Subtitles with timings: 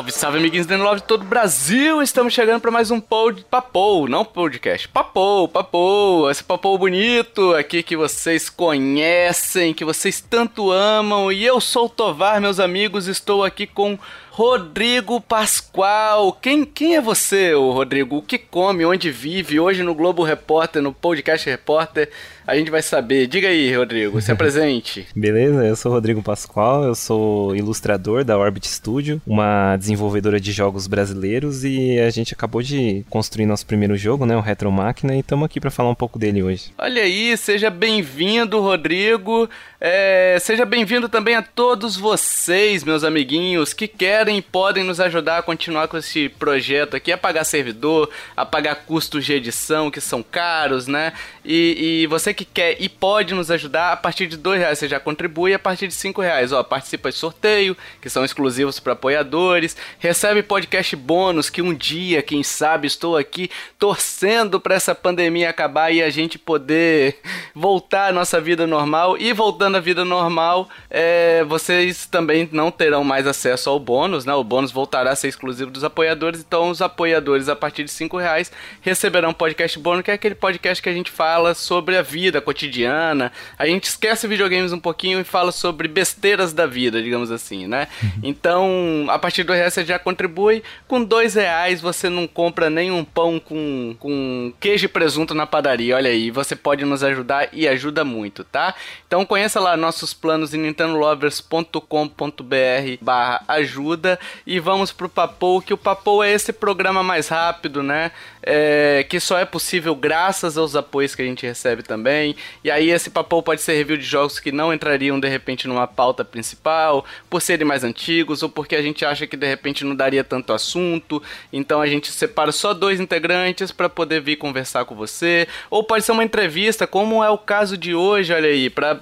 [0.00, 2.00] Salve, salve, amiguinhos do Love de todo o Brasil!
[2.00, 3.44] Estamos chegando para mais um pod...
[3.50, 4.88] Papou, não podcast.
[4.88, 11.30] Papou, papou, esse papou bonito aqui que vocês conhecem, que vocês tanto amam.
[11.30, 13.98] E eu sou o Tovar, meus amigos, estou aqui com
[14.40, 16.32] Rodrigo Pascoal.
[16.32, 18.16] Quem, quem é você, Rodrigo?
[18.16, 19.60] O que come, onde vive?
[19.60, 22.08] Hoje no Globo Repórter, no Podcast Repórter,
[22.46, 23.26] a gente vai saber.
[23.26, 25.06] Diga aí, Rodrigo, se apresente.
[25.14, 30.86] Beleza, eu sou Rodrigo Pascoal, eu sou ilustrador da Orbit Studio, uma desenvolvedora de jogos
[30.86, 35.20] brasileiros e a gente acabou de construir nosso primeiro jogo, né, o Retro Máquina, e
[35.20, 36.72] estamos aqui para falar um pouco dele hoje.
[36.78, 39.50] Olha aí, seja bem-vindo, Rodrigo.
[39.78, 45.38] É, seja bem-vindo também a todos vocês, meus amiguinhos, que querem e podem nos ajudar
[45.38, 50.00] a continuar com esse projeto aqui, a pagar servidor, a pagar custos de edição que
[50.00, 51.12] são caros, né?
[51.44, 54.88] E, e você que quer e pode nos ajudar, a partir de dois reais você
[54.88, 58.92] já contribui, a partir de cinco reais, ó, participa de sorteio, que são exclusivos para
[58.92, 65.48] apoiadores, recebe podcast bônus, que um dia, quem sabe, estou aqui torcendo para essa pandemia
[65.48, 67.18] acabar e a gente poder
[67.54, 73.04] voltar à nossa vida normal e voltando à vida normal, é, vocês também não terão
[73.04, 74.34] mais acesso ao bônus, né?
[74.34, 78.16] O bônus voltará a ser exclusivo dos apoiadores, então os apoiadores a partir de 5
[78.18, 82.40] reais receberão podcast bônus, que é aquele podcast que a gente fala sobre a vida
[82.40, 83.32] cotidiana.
[83.58, 87.88] A gente esquece videogames um pouquinho e fala sobre besteiras da vida, digamos assim, né?
[88.02, 88.10] Uhum.
[88.22, 90.62] Então, a partir do reais você já contribui.
[90.86, 95.96] Com dois reais você não compra nenhum pão com, com queijo e presunto na padaria.
[95.96, 98.74] Olha aí, você pode nos ajudar e ajuda muito, tá?
[99.06, 103.99] Então conheça lá nossos planos em nintendolovers.com.br barra ajuda
[104.46, 108.12] e vamos pro Papou, que o Papou é esse programa mais rápido, né?
[108.42, 112.34] É, que só é possível graças aos apoios que a gente recebe também.
[112.64, 115.86] E aí esse Papou pode ser review de jogos que não entrariam de repente numa
[115.86, 119.94] pauta principal, por serem mais antigos, ou porque a gente acha que de repente não
[119.94, 121.22] daria tanto assunto.
[121.52, 125.46] Então a gente separa só dois integrantes para poder vir conversar com você.
[125.68, 128.98] Ou pode ser uma entrevista, como é o caso de hoje, olha aí, para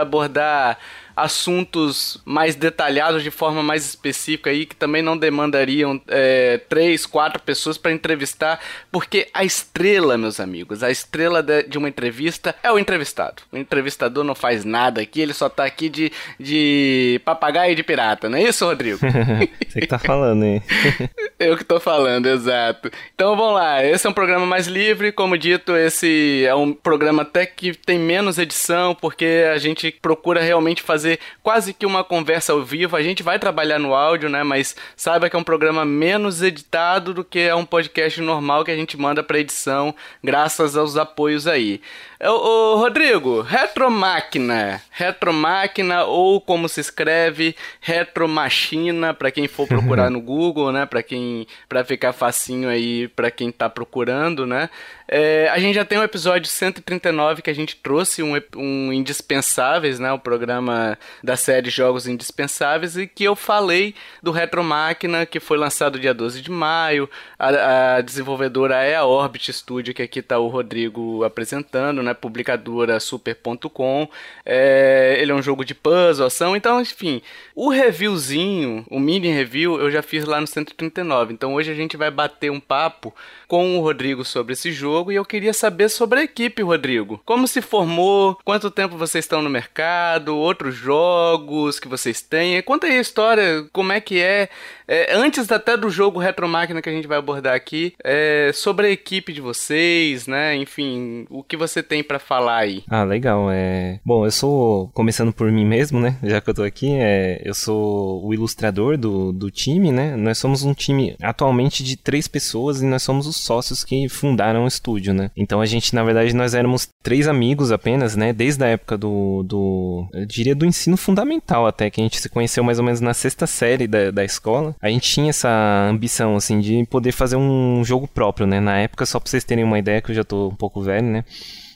[0.00, 0.78] abordar
[1.16, 7.42] assuntos mais detalhados de forma mais específica aí que também não demandariam é, três, quatro
[7.42, 12.78] pessoas para entrevistar, porque a estrela, meus amigos, a estrela de, uma entrevista é o
[12.78, 13.42] entrevistado.
[13.52, 17.82] O entrevistador não faz nada aqui, ele só tá aqui de, de papagaio e de
[17.82, 18.98] pirata, não é isso, Rodrigo?
[19.68, 20.62] Você que tá falando, hein?
[21.38, 22.90] Eu que tô falando, exato.
[23.14, 27.22] Então vamos lá, esse é um programa mais livre, como dito, esse é um programa
[27.22, 32.04] até que tem menos edição, porque a gente procura realmente fazer fazer quase que uma
[32.04, 32.96] conversa ao vivo.
[32.96, 34.42] A gente vai trabalhar no áudio, né?
[34.42, 38.70] Mas saiba que é um programa menos editado do que é um podcast normal que
[38.70, 41.80] a gente manda para edição, graças aos apoios aí.
[42.20, 44.80] Ô, ô, Rodrigo, retromáquina.
[44.90, 50.86] Retromáquina ou como se escreve, retromachina, para quem for procurar no Google, né?
[50.86, 54.68] Para quem para ficar facinho aí para quem tá procurando, né?
[55.14, 58.90] É, a gente já tem o um episódio 139 que a gente trouxe um, um
[58.90, 60.10] indispensáveis, né?
[60.10, 66.00] O programa da série Jogos Indispensáveis e que eu falei do Retromáquina que foi lançado
[66.00, 67.10] dia 12 de maio.
[67.38, 72.14] A, a desenvolvedora é a Orbit Studio, que aqui tá o Rodrigo apresentando, né?
[72.14, 74.08] Publicadora super.com.
[74.46, 76.56] É, ele é um jogo de puzzle, ação.
[76.56, 77.20] Então, enfim,
[77.54, 81.34] o reviewzinho, o mini review, eu já fiz lá no 139.
[81.34, 83.14] Então hoje a gente vai bater um papo
[83.52, 87.20] com o Rodrigo sobre esse jogo e eu queria saber sobre a equipe, Rodrigo.
[87.22, 88.38] Como se formou?
[88.46, 90.34] Quanto tempo vocês estão no mercado?
[90.34, 92.62] Outros jogos que vocês têm?
[92.62, 94.48] Conta aí a história, como é que é,
[94.92, 98.86] é antes até do jogo Retro Máquina que a gente vai abordar aqui, é, sobre
[98.86, 100.54] a equipe de vocês, né?
[100.56, 102.82] Enfim, o que você tem para falar aí?
[102.88, 103.50] Ah, legal.
[103.50, 104.00] É...
[104.04, 106.18] Bom, eu sou, começando por mim mesmo, né?
[106.22, 107.40] Já que eu tô aqui, é...
[107.42, 110.14] eu sou o ilustrador do, do time, né?
[110.14, 114.64] Nós somos um time atualmente de três pessoas e nós somos os sócios que fundaram
[114.64, 115.30] o estúdio, né?
[115.34, 118.32] Então a gente, na verdade, nós éramos três amigos apenas, né?
[118.32, 122.28] Desde a época do, do eu diria, do ensino fundamental até, que a gente se
[122.28, 124.74] conheceu mais ou menos na sexta série da, da escola.
[124.82, 125.48] A gente tinha essa
[125.88, 128.58] ambição, assim, de poder fazer um jogo próprio, né?
[128.58, 131.06] Na época, só pra vocês terem uma ideia, que eu já tô um pouco velho,
[131.06, 131.24] né?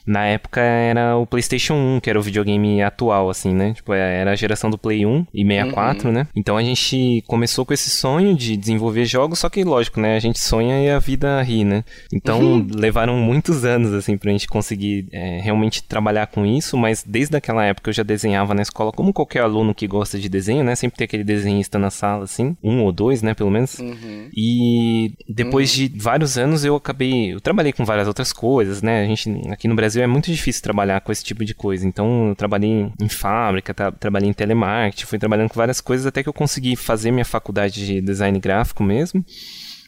[0.07, 3.73] Na época era o PlayStation 1, que era o videogame atual, assim, né?
[3.73, 6.13] Tipo, é, era a geração do Play 1 e 64, uhum.
[6.13, 6.27] né?
[6.33, 10.15] Então a gente começou com esse sonho de desenvolver jogos, só que lógico, né?
[10.15, 11.83] A gente sonha e a vida ri, né?
[12.13, 12.67] Então uhum.
[12.73, 17.65] levaram muitos anos, assim, pra gente conseguir é, realmente trabalhar com isso, mas desde aquela
[17.65, 20.73] época eu já desenhava na escola, como qualquer aluno que gosta de desenho, né?
[20.75, 23.33] Sempre tem aquele desenhista na sala, assim, um ou dois, né?
[23.33, 23.77] Pelo menos.
[23.77, 24.29] Uhum.
[24.33, 25.87] E depois uhum.
[25.87, 27.33] de vários anos eu acabei.
[27.33, 29.03] Eu trabalhei com várias outras coisas, né?
[29.03, 31.87] A gente aqui no Brasil é muito difícil trabalhar com esse tipo de coisa.
[31.87, 36.23] Então eu trabalhei em fábrica, tra trabalhei em telemarketing, fui trabalhando com várias coisas até
[36.23, 39.23] que eu consegui fazer minha faculdade de design gráfico mesmo.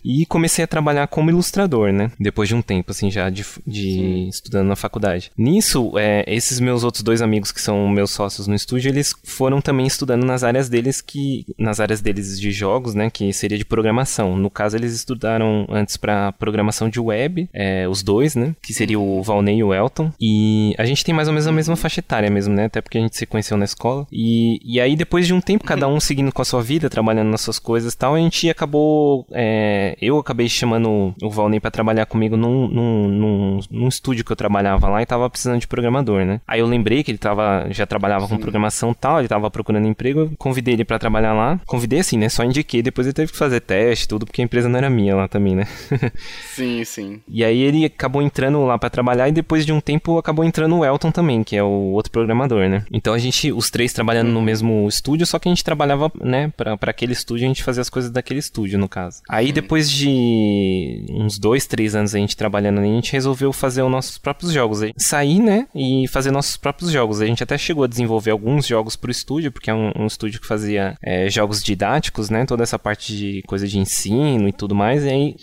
[0.04, 2.12] E comecei a trabalhar como ilustrador, né?
[2.20, 5.32] Depois de um tempo, assim, já de, de estudando na faculdade.
[5.38, 9.62] Nisso, é, esses meus outros dois amigos que são meus sócios no estúdio, eles foram
[9.62, 11.46] também estudando nas áreas deles que...
[11.58, 13.10] Nas áreas deles de jogos, né?
[13.10, 14.38] Que seria de programação.
[14.38, 18.56] No caso, eles estudaram antes para programação de web, é, os dois, né?
[18.62, 20.12] Que seria o Valnei e o Elton.
[20.20, 22.66] E a gente tem mais ou menos a mesma faixa etária mesmo, né?
[22.66, 24.08] Até porque a gente se conheceu na escola.
[24.12, 27.30] E, e aí, depois de um tempo, cada um seguindo com a sua vida, trabalhando
[27.30, 29.26] nas suas coisas e tal, a gente acabou...
[29.32, 34.32] É, eu acabei chamando o Valnei para trabalhar comigo num, num, num, num, estúdio que
[34.32, 36.42] eu trabalhava lá e tava precisando de programador, né?
[36.48, 38.36] Aí eu lembrei que ele tava, já trabalhava Sim.
[38.36, 41.60] com programação e tal, ele tava procurando emprego, convidei ele para trabalhar lá.
[41.66, 42.30] Convidei assim, né?
[42.30, 45.16] Só indiquei, depois ele teve que fazer teste, tudo, porque a empresa não era minha
[45.16, 45.68] lá também, né?
[46.54, 47.22] sim, sim.
[47.28, 50.78] E aí ele acabou entrando lá para trabalhar e depois de um tempo acabou entrando
[50.78, 52.84] o Elton também, que é o outro programador, né?
[52.92, 56.52] Então a gente, os três trabalhando no mesmo estúdio, só que a gente trabalhava, né,
[56.56, 59.22] para aquele estúdio, a gente fazia as coisas daquele estúdio, no caso.
[59.28, 63.84] Aí depois de uns dois, três anos a gente trabalhando ali, a gente resolveu fazer
[63.84, 64.80] os nossos próprios jogos.
[64.98, 65.68] Sair, né?
[65.76, 67.22] E fazer nossos próprios jogos.
[67.22, 70.42] A gente até chegou a desenvolver alguns jogos pro estúdio, porque é um, um estúdio
[70.42, 72.46] que fazia é, jogos didáticos, né?
[72.46, 75.04] Toda essa parte de coisa de ensino e tudo mais.
[75.04, 75.36] E aí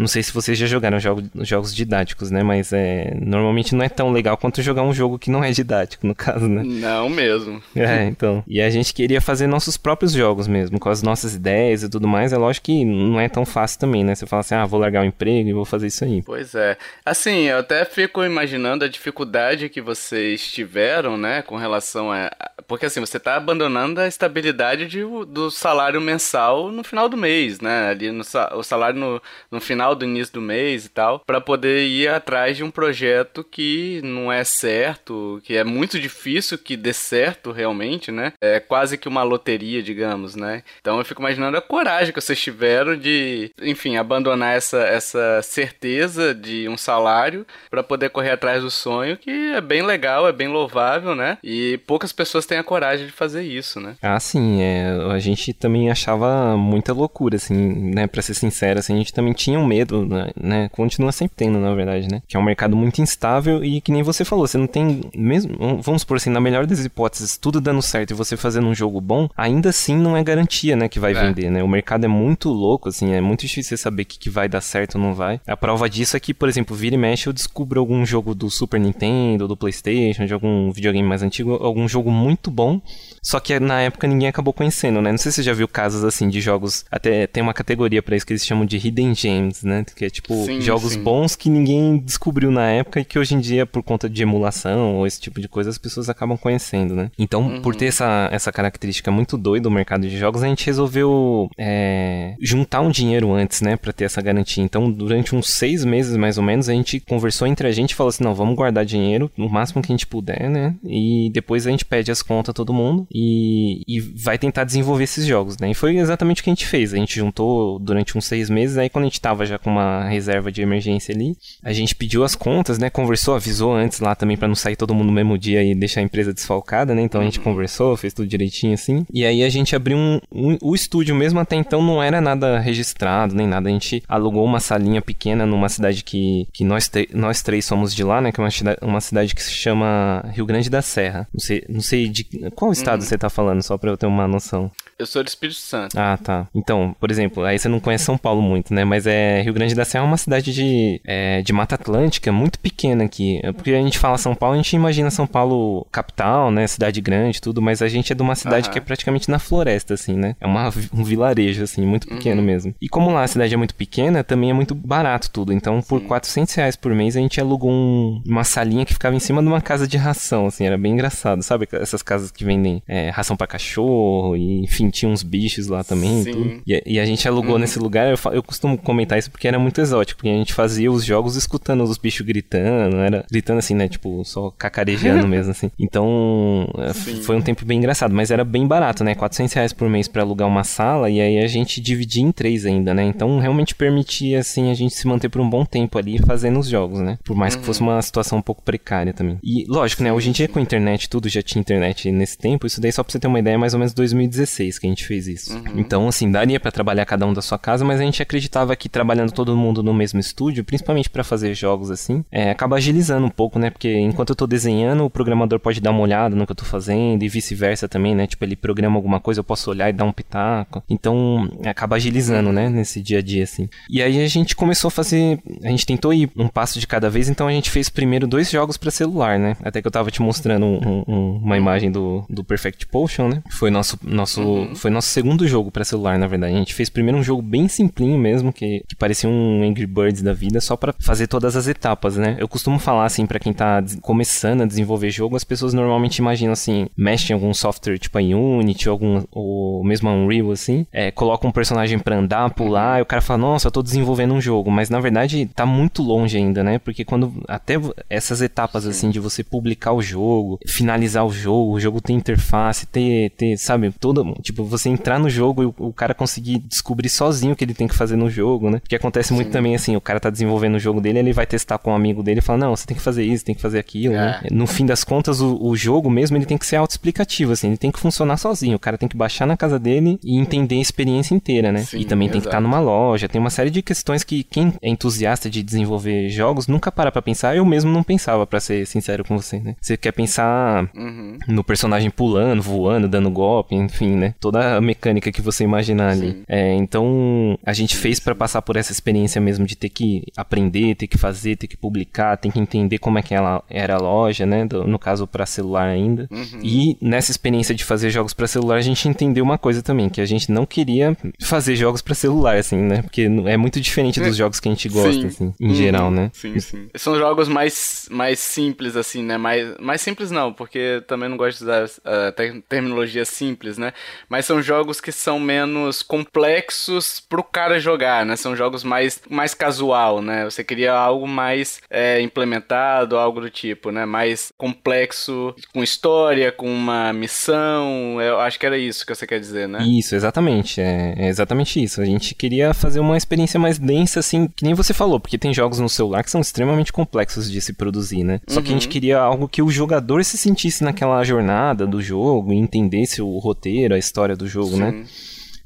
[0.00, 2.42] não sei se vocês já jogaram jogo, jogos didáticos, né?
[2.42, 6.06] Mas é, normalmente não é tão legal quanto jogar um jogo que não é didático,
[6.06, 6.62] no caso, né?
[6.64, 7.62] Não mesmo.
[7.76, 8.42] É, então.
[8.48, 12.08] E a gente queria fazer nossos próprios jogos mesmo, com as nossas ideias e tudo
[12.08, 12.32] mais.
[12.32, 14.14] É lógico que não é tão fácil também, né?
[14.14, 16.22] Você fala assim, ah, vou largar o emprego e vou fazer isso aí.
[16.22, 16.78] Pois é.
[17.04, 21.42] Assim, eu até fico imaginando a dificuldade que vocês tiveram, né?
[21.42, 22.30] Com relação a.
[22.66, 27.60] Porque assim, você tá abandonando a estabilidade de, do salário mensal no final do mês,
[27.60, 27.90] né?
[27.90, 28.24] Ali no
[28.54, 32.08] o salário no, no final final do início do mês e tal, para poder ir
[32.08, 37.52] atrás de um projeto que não é certo, que é muito difícil que dê certo
[37.52, 38.32] realmente, né?
[38.40, 40.62] É quase que uma loteria, digamos, né?
[40.80, 46.34] Então eu fico imaginando a coragem que vocês tiveram de, enfim, abandonar essa, essa certeza
[46.34, 50.48] de um salário para poder correr atrás do sonho, que é bem legal, é bem
[50.48, 51.38] louvável, né?
[51.42, 53.96] E poucas pessoas têm a coragem de fazer isso, né?
[54.02, 57.54] Ah, sim, é, a gente também achava muita loucura, assim,
[57.94, 58.06] né?
[58.06, 60.68] Pra ser sincero, assim, a gente também tinha um medo medo, né, né?
[60.70, 62.22] Continua sempre tendo, na verdade, né?
[62.28, 65.56] Que é um mercado muito instável e que nem você falou, você não tem mesmo,
[65.82, 69.00] vamos por assim, na melhor das hipóteses, tudo dando certo e você fazendo um jogo
[69.00, 71.14] bom, ainda assim não é garantia, né, que vai é.
[71.14, 71.62] vender, né?
[71.62, 74.48] O mercado é muito louco, assim, é muito difícil você saber o que, que vai
[74.48, 75.40] dar certo ou não vai.
[75.46, 78.50] A prova disso é que, por exemplo, vira e mexe eu descubro algum jogo do
[78.50, 82.80] Super Nintendo, do PlayStation, de algum videogame mais antigo, algum jogo muito bom,
[83.22, 85.10] só que na época ninguém acabou conhecendo, né?
[85.10, 88.16] Não sei se você já viu casos assim de jogos, até tem uma categoria para
[88.16, 89.84] isso que eles chamam de Hidden Gems, né?
[89.94, 91.02] Que é tipo sim, jogos sim.
[91.02, 94.96] bons que ninguém descobriu na época e que hoje em dia, por conta de emulação
[94.96, 97.10] ou esse tipo de coisa, as pessoas acabam conhecendo, né?
[97.18, 97.62] Então, uhum.
[97.62, 102.34] por ter essa, essa característica muito doida do mercado de jogos, a gente resolveu é,
[102.40, 103.76] juntar um dinheiro antes, né?
[103.76, 104.62] Pra ter essa garantia.
[104.62, 107.94] Então, durante uns seis meses mais ou menos, a gente conversou entre a gente e
[107.94, 110.74] falou assim: não, vamos guardar dinheiro o máximo que a gente puder, né?
[110.84, 115.04] E depois a gente pede as contas a todo mundo e, e vai tentar desenvolver
[115.04, 115.70] esses jogos, né?
[115.70, 116.94] E foi exatamente o que a gente fez.
[116.94, 120.08] A gente juntou durante uns seis meses, aí quando a gente tava já com uma
[120.08, 121.36] reserva de emergência ali.
[121.62, 122.88] A gente pediu as contas, né?
[122.88, 126.00] Conversou, avisou antes lá também para não sair todo mundo no mesmo dia e deixar
[126.00, 127.02] a empresa desfalcada, né?
[127.02, 127.44] Então a gente uhum.
[127.44, 129.04] conversou, fez tudo direitinho assim.
[129.12, 132.58] E aí a gente abriu um, um, o estúdio mesmo até então não era nada
[132.58, 133.68] registrado nem nada.
[133.68, 138.04] A gente alugou uma salinha pequena numa cidade que, que nós, nós três somos de
[138.04, 138.32] lá, né?
[138.32, 138.50] Que é uma,
[138.82, 141.28] uma cidade que se chama Rio Grande da Serra.
[141.32, 143.06] Não sei, não sei de qual estado uhum.
[143.06, 144.70] você tá falando, só pra eu ter uma noção.
[144.98, 145.98] Eu sou do Espírito Santo.
[145.98, 146.46] Ah, tá.
[146.54, 148.84] Então, por exemplo, aí você não conhece São Paulo muito, né?
[148.84, 152.58] Mas é Rio Grande da Serra é uma cidade de, é, de Mata Atlântica muito
[152.58, 153.40] pequena aqui.
[153.54, 156.66] Porque a gente fala São Paulo, a gente imagina São Paulo capital, né?
[156.66, 159.94] Cidade grande, tudo, mas a gente é de uma cidade que é praticamente na floresta,
[159.94, 160.36] assim, né?
[160.40, 162.46] É uma, um vilarejo, assim, muito pequeno uhum.
[162.46, 162.74] mesmo.
[162.80, 165.52] E como lá a cidade é muito pequena, também é muito barato tudo.
[165.52, 166.06] Então, por Sim.
[166.06, 169.48] 400 reais por mês, a gente alugou um, uma salinha que ficava em cima de
[169.48, 171.68] uma casa de ração, assim, era bem engraçado, sabe?
[171.72, 176.22] Essas casas que vendem é, ração para cachorro e, enfim, tinha uns bichos lá também
[176.22, 176.62] e tudo.
[176.66, 177.58] E, e, a gente alugou uhum.
[177.58, 180.90] nesse lugar, eu, eu costumo comentar isso porque era muito exótico, porque a gente fazia
[180.90, 185.70] os jogos escutando os bichos gritando, era gritando assim, né, tipo, só cacarejando mesmo, assim.
[185.78, 187.22] Então, é, Sim.
[187.22, 190.22] foi um tempo bem engraçado, mas era bem barato, né, 400 reais por mês para
[190.22, 194.40] alugar uma sala, e aí a gente dividia em três ainda, né, então realmente permitia,
[194.40, 197.36] assim, a gente se manter por um bom tempo ali fazendo os jogos, né, por
[197.36, 197.60] mais uhum.
[197.60, 199.38] que fosse uma situação um pouco precária também.
[199.42, 202.66] E, lógico, né, hoje em dia com a internet tudo, já tinha internet nesse tempo,
[202.66, 204.90] isso daí só pra você ter uma ideia, é mais ou menos 2016 que a
[204.90, 205.54] gente fez isso.
[205.54, 205.78] Uhum.
[205.78, 208.88] Então, assim, daria para trabalhar cada um da sua casa, mas a gente acreditava que
[209.20, 213.30] trabalhando todo mundo no mesmo estúdio, principalmente para fazer jogos assim, é, acaba agilizando um
[213.30, 213.70] pouco, né?
[213.70, 216.64] Porque enquanto eu tô desenhando, o programador pode dar uma olhada no que eu tô
[216.64, 218.26] fazendo e vice-versa também, né?
[218.26, 220.82] Tipo, ele programa alguma coisa, eu posso olhar e dar um pitaco.
[220.88, 222.68] Então, acaba agilizando, né?
[222.68, 223.68] Nesse dia a dia, assim.
[223.88, 225.38] E aí a gente começou a fazer.
[225.62, 228.50] A gente tentou ir um passo de cada vez, então a gente fez primeiro dois
[228.50, 229.56] jogos para celular, né?
[229.62, 233.42] Até que eu tava te mostrando um, um, uma imagem do, do Perfect Potion, né?
[233.50, 234.74] Foi nosso, nosso, uhum.
[234.74, 236.54] foi nosso segundo jogo para celular, na verdade.
[236.54, 240.22] A gente fez primeiro um jogo bem simplinho mesmo, que, que parecia um Angry Birds
[240.22, 242.36] da vida, só para fazer todas as etapas, né?
[242.38, 246.52] Eu costumo falar assim para quem tá começando a desenvolver jogo, as pessoas normalmente imaginam
[246.52, 250.86] assim, mexem em algum software tipo a Unity ou algum ou mesmo a Unreal assim,
[250.92, 254.34] é, coloca um personagem para andar, pular, e o cara fala: "Nossa, eu tô desenvolvendo
[254.34, 256.78] um jogo", mas na verdade tá muito longe ainda, né?
[256.78, 257.74] Porque quando até
[258.08, 262.86] essas etapas assim de você publicar o jogo, finalizar o jogo, o jogo ter interface,
[262.86, 267.08] ter, ter sabe, todo, tipo, você entrar no jogo e o, o cara conseguir descobrir
[267.08, 268.78] sozinho o que ele tem que fazer no jogo, né?
[268.80, 269.34] Porque acontece Sim.
[269.34, 271.94] muito também assim, o cara tá desenvolvendo o jogo dele, ele vai testar com um
[271.94, 274.40] amigo dele e fala, não, você tem que fazer isso, tem que fazer aquilo, né?
[274.42, 274.44] é.
[274.44, 274.48] né?
[274.50, 277.76] No fim das contas, o, o jogo mesmo, ele tem que ser autoexplicativo, assim, ele
[277.76, 278.76] tem que funcionar sozinho.
[278.76, 281.80] O cara tem que baixar na casa dele e entender a experiência inteira, né?
[281.82, 282.32] Sim, e também exato.
[282.32, 285.62] tem que estar numa loja, tem uma série de questões que quem é entusiasta de
[285.62, 289.58] desenvolver jogos nunca para pra pensar, eu mesmo não pensava, para ser sincero com você,
[289.58, 289.74] né?
[289.80, 291.38] Você quer pensar uhum.
[291.48, 294.34] no personagem pulando, voando, dando golpe, enfim, né?
[294.40, 296.42] Toda a mecânica que você imaginar ali.
[296.48, 300.94] É, então, a gente fez para passar por essa experiência mesmo de ter que aprender,
[300.94, 303.98] ter que fazer, ter que publicar, ter que entender como é que ela era a
[303.98, 304.64] loja, né?
[304.64, 306.28] Do, no caso, para celular ainda.
[306.30, 306.60] Uhum.
[306.62, 310.20] E nessa experiência de fazer jogos para celular, a gente entendeu uma coisa também, que
[310.20, 313.02] a gente não queria fazer jogos para celular, assim, né?
[313.02, 314.38] Porque é muito diferente dos é.
[314.38, 315.26] jogos que a gente gosta, sim.
[315.26, 315.74] assim, em uhum.
[315.74, 316.30] geral, né?
[316.32, 316.88] Sim, sim.
[316.96, 319.36] São jogos mais, mais simples, assim, né?
[319.36, 323.92] Mais, mais simples não, porque também não gosto de usar uh, terminologia simples, né?
[324.28, 328.36] Mas são jogos que são menos complexos pro cara jogar, né?
[328.36, 330.44] São jogos mais, mais casual, né?
[330.44, 334.04] Você queria algo mais é, implementado, algo do tipo, né?
[334.04, 338.20] Mais complexo, com história, com uma missão.
[338.20, 339.82] Eu acho que era isso que você quer dizer, né?
[339.82, 340.80] Isso, exatamente.
[340.80, 342.00] É, é exatamente isso.
[342.00, 345.52] A gente queria fazer uma experiência mais densa, assim, que nem você falou, porque tem
[345.54, 348.40] jogos no celular que são extremamente complexos de se produzir, né?
[348.46, 348.64] Só uhum.
[348.64, 348.92] que a gente uhum.
[348.92, 353.94] queria algo que o jogador se sentisse naquela jornada do jogo e entendesse o roteiro,
[353.94, 354.90] a história do jogo, né?
[354.90, 354.98] Sim.
[354.98, 355.04] né?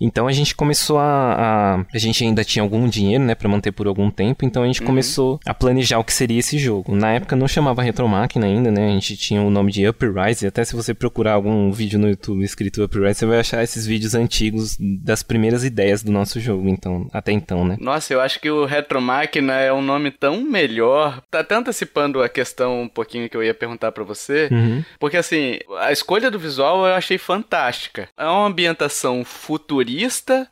[0.04, 1.98] Então a gente começou a, a, a.
[1.98, 4.86] gente ainda tinha algum dinheiro, né, para manter por algum tempo, então a gente uhum.
[4.86, 6.94] começou a planejar o que seria esse jogo.
[6.94, 10.64] Na época não chamava Retromáquina ainda, né, a gente tinha o nome de Uprise, até
[10.64, 14.76] se você procurar algum vídeo no YouTube escrito Uprise, você vai achar esses vídeos antigos
[14.78, 17.76] das primeiras ideias do nosso jogo, então, até então, né.
[17.80, 22.28] Nossa, eu acho que o Retromáquina é um nome tão melhor, tá até antecipando a
[22.28, 24.84] questão um pouquinho que eu ia perguntar para você, uhum.
[24.98, 28.08] porque assim, a escolha do visual eu achei fantástica.
[28.18, 29.93] É uma ambientação futurista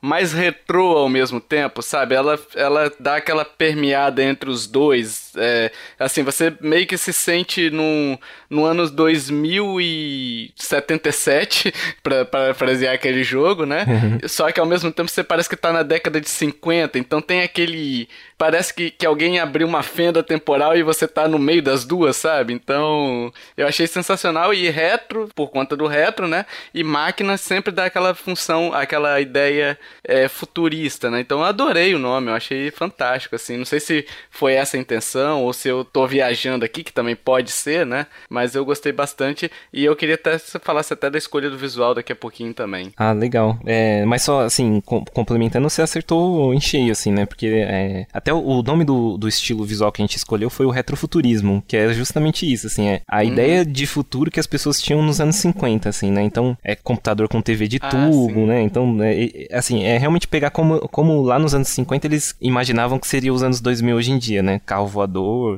[0.00, 2.14] mas retrô ao mesmo tempo, sabe?
[2.14, 5.31] Ela, ela dá aquela permeada entre os dois.
[5.36, 13.66] É, assim, você meio que se sente no, no ano 2077, pra parafrasear aquele jogo,
[13.66, 13.84] né?
[13.86, 14.18] Uhum.
[14.28, 17.42] Só que ao mesmo tempo você parece que tá na década de 50, então tem
[17.42, 18.08] aquele
[18.42, 22.16] parece que, que alguém abriu uma fenda temporal e você tá no meio das duas,
[22.16, 22.52] sabe?
[22.52, 26.44] Então, eu achei sensacional e retro, por conta do retro, né?
[26.74, 31.20] E máquina sempre dá aquela função, aquela ideia é, futurista, né?
[31.20, 33.56] Então, eu adorei o nome, eu achei fantástico, assim.
[33.56, 37.14] Não sei se foi essa a intenção ou se eu tô viajando aqui, que também
[37.14, 38.06] pode ser, né?
[38.28, 41.58] Mas eu gostei bastante e eu queria até que você falasse até da escolha do
[41.58, 42.92] visual daqui a pouquinho também.
[42.96, 43.58] Ah, legal.
[43.64, 47.26] É, mas só, assim, complementando, você acertou em cheio, assim, né?
[47.26, 50.64] Porque é, até até o nome do, do estilo visual que a gente escolheu foi
[50.64, 53.24] o retrofuturismo, que é justamente isso, assim, é a uhum.
[53.24, 56.22] ideia de futuro que as pessoas tinham nos anos 50, assim, né?
[56.22, 58.46] Então, é computador com TV de ah, tubo, sim.
[58.46, 58.62] né?
[58.62, 63.06] Então, é, assim, é realmente pegar como, como lá nos anos 50 eles imaginavam que
[63.06, 64.60] seria os anos 2000 hoje em dia, né?
[64.64, 65.11] Carro voador,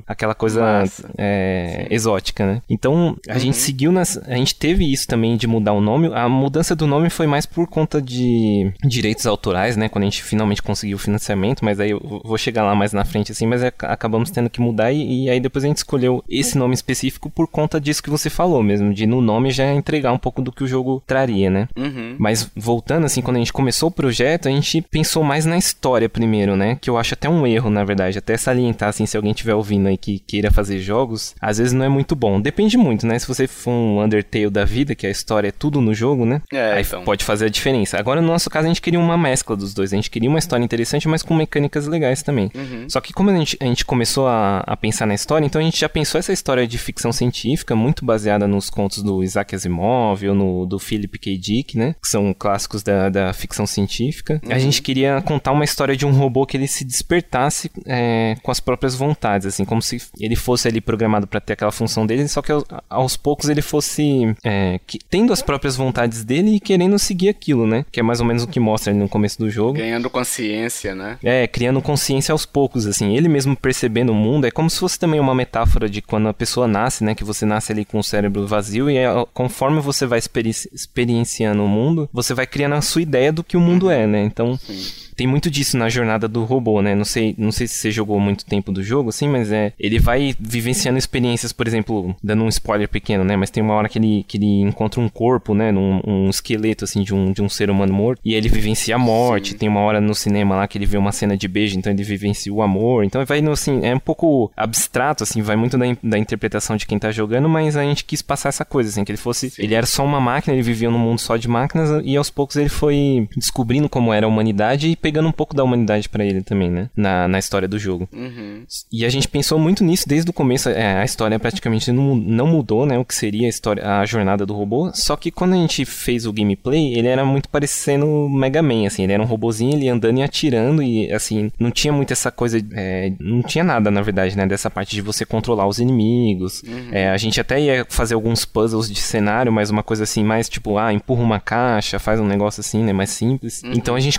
[0.06, 0.84] aquela coisa
[1.16, 2.62] é, exótica, né?
[2.68, 3.38] Então, a uhum.
[3.38, 4.16] gente seguiu nas...
[4.26, 6.10] A gente teve isso também de mudar o nome.
[6.12, 9.88] A mudança do nome foi mais por conta de direitos autorais, né?
[9.88, 13.04] Quando a gente finalmente conseguiu o financiamento, mas aí eu vou chegar lá mais na
[13.04, 16.22] frente, assim, mas é, acabamos tendo que mudar e, e, aí depois a gente escolheu
[16.28, 20.12] esse nome específico por conta disso que você falou mesmo, de no nome já entregar
[20.12, 21.68] um pouco do que o jogo traria, né?
[21.76, 22.16] Uhum.
[22.18, 26.08] Mas voltando, assim, quando a gente começou o projeto, a gente pensou mais na história
[26.08, 26.78] primeiro, né?
[26.80, 29.88] Que eu acho até um erro, na verdade, até salientar, assim, se alguém estiver ouvindo
[29.88, 32.40] aí que queira fazer jogos, às vezes não é muito bom.
[32.40, 33.18] Depende muito, né?
[33.18, 36.40] Se você for um Undertale da vida, que a história é tudo no jogo, né?
[36.52, 37.04] É, aí então.
[37.04, 37.98] pode fazer a diferença.
[37.98, 39.92] Agora, no nosso caso, a gente queria uma mescla dos dois.
[39.92, 42.50] A gente queria uma história interessante, mas com mecânicas legais também.
[42.54, 42.86] Uhum.
[42.88, 45.64] Só que como a gente, a gente começou a, a, pensar na história, então a
[45.64, 50.26] gente já pensou essa história de ficção científica, muito baseada nos contos do Isaac Asimov
[50.26, 51.36] ou no, do Philip K.
[51.36, 51.94] Dick, né?
[52.02, 54.40] Que são clássicos da, da ficção científica.
[54.44, 54.52] Uhum.
[54.52, 58.50] A gente queria contar uma história de um robô que ele se despertasse é, com
[58.50, 62.26] as próprias vontades, assim, como se ele fosse ali programado para ter aquela função dele,
[62.28, 66.60] só que aos, aos poucos ele fosse é, que, tendo as próprias vontades dele e
[66.60, 67.84] querendo seguir aquilo, né?
[67.90, 69.78] Que é mais ou menos o que mostra ali no começo do jogo.
[69.78, 71.18] Ganhando consciência, né?
[71.22, 73.16] É, criando consciência aos poucos, assim.
[73.16, 76.34] Ele mesmo percebendo o mundo, é como se fosse também uma metáfora de quando a
[76.34, 77.14] pessoa nasce, né?
[77.14, 81.64] Que você nasce ali com o cérebro vazio e é, conforme você vai experi experienciando
[81.64, 84.22] o mundo, você vai criando a sua ideia do que o mundo é, né?
[84.22, 84.58] Então.
[84.58, 86.94] Sim tem muito disso na jornada do robô, né?
[86.94, 89.72] Não sei, não sei se você jogou muito tempo do jogo, assim, mas é.
[89.78, 93.36] Ele vai vivenciando experiências, por exemplo, dando um spoiler pequeno, né?
[93.36, 95.72] Mas tem uma hora que ele, que ele encontra um corpo, né?
[95.72, 98.20] Num, um esqueleto, assim, de um, de um ser humano morto.
[98.24, 99.52] E ele vivencia a morte.
[99.52, 99.58] Sim.
[99.58, 102.02] Tem uma hora no cinema lá que ele vê uma cena de beijo, então ele
[102.02, 103.04] vivencia o amor.
[103.04, 106.98] Então vai, assim, é um pouco abstrato, assim, vai muito da, da interpretação de quem
[106.98, 109.50] tá jogando, mas a gente quis passar essa coisa, assim, que ele fosse.
[109.50, 109.62] Sim.
[109.62, 112.56] Ele era só uma máquina, ele vivia num mundo só de máquinas, e aos poucos
[112.56, 116.40] ele foi descobrindo como era a humanidade e pegando um pouco da humanidade para ele
[116.40, 116.88] também, né?
[116.96, 118.08] Na, na história do jogo.
[118.10, 118.64] Uhum.
[118.90, 120.70] E a gente pensou muito nisso desde o começo.
[120.70, 122.98] É, a história praticamente não, não mudou, né?
[122.98, 124.90] O que seria a história, a jornada do robô.
[124.94, 129.02] Só que quando a gente fez o gameplay, ele era muito parecendo Mega Man, assim.
[129.02, 132.58] Ele era um robozinho, ele andando e atirando e, assim, não tinha muito essa coisa...
[132.72, 134.46] É, não tinha nada, na verdade, né?
[134.46, 136.62] Dessa parte de você controlar os inimigos.
[136.62, 136.88] Uhum.
[136.92, 140.48] É, a gente até ia fazer alguns puzzles de cenário, mas uma coisa assim, mais
[140.48, 142.94] tipo, ah, empurra uma caixa, faz um negócio assim, né?
[142.94, 143.62] Mais simples.
[143.62, 143.72] Uhum.
[143.74, 144.18] Então a gente,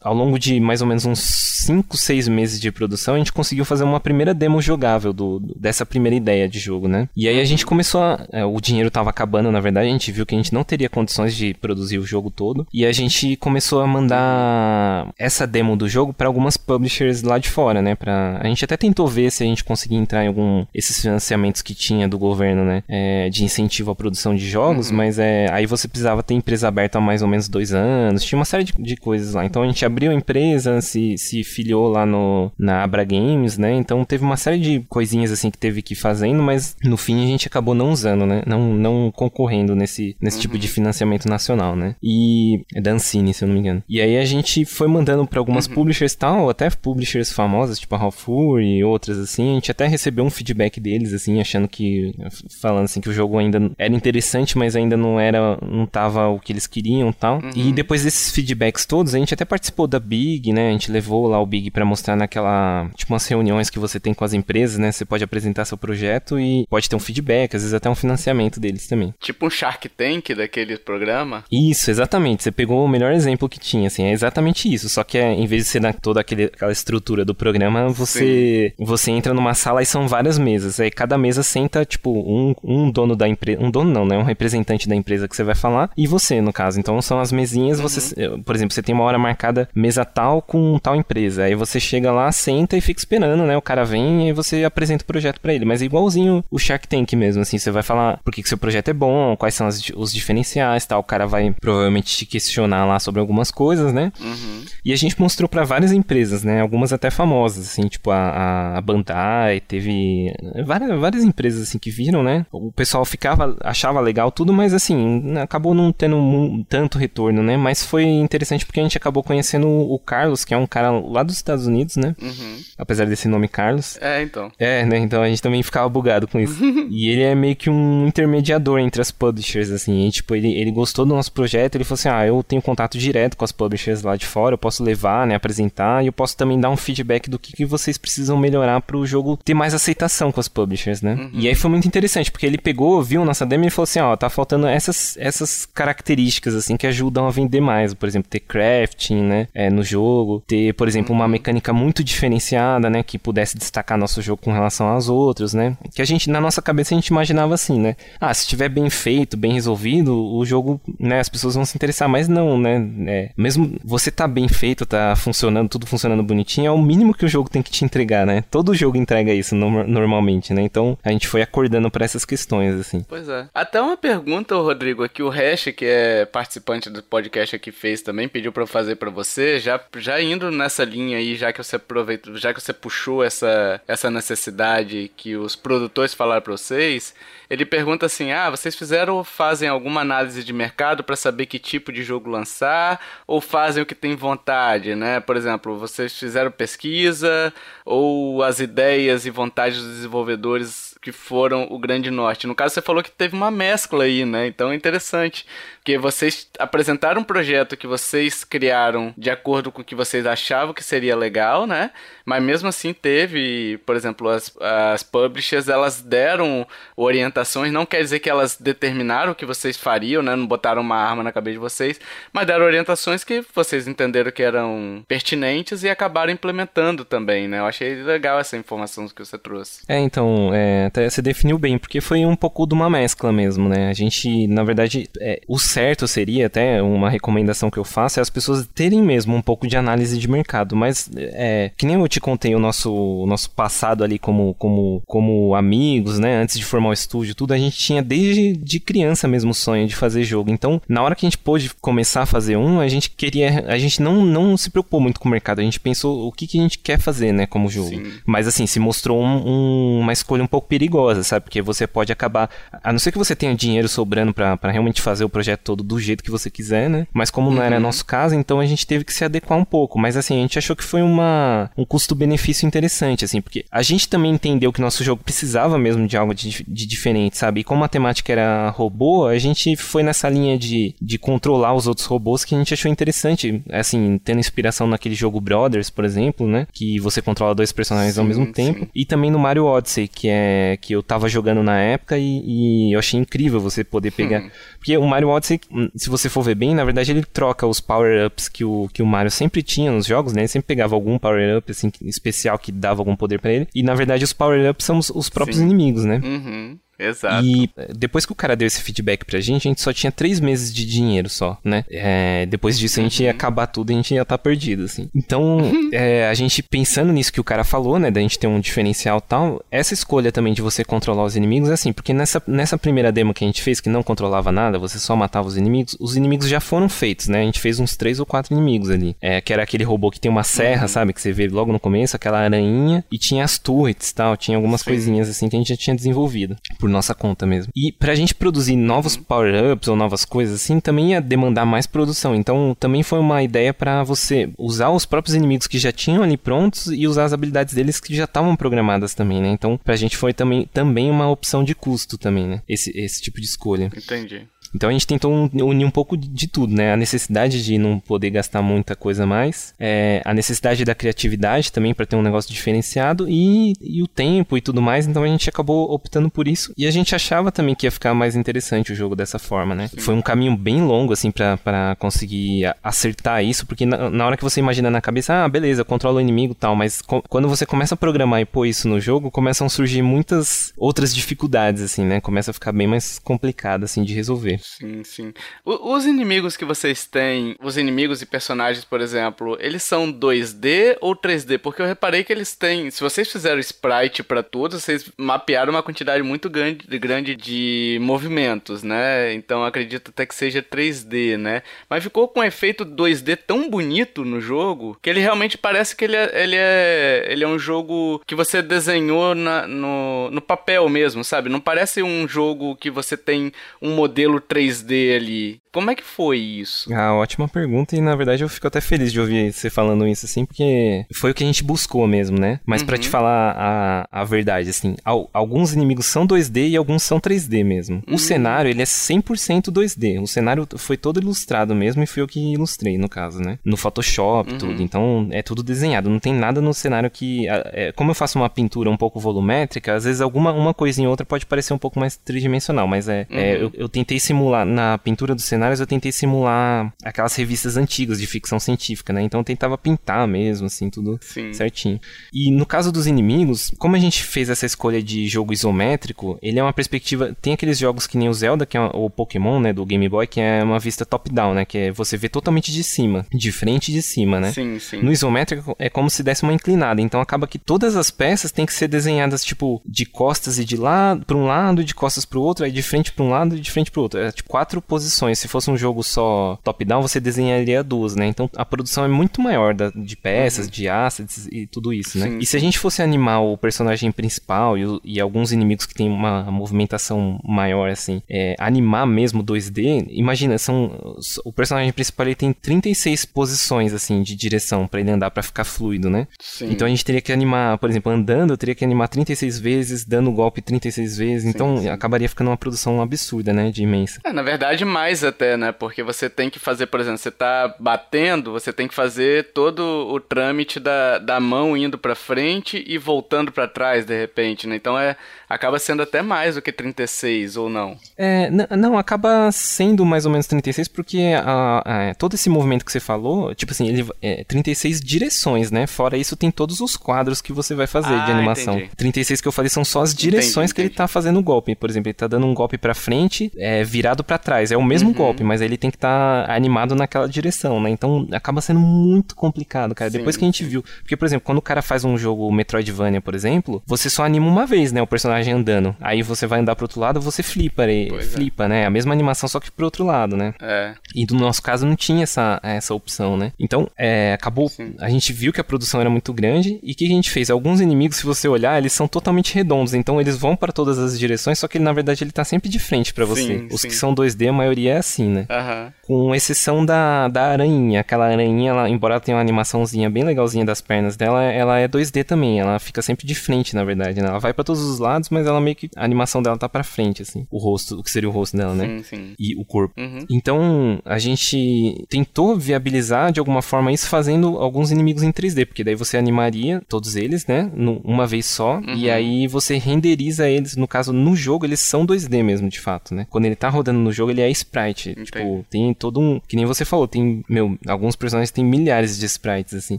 [0.00, 3.64] ao longo de mais ou menos uns 5, 6 meses de produção, a gente conseguiu
[3.64, 7.08] fazer uma primeira demo jogável do, dessa primeira ideia de jogo, né?
[7.16, 8.26] E aí a gente começou a.
[8.32, 10.88] É, o dinheiro tava acabando, na verdade, a gente viu que a gente não teria
[10.88, 12.66] condições de produzir o jogo todo.
[12.72, 17.48] E a gente começou a mandar essa demo do jogo para algumas publishers lá de
[17.48, 17.94] fora, né?
[17.94, 18.38] Pra...
[18.40, 20.64] A gente até tentou ver se a gente conseguia entrar em algum.
[20.74, 22.82] esses financiamentos que tinha do governo, né?
[22.88, 24.96] É, de incentivo à produção de jogos, uhum.
[24.96, 28.22] mas é, aí você precisava ter empresa aberta há mais ou menos dois anos.
[28.24, 29.44] Tinha uma série de, de coisas lá.
[29.44, 33.72] Então a gente abriu empresa se, se filiou lá no, na Abra Games, né?
[33.74, 37.22] Então teve uma série de coisinhas assim que teve que ir fazendo, mas no fim
[37.22, 38.42] a gente acabou não usando, né?
[38.46, 40.42] Não, não concorrendo nesse, nesse uhum.
[40.42, 40.72] tipo de uhum.
[40.72, 41.96] financiamento nacional, né?
[42.02, 43.82] E é da Ancine, se eu não me engano.
[43.88, 45.74] E aí a gente foi mandando para algumas uhum.
[45.74, 49.52] publishers tal, até publishers famosas, tipo a Halfur e outras assim.
[49.52, 52.14] A gente até recebeu um feedback deles, assim, achando que.
[52.60, 55.58] falando assim que o jogo ainda era interessante, mas ainda não era.
[55.62, 57.36] não tava o que eles queriam tal.
[57.36, 57.50] Uhum.
[57.54, 60.68] E depois desses feedbacks todos, a gente até participou da Big, né?
[60.68, 64.14] A gente levou lá o Big para mostrar naquela, tipo umas reuniões que você tem
[64.14, 64.92] com as empresas, né?
[64.92, 68.60] Você pode apresentar seu projeto e pode ter um feedback, às vezes até um financiamento
[68.60, 69.14] deles também.
[69.20, 71.44] Tipo um Shark Tank daquele programa?
[71.50, 72.42] Isso, exatamente.
[72.42, 74.88] Você pegou o melhor exemplo que tinha, assim, é exatamente isso.
[74.88, 78.72] Só que é, em vez de ser na, toda aquele, aquela estrutura do programa, você
[78.78, 80.80] você entra numa sala e são várias mesas.
[80.80, 84.16] Aí cada mesa senta, tipo, um, um dono da empresa, um dono não, né?
[84.16, 86.78] Um representante da empresa que você vai falar e você, no caso.
[86.78, 87.88] Então são as mesinhas, uhum.
[87.88, 91.44] você, por exemplo, você tem uma hora marcada mesa tal com tal empresa.
[91.44, 93.54] Aí você chega lá, senta e fica esperando, né?
[93.54, 95.66] O cara vem e você apresenta o projeto para ele.
[95.66, 97.58] Mas é igualzinho o Shark Tank mesmo, assim.
[97.58, 100.86] Você vai falar por que, que seu projeto é bom, quais são as, os diferenciais
[100.86, 101.00] tal.
[101.00, 104.10] O cara vai provavelmente te questionar lá sobre algumas coisas, né?
[104.18, 104.64] Uhum.
[104.82, 106.62] E a gente mostrou para várias empresas, né?
[106.62, 110.32] Algumas até famosas, assim, tipo a, a Bandai, teve
[110.64, 112.46] várias, várias empresas, assim, que viram, né?
[112.50, 117.56] O pessoal ficava, achava legal tudo, mas assim, acabou não tendo tanto retorno, né?
[117.56, 121.22] Mas foi interessante porque a gente acabou conhecendo o Carlos, que é um cara lá
[121.22, 122.14] dos Estados Unidos, né?
[122.20, 122.56] Uhum.
[122.78, 123.98] Apesar desse nome Carlos.
[124.00, 124.50] É, então.
[124.58, 124.98] É, né?
[124.98, 126.58] Então a gente também ficava bugado com isso.
[126.90, 130.06] e ele é meio que um intermediador entre as publishers, assim.
[130.06, 132.98] E, tipo, ele, ele gostou do nosso projeto, ele falou assim: ah, eu tenho contato
[132.98, 135.34] direto com as publishers lá de fora, eu posso levar, né?
[135.34, 139.06] Apresentar, e eu posso também dar um feedback do que, que vocês precisam melhorar pro
[139.06, 141.14] jogo ter mais aceitação com as publishers, né?
[141.14, 141.30] Uhum.
[141.34, 144.16] E aí foi muito interessante, porque ele pegou, viu nossa demo e falou assim: ó,
[144.16, 147.94] tá faltando essas, essas características, assim, que ajudam a vender mais.
[147.94, 149.48] Por exemplo, ter crafting, né?
[149.54, 154.22] É, no jogo, ter, por exemplo, uma mecânica muito diferenciada, né, que pudesse destacar nosso
[154.22, 155.76] jogo com relação aos outros, né?
[155.94, 157.96] Que a gente, na nossa cabeça, a gente imaginava assim, né?
[158.20, 162.08] Ah, se estiver bem feito, bem resolvido, o jogo, né, as pessoas vão se interessar,
[162.08, 162.88] mas não, né?
[163.06, 167.24] É, mesmo você tá bem feito, tá funcionando, tudo funcionando bonitinho, é o mínimo que
[167.24, 168.44] o jogo tem que te entregar, né?
[168.50, 170.62] Todo jogo entrega isso no, normalmente, né?
[170.62, 173.04] Então a gente foi acordando para essas questões, assim.
[173.08, 173.46] Pois é.
[173.54, 178.28] Até uma pergunta, Rodrigo, aqui o Hash, que é participante do podcast aqui, fez também,
[178.28, 181.76] pediu para eu fazer para você, já, já indo nessa linha aí, já que você
[181.76, 187.14] aproveitou, já que você puxou essa, essa necessidade que os produtores falaram para vocês,
[187.48, 191.58] ele pergunta assim: ah, vocês fizeram ou fazem alguma análise de mercado para saber que
[191.58, 193.00] tipo de jogo lançar?
[193.26, 195.20] Ou fazem o que tem vontade, né?
[195.20, 197.52] Por exemplo, vocês fizeram pesquisa
[197.84, 202.46] ou as ideias e vontades dos desenvolvedores que foram o grande norte?
[202.46, 204.46] No caso, você falou que teve uma mescla aí, né?
[204.46, 205.46] Então é interessante.
[205.84, 210.72] Porque vocês apresentaram um projeto que vocês criaram de acordo com o que vocês achavam
[210.72, 211.90] que seria legal, né?
[212.24, 216.66] Mas mesmo assim teve, por exemplo, as, as publishers, elas deram
[216.96, 220.34] orientações, não quer dizer que elas determinaram o que vocês fariam, né?
[220.34, 222.00] Não botaram uma arma na cabeça de vocês,
[222.32, 227.58] mas deram orientações que vocês entenderam que eram pertinentes e acabaram implementando também, né?
[227.58, 229.82] Eu achei legal essa informação que você trouxe.
[229.86, 233.68] É, então, é, até você definiu bem, porque foi um pouco de uma mescla mesmo,
[233.68, 233.90] né?
[233.90, 238.22] A gente, na verdade, é, os certo seria, até uma recomendação que eu faço, é
[238.22, 240.76] as pessoas terem mesmo um pouco de análise de mercado.
[240.76, 245.02] Mas, é, que nem eu te contei o nosso, o nosso passado ali como, como,
[245.04, 246.36] como amigos, né?
[246.36, 249.86] Antes de formar o estúdio, tudo, a gente tinha desde de criança mesmo o sonho
[249.88, 250.50] de fazer jogo.
[250.50, 253.64] Então, na hora que a gente pôde começar a fazer um, a gente queria.
[253.66, 255.58] A gente não, não se preocupou muito com o mercado.
[255.58, 257.46] A gente pensou o que, que a gente quer fazer, né?
[257.46, 257.88] Como jogo.
[257.88, 258.12] Sim.
[258.24, 261.44] Mas, assim, se mostrou um, um, uma escolha um pouco perigosa, sabe?
[261.44, 262.48] Porque você pode acabar.
[262.82, 265.98] A não ser que você tenha dinheiro sobrando para realmente fazer o projeto todo do
[265.98, 267.06] jeito que você quiser, né?
[267.12, 267.82] Mas como não era uhum.
[267.82, 269.98] nosso caso, então a gente teve que se adequar um pouco.
[269.98, 274.08] Mas assim, a gente achou que foi uma, um custo-benefício interessante, assim, porque a gente
[274.08, 277.60] também entendeu que nosso jogo precisava mesmo de algo de, de diferente, sabe?
[277.60, 281.86] E como a temática era robô, a gente foi nessa linha de, de controlar os
[281.86, 286.46] outros robôs que a gente achou interessante, assim, tendo inspiração naquele jogo Brothers, por exemplo,
[286.46, 286.66] né?
[286.72, 288.80] Que você controla dois personagens sim, ao mesmo tempo.
[288.80, 288.88] Sim.
[288.94, 292.92] E também no Mario Odyssey, que é que eu tava jogando na época e, e
[292.94, 294.42] eu achei incrível você poder pegar.
[294.42, 294.50] Hum.
[294.78, 297.80] Porque o Mario Odyssey, hum, se você for ver bem, na verdade ele troca os
[297.80, 300.42] power-ups que o, que o Mario sempre tinha nos jogos, né?
[300.42, 303.68] Ele sempre pegava algum power-up assim, especial que dava algum poder para ele.
[303.74, 305.64] E na verdade os power-ups são os, os próprios Sim.
[305.64, 306.20] inimigos, né?
[306.24, 306.78] Uhum.
[306.98, 307.44] Exato.
[307.44, 310.40] E depois que o cara deu esse feedback pra gente, a gente só tinha três
[310.40, 311.84] meses de dinheiro só, né?
[311.90, 313.36] É, depois disso a gente ia uhum.
[313.36, 315.08] acabar tudo e a gente ia estar tá perdido, assim.
[315.14, 315.58] Então,
[315.92, 318.10] é, a gente pensando nisso que o cara falou, né?
[318.10, 321.72] Da gente ter um diferencial tal, essa escolha também de você controlar os inimigos é
[321.72, 324.98] assim, porque nessa, nessa primeira demo que a gente fez, que não controlava nada, você
[324.98, 327.40] só matava os inimigos, os inimigos já foram feitos, né?
[327.40, 329.16] A gente fez uns três ou quatro inimigos ali.
[329.20, 330.88] É, que era aquele robô que tem uma serra, uhum.
[330.88, 331.12] sabe?
[331.12, 334.80] Que você vê logo no começo, aquela aranha, e tinha as turrets tal, tinha algumas
[334.80, 334.90] Sim.
[334.90, 337.72] coisinhas assim que a gente já tinha desenvolvido por nossa conta mesmo.
[337.74, 342.34] E pra gente produzir novos power-ups ou novas coisas assim, também ia demandar mais produção.
[342.34, 346.36] Então também foi uma ideia para você usar os próprios inimigos que já tinham ali
[346.36, 349.48] prontos e usar as habilidades deles que já estavam programadas também, né?
[349.48, 352.60] Então pra gente foi também, também uma opção de custo também, né?
[352.68, 353.90] Esse, esse tipo de escolha.
[353.96, 354.46] Entendi.
[354.74, 356.92] Então a gente tentou unir um pouco de tudo, né?
[356.92, 361.94] A necessidade de não poder gastar muita coisa mais, é, a necessidade da criatividade também
[361.94, 365.06] para ter um negócio diferenciado e, e, o tempo e tudo mais.
[365.06, 368.14] Então a gente acabou optando por isso e a gente achava também que ia ficar
[368.14, 369.88] mais interessante o jogo dessa forma, né?
[369.88, 370.00] Sim.
[370.00, 374.42] Foi um caminho bem longo assim para conseguir acertar isso, porque na, na, hora que
[374.42, 377.94] você imagina na cabeça, ah, beleza, controla o inimigo e tal, mas quando você começa
[377.94, 382.20] a programar e pôr isso no jogo, começam a surgir muitas outras dificuldades assim, né?
[382.20, 384.60] Começa a ficar bem mais complicado assim de resolver.
[384.64, 385.34] Sim, sim.
[385.62, 390.96] O, os inimigos que vocês têm, os inimigos e personagens, por exemplo, eles são 2D
[391.02, 391.58] ou 3D?
[391.58, 392.90] Porque eu reparei que eles têm.
[392.90, 398.82] Se vocês fizeram sprite para todos, vocês mapearam uma quantidade muito grande, grande de movimentos,
[398.82, 399.34] né?
[399.34, 401.62] Então acredito até que seja 3D, né?
[401.88, 406.06] Mas ficou com um efeito 2D tão bonito no jogo que ele realmente parece que
[406.06, 410.88] ele é, ele é, ele é um jogo que você desenhou na, no, no papel
[410.88, 411.50] mesmo, sabe?
[411.50, 415.60] Não parece um jogo que você tem um modelo 3D ali.
[415.74, 416.94] Como é que foi isso?
[416.94, 420.24] Ah, ótima pergunta e na verdade eu fico até feliz de ouvir você falando isso
[420.24, 422.60] assim, porque foi o que a gente buscou mesmo, né?
[422.64, 422.86] Mas uhum.
[422.86, 424.94] para te falar a, a verdade, assim,
[425.32, 428.02] alguns inimigos são 2D e alguns são 3D mesmo.
[428.06, 428.14] Uhum.
[428.14, 430.22] O cenário, ele é 100% 2D.
[430.22, 433.58] O cenário foi todo ilustrado mesmo e fui eu que ilustrei, no caso, né?
[433.64, 434.58] No Photoshop, uhum.
[434.58, 434.80] tudo.
[434.80, 436.08] Então é tudo desenhado.
[436.08, 437.48] Não tem nada no cenário que.
[437.48, 441.10] É, como eu faço uma pintura um pouco volumétrica, às vezes alguma uma coisinha ou
[441.10, 444.98] outra pode parecer um pouco mais tridimensional, mas é, é eu, eu tentei simular na
[444.98, 449.22] pintura do cenário cenários eu tentei simular aquelas revistas antigas de ficção científica, né?
[449.22, 451.52] Então eu tentava pintar mesmo, assim, tudo Sim.
[451.52, 452.00] certinho.
[452.32, 456.58] E no caso dos inimigos, como a gente fez essa escolha de jogo isométrico, ele
[456.58, 457.34] é uma perspectiva.
[457.40, 460.26] Tem aqueles jogos que nem o Zelda, que é o Pokémon, né, do Game Boy,
[460.26, 461.64] que é uma vista top-down, né?
[461.64, 464.52] Que é você vê totalmente de cima, de frente e de cima, né?
[464.52, 465.02] Sim, sim.
[465.02, 467.00] No isométrico é como se desse uma inclinada.
[467.00, 470.76] Então acaba que todas as peças têm que ser desenhadas, tipo, de costas e de
[470.76, 473.30] lado para um lado, e de costas para o outro, aí de frente para um
[473.30, 474.20] lado e de frente para o outro.
[474.20, 475.38] É tipo quatro posições.
[475.38, 478.26] Se fosse um jogo só top-down, você desenharia duas, né?
[478.26, 480.72] Então a produção é muito maior da, de peças, uhum.
[480.72, 482.26] de assets e tudo isso, né?
[482.28, 482.38] Sim.
[482.40, 486.08] E se a gente fosse animar o personagem principal e, e alguns inimigos que tem
[486.10, 491.14] uma movimentação maior, assim, é, animar mesmo 2D, imagina, são
[491.44, 495.64] o personagem principal ele tem 36 posições, assim, de direção para ele andar para ficar
[495.64, 496.26] fluido, né?
[496.40, 496.70] Sim.
[496.70, 500.04] Então a gente teria que animar, por exemplo, andando, eu teria que animar 36 vezes,
[500.04, 504.20] dando golpe 36 vezes, sim, então acabaria ficando uma produção absurda, né, de imensa.
[504.24, 507.74] É, na verdade mais até, né, porque você tem que fazer, por exemplo, você tá
[507.78, 512.98] batendo, você tem que fazer todo o trâmite da, da mão indo para frente e
[512.98, 514.76] voltando para trás, de repente, né?
[514.76, 515.16] Então é
[515.48, 517.96] acaba sendo até mais do que 36 ou não.
[518.16, 522.92] É, não, acaba sendo mais ou menos 36 porque a, a, todo esse movimento que
[522.92, 525.86] você falou, tipo assim, ele é 36 direções, né?
[525.86, 528.78] Fora isso tem todos os quadros que você vai fazer ah, de animação.
[528.78, 528.96] Entendi.
[528.96, 530.92] 36 que eu falei são só as direções entendi, que entendi.
[530.92, 531.74] ele tá fazendo o golpe.
[531.74, 534.72] Por exemplo, ele tá dando um golpe para frente, é virado para trás.
[534.72, 535.14] É o mesmo uhum.
[535.14, 537.90] golpe, mas ele tem que estar tá animado naquela direção, né?
[537.90, 540.10] Então acaba sendo muito complicado, cara.
[540.10, 540.18] Sim.
[540.18, 543.20] Depois que a gente viu, porque por exemplo, quando o cara faz um jogo Metroidvania,
[543.20, 545.96] por exemplo, você só anima uma vez, né, o personagem andando.
[546.00, 548.22] Aí você vai andar pro outro lado, você flipa, e, é.
[548.22, 548.68] flipa, é.
[548.68, 548.86] né?
[548.86, 550.54] A mesma animação só que pro outro lado, né?
[550.60, 550.94] É.
[551.14, 553.52] E no nosso caso não tinha essa, essa opção, né?
[553.58, 554.94] Então, é, acabou, Sim.
[554.98, 557.50] a gente viu que a produção era muito grande e o que a gente fez?
[557.50, 561.18] Alguns inimigos, se você olhar, eles são totalmente redondos, então eles vão para todas as
[561.18, 563.58] direções, só que ele, na verdade ele tá sempre de frente para você.
[563.58, 565.46] Sim, Os que são 2D, a maioria é assim, né?
[565.48, 565.92] Uhum.
[566.02, 570.64] Com exceção da, da aranha, aquela aranha, ela, embora ela tenha uma animaçãozinha bem legalzinha
[570.64, 574.28] das pernas dela, ela é 2D também, ela fica sempre de frente, na verdade, né?
[574.28, 576.82] Ela vai para todos os lados, mas ela meio que a animação dela tá para
[576.82, 578.86] frente assim, o rosto, o que seria o rosto dela, né?
[578.86, 579.34] Sim, sim.
[579.38, 579.94] E o corpo.
[579.98, 580.26] Uhum.
[580.28, 585.84] Então, a gente tentou viabilizar de alguma forma isso fazendo alguns inimigos em 3D, porque
[585.84, 588.94] daí você animaria todos eles, né, uma vez só, uhum.
[588.94, 593.14] e aí você renderiza eles, no caso no jogo eles são 2D mesmo, de fato,
[593.14, 593.26] né?
[593.30, 595.30] Quando ele tá rodando no jogo, ele é sprite, Entendi.
[595.30, 599.26] tipo, tem todo um, que nem você falou, tem, meu, alguns personagens têm milhares de
[599.26, 599.98] sprites assim,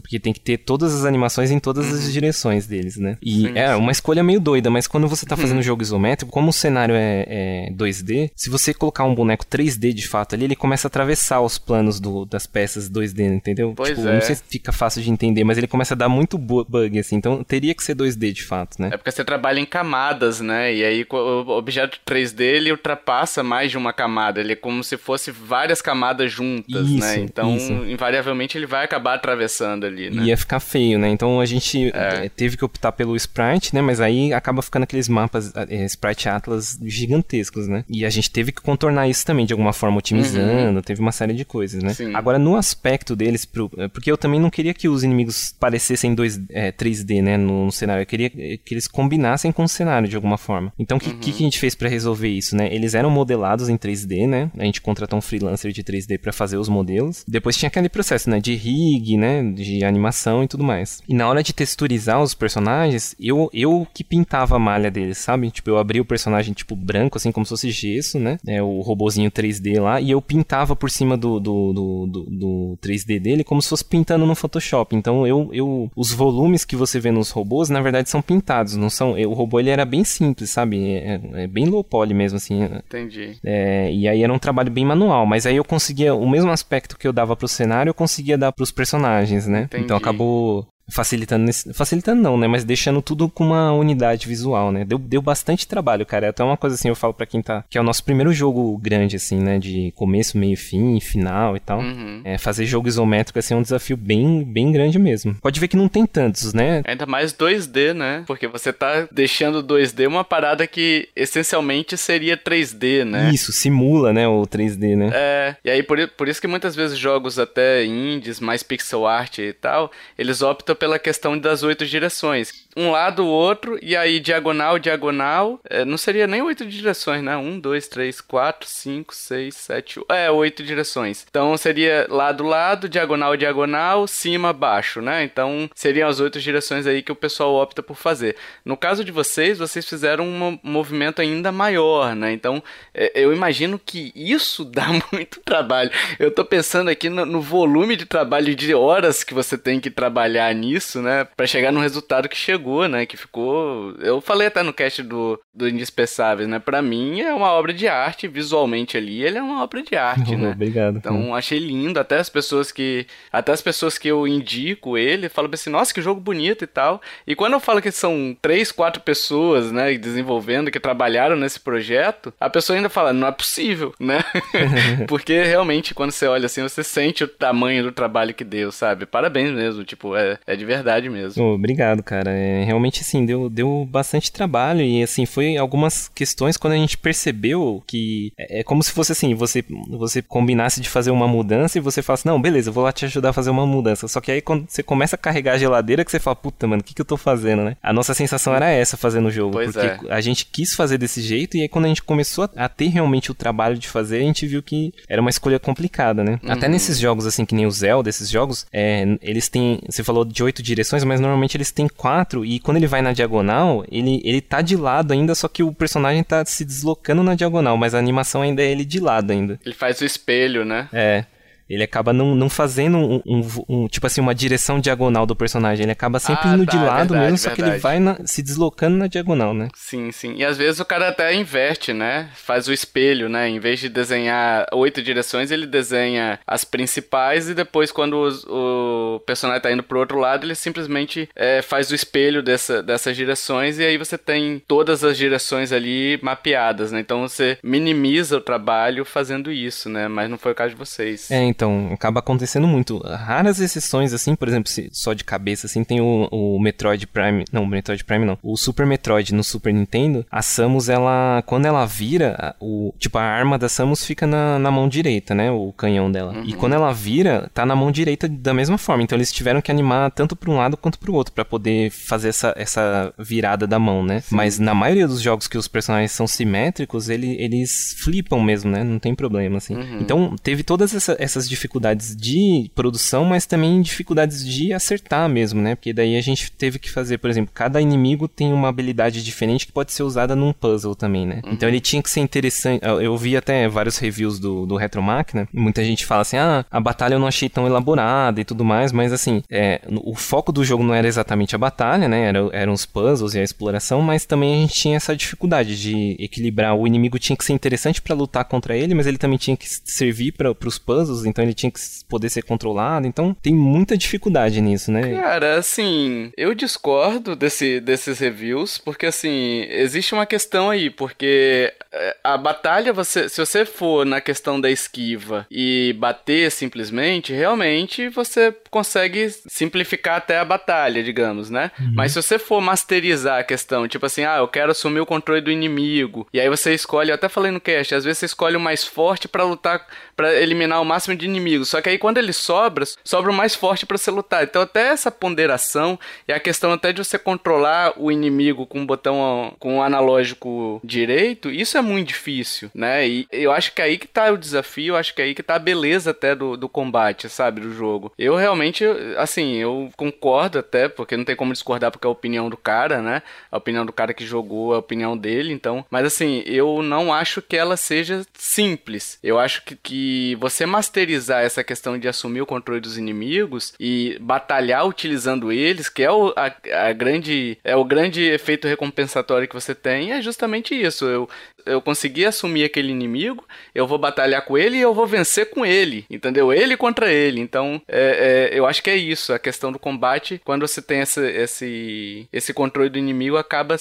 [0.00, 1.94] porque tem que ter todas as animações em todas uhum.
[1.94, 3.16] as direções deles, né?
[3.22, 3.74] E sim, é sim.
[3.74, 6.94] uma escolha meio doida, mas quando você tá fazendo um jogo isométrico, como o cenário
[6.94, 10.88] é, é 2D, se você colocar um boneco 3D de fato ali, ele começa a
[10.88, 13.72] atravessar os planos do, das peças 2D, entendeu?
[13.76, 14.14] Pois tipo, é.
[14.14, 17.16] não sei se fica fácil de entender, mas ele começa a dar muito bug, assim,
[17.16, 18.90] então teria que ser 2D de fato, né?
[18.92, 20.74] É porque você trabalha em camadas, né?
[20.74, 24.95] E aí o objeto 3D ele ultrapassa mais de uma camada, ele é como se
[24.98, 27.18] fosse várias camadas juntas, isso, né?
[27.18, 27.72] Então, isso.
[27.72, 30.24] invariavelmente ele vai acabar atravessando ali, né?
[30.24, 31.08] Ia ficar feio, né?
[31.08, 32.28] Então a gente é.
[32.28, 33.80] teve que optar pelo sprite, né?
[33.80, 37.84] Mas aí acaba ficando aqueles mapas é, sprite atlas gigantescos, né?
[37.88, 40.82] E a gente teve que contornar isso também de alguma forma otimizando, uhum.
[40.82, 41.94] teve uma série de coisas, né?
[41.94, 42.14] Sim.
[42.14, 46.40] Agora no aspecto deles, pro, porque eu também não queria que os inimigos parecessem dois,
[46.50, 48.02] é, 3D, né, no, no, cenário.
[48.02, 50.72] Eu queria que eles combinassem com o cenário de alguma forma.
[50.78, 51.18] Então o que, uhum.
[51.18, 52.72] que, que, a gente fez para resolver isso, né?
[52.72, 54.50] Eles eram modelados em 3D, né?
[54.58, 57.24] A gente contratou um freelancer de 3D para fazer os modelos.
[57.26, 61.02] Depois tinha aquele processo, né, de rig, né, de animação e tudo mais.
[61.08, 65.50] E na hora de texturizar os personagens, eu eu que pintava a malha deles, sabe?
[65.50, 68.38] Tipo, eu abria o personagem tipo branco assim como se fosse gesso, né?
[68.46, 72.78] É o robozinho 3D lá e eu pintava por cima do, do, do, do, do
[72.80, 74.94] 3D dele como se fosse pintando no Photoshop.
[74.94, 78.88] Então eu, eu os volumes que você vê nos robôs, na verdade, são pintados, não
[78.88, 79.12] são.
[79.12, 80.94] O robô ele era bem simples, sabe?
[80.94, 82.62] É, é bem low poly mesmo, assim.
[82.62, 83.36] Entendi.
[83.44, 86.98] É, e aí era um trabalho bem manual, mas aí eu conseguia o mesmo aspecto
[86.98, 89.62] que eu dava pro cenário, eu conseguia dar pros personagens, né?
[89.62, 89.84] Entendi.
[89.84, 94.84] Então acabou facilitando nesse, facilitando não, né, mas deixando tudo com uma unidade visual, né?
[94.84, 96.26] Deu, deu bastante trabalho, cara.
[96.26, 98.32] É até uma coisa assim, eu falo para quem tá, que é o nosso primeiro
[98.32, 101.80] jogo grande assim, né, de começo, meio, fim, final e tal.
[101.80, 102.20] Uhum.
[102.24, 105.34] É, fazer jogo isométrico assim é um desafio bem, bem grande mesmo.
[105.40, 106.82] Pode ver que não tem tantos, né?
[106.86, 108.24] Ainda mais 2D, né?
[108.26, 113.30] Porque você tá deixando 2D uma parada que essencialmente seria 3D, né?
[113.32, 115.10] Isso, simula, né, o 3D, né?
[115.12, 115.56] É.
[115.64, 119.52] E aí por, por isso que muitas vezes jogos até indies, mais pixel art e
[119.52, 124.78] tal, eles optam pela questão das oito direções um lado, o outro, e aí diagonal,
[124.78, 125.58] diagonal.
[125.68, 127.36] É, não seria nem oito direções, né?
[127.36, 129.98] Um, dois, três, quatro, cinco, seis, sete.
[130.10, 131.26] É, oito direções.
[131.28, 135.24] Então seria lado, lado, diagonal, diagonal, cima, baixo, né?
[135.24, 138.36] Então seriam as oito direções aí que o pessoal opta por fazer.
[138.64, 142.32] No caso de vocês, vocês fizeram um movimento ainda maior, né?
[142.32, 142.62] Então
[142.92, 145.90] é, eu imagino que isso dá muito trabalho.
[146.18, 149.90] Eu tô pensando aqui no, no volume de trabalho de horas que você tem que
[149.90, 151.26] trabalhar nisso, né?
[151.36, 153.06] Para chegar no resultado que chegou, né?
[153.06, 153.94] Que ficou.
[154.00, 156.58] Eu falei até no cast do, do Indispensáveis, né?
[156.58, 160.34] Para mim é uma obra de arte, visualmente ali, ele é uma obra de arte,
[160.34, 160.50] oh, né?
[160.50, 160.98] Obrigado.
[160.98, 163.06] Então achei lindo, até as pessoas que.
[163.32, 167.00] Até as pessoas que eu indico ele falam assim, nossa, que jogo bonito e tal.
[167.26, 172.32] E quando eu falo que são três, quatro pessoas, né, desenvolvendo, que trabalharam nesse projeto,
[172.40, 174.20] a pessoa ainda fala, não é possível, né?
[175.08, 179.06] Porque realmente, quando você olha assim, você sente o tamanho do trabalho que deu, sabe?
[179.06, 181.42] Parabéns mesmo, tipo, é, é de verdade mesmo.
[181.42, 182.30] Oh, obrigado, cara.
[182.30, 186.96] É, realmente, assim, deu, deu bastante trabalho e, assim, foi algumas questões quando a gente
[186.98, 191.78] percebeu que é, é como se fosse assim, você, você combinasse de fazer uma mudança
[191.78, 194.08] e você fala assim, não, beleza, eu vou lá te ajudar a fazer uma mudança.
[194.08, 196.80] Só que aí quando você começa a carregar a geladeira, que você fala, puta, mano,
[196.80, 197.76] o que, que eu tô fazendo, né?
[197.82, 199.52] A nossa sensação era essa fazendo o jogo.
[199.52, 200.12] Pois porque é.
[200.12, 202.88] a gente quis fazer desse jeito e aí quando a gente começou a, a ter
[202.88, 206.40] realmente o trabalho de fazer, a gente viu que era uma escolha complicada, né?
[206.42, 206.52] Uhum.
[206.52, 209.80] Até nesses jogos, assim, que nem o Zelda, esses jogos, é, eles têm.
[209.88, 213.12] Você falou de oito direções, mas normalmente eles têm quatro, e quando ele vai na
[213.12, 217.34] diagonal, ele, ele tá de lado ainda, só que o personagem tá se deslocando na
[217.34, 219.58] diagonal, mas a animação ainda é ele de lado ainda.
[219.64, 220.88] Ele faz o espelho, né?
[220.92, 221.24] É.
[221.68, 225.84] Ele acaba não, não fazendo um, um, um, tipo assim, uma direção diagonal do personagem.
[225.84, 228.18] Ele acaba sempre Ah, indo tá, de lado verdade, mesmo, só que ele vai na-
[228.24, 229.68] se deslocando na diagonal, né?
[229.74, 230.34] Sim, sim.
[230.36, 232.30] E às vezes o cara até inverte, né?
[232.34, 233.48] Faz o espelho, né?
[233.48, 239.20] Em vez de desenhar oito direções, ele desenha as principais e depois, quando os- o
[239.26, 243.78] personagem tá indo pro outro lado, ele simplesmente é, faz o espelho dessa, dessas direções
[243.78, 247.00] e aí você tem todas as direções ali mapeadas, né?
[247.00, 250.08] Então você minimiza o trabalho fazendo isso, né?
[250.08, 251.30] Mas não foi o caso de vocês.
[251.30, 252.98] É, então, acaba acontecendo muito.
[252.98, 257.44] Raras exceções, assim, por exemplo, se- só de cabeça, assim, tem o, o Metroid Prime.
[257.52, 258.38] Não, o Metroid Prime não.
[258.42, 261.42] O Super Metroid no Super Nintendo, a Samus, ela.
[261.46, 265.50] Quando ela vira, o, tipo, a arma da Samus fica na, na mão direita, né?
[265.50, 266.34] O canhão dela.
[266.44, 269.02] E quando ela vira, tá na mão direita da mesma forma.
[269.02, 272.28] Então eles tiveram que animar tanto pra um lado quanto pro outro, pra poder fazer
[272.28, 274.22] essa, essa virada da mão, né?
[274.30, 278.84] Mas na maioria dos jogos que os personagens são simétricos, ele, eles flipam mesmo, né?
[278.84, 279.74] Não tem problema, assim.
[280.00, 285.74] Então teve todas essa- essas dificuldades de produção, mas também dificuldades de acertar mesmo, né?
[285.74, 289.66] Porque daí a gente teve que fazer, por exemplo, cada inimigo tem uma habilidade diferente
[289.66, 291.40] que pode ser usada num puzzle também, né?
[291.46, 292.84] Então ele tinha que ser interessante.
[292.84, 296.64] Eu vi até vários reviews do, do Retro Máquina, e muita gente fala assim: ah,
[296.70, 300.52] a batalha eu não achei tão elaborada e tudo mais, mas assim, é, o foco
[300.52, 302.26] do jogo não era exatamente a batalha, né?
[302.26, 306.16] Era, eram os puzzles e a exploração, mas também a gente tinha essa dificuldade de
[306.18, 306.74] equilibrar.
[306.74, 309.66] O inimigo tinha que ser interessante pra lutar contra ele, mas ele também tinha que
[309.68, 313.06] servir para os puzzles, então ele tinha que poder ser controlado.
[313.06, 315.14] Então tem muita dificuldade nisso, né?
[315.20, 322.16] Cara, assim, eu discordo desse, desses reviews, porque assim, existe uma questão aí, porque é,
[322.24, 328.54] a batalha, você, se você for na questão da esquiva e bater simplesmente, realmente você
[328.70, 331.70] consegue simplificar até a batalha, digamos, né?
[331.94, 335.40] Mas se você for masterizar a questão, tipo assim, ah, eu quero assumir o controle
[335.42, 338.56] do inimigo, e aí você escolhe, eu até falei no cast, às vezes você escolhe
[338.56, 342.18] o mais forte pra lutar, pra eliminar o máximo de inimigos, só que aí quando
[342.18, 344.44] ele sobra, sobra o mais forte pra você lutar.
[344.44, 348.86] Então até essa ponderação e a questão até de você controlar o inimigo com o
[348.86, 353.06] botão com o analógico direito, isso é muito difícil, né?
[353.06, 355.42] E eu acho que é aí que tá o desafio, acho que é aí que
[355.42, 358.12] tá a beleza até do, do combate, sabe, do jogo.
[358.18, 358.84] Eu realmente,
[359.18, 363.02] assim, eu concordo até, porque não tem como discordar porque é a opinião do cara,
[363.02, 363.22] né?
[363.50, 365.84] A opinião do cara que jogou, a opinião dele, então.
[365.90, 369.18] Mas assim, eu não acho que ela seja simples.
[369.22, 370.05] Eu acho que, que
[370.40, 376.02] você masterizar essa questão de assumir o controle dos inimigos e batalhar utilizando eles, que
[376.02, 376.52] é o, a,
[376.88, 381.04] a grande é o grande efeito recompensatório que você tem, é justamente isso.
[381.04, 381.28] Eu,
[381.66, 385.64] eu consegui assumir aquele inimigo, eu vou batalhar com ele e eu vou vencer com
[385.64, 386.52] ele, entendeu?
[386.52, 387.40] Ele contra ele.
[387.40, 389.32] Então, é, é, eu acho que é isso.
[389.32, 393.76] A questão do combate, quando você tem esse, esse, esse controle do inimigo, acaba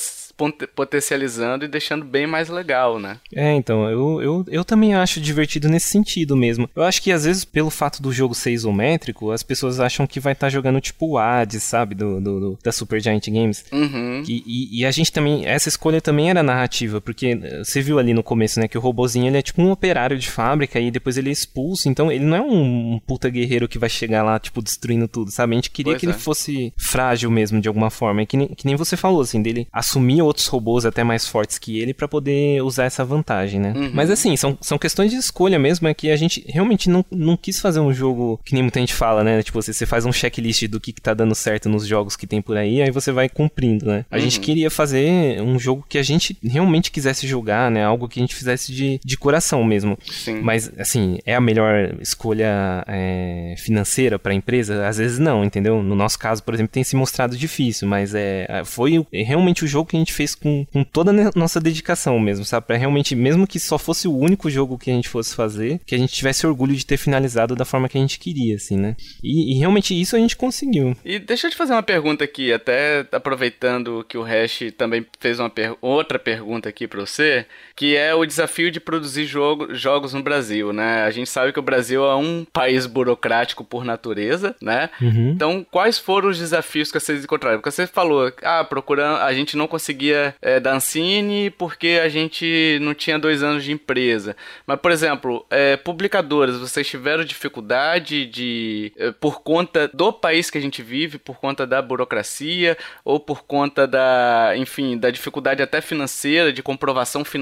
[0.75, 3.17] potencializando e deixando bem mais legal, né?
[3.33, 6.69] É, então, eu, eu, eu também acho divertido nesse sentido mesmo.
[6.75, 10.19] Eu acho que às vezes, pelo fato do jogo ser isométrico, as pessoas acham que
[10.19, 11.95] vai estar tá jogando tipo o Hades, sabe?
[11.95, 13.65] Do, do, do, da Super Giant Games.
[13.71, 14.23] Uhum.
[14.27, 17.99] E, e, e, a gente também, essa escolha também era narrativa, porque eh, você viu
[17.99, 20.89] ali no começo, né, que o robozinho ele é tipo um operário de fábrica e
[20.89, 24.39] depois ele é expulso, então ele não é um, puta guerreiro que vai chegar lá,
[24.39, 25.53] tipo, destruindo tudo, sabe?
[25.53, 26.09] A gente queria pois que é.
[26.09, 28.21] ele fosse frágil mesmo, de alguma forma.
[28.21, 31.57] É que nem, que nem você falou, assim, dele assumir outros robôs até mais fortes
[31.57, 33.73] que ele para poder usar essa vantagem, né?
[33.75, 33.91] Uhum.
[33.93, 37.35] Mas assim, são, são questões de escolha mesmo, é que a gente realmente não, não
[37.35, 39.43] quis fazer um jogo que nem muita gente fala, né?
[39.43, 42.27] Tipo, você, você faz um checklist do que, que tá dando certo nos jogos que
[42.27, 44.05] tem por aí, aí você vai cumprindo, né?
[44.09, 44.21] A uhum.
[44.21, 47.83] gente queria fazer um jogo que a gente realmente quisesse jogar, né?
[47.83, 49.97] Algo que a gente fizesse de, de coração mesmo.
[50.09, 50.41] Sim.
[50.41, 54.87] Mas, assim, é a melhor escolha é, financeira para a empresa?
[54.87, 55.81] Às vezes não, entendeu?
[55.81, 59.89] No nosso caso, por exemplo, tem se mostrado difícil, mas é, foi realmente o jogo
[59.89, 62.67] que a gente fez com, com toda a nossa dedicação mesmo, sabe?
[62.67, 65.95] Pra realmente, mesmo que só fosse o único jogo que a gente fosse fazer, que
[65.95, 68.95] a gente tivesse orgulho de ter finalizado da forma que a gente queria, assim, né?
[69.23, 70.95] E, e realmente isso a gente conseguiu.
[71.03, 75.39] E deixa eu te fazer uma pergunta aqui, até aproveitando que o Hash também fez
[75.39, 77.45] uma per outra pergunta aqui para você,
[77.75, 81.03] que é o desafio de produzir jogo, jogos no Brasil, né?
[81.03, 84.89] A gente sabe que o Brasil é um país burocrático por natureza, né?
[85.01, 85.31] Uhum.
[85.31, 87.57] Então, quais foram os desafios que vocês encontraram?
[87.59, 92.93] Porque você falou, ah, procurando, a gente não conseguia é, Dancine porque a gente não
[92.93, 94.37] tinha dois anos de empresa.
[94.65, 100.57] Mas, por exemplo, é, publicadoras, vocês tiveram dificuldade de, é, por conta do país que
[100.57, 105.81] a gente vive, por conta da burocracia ou por conta da, enfim, da dificuldade até
[105.81, 107.34] financeira, de comprovação financeira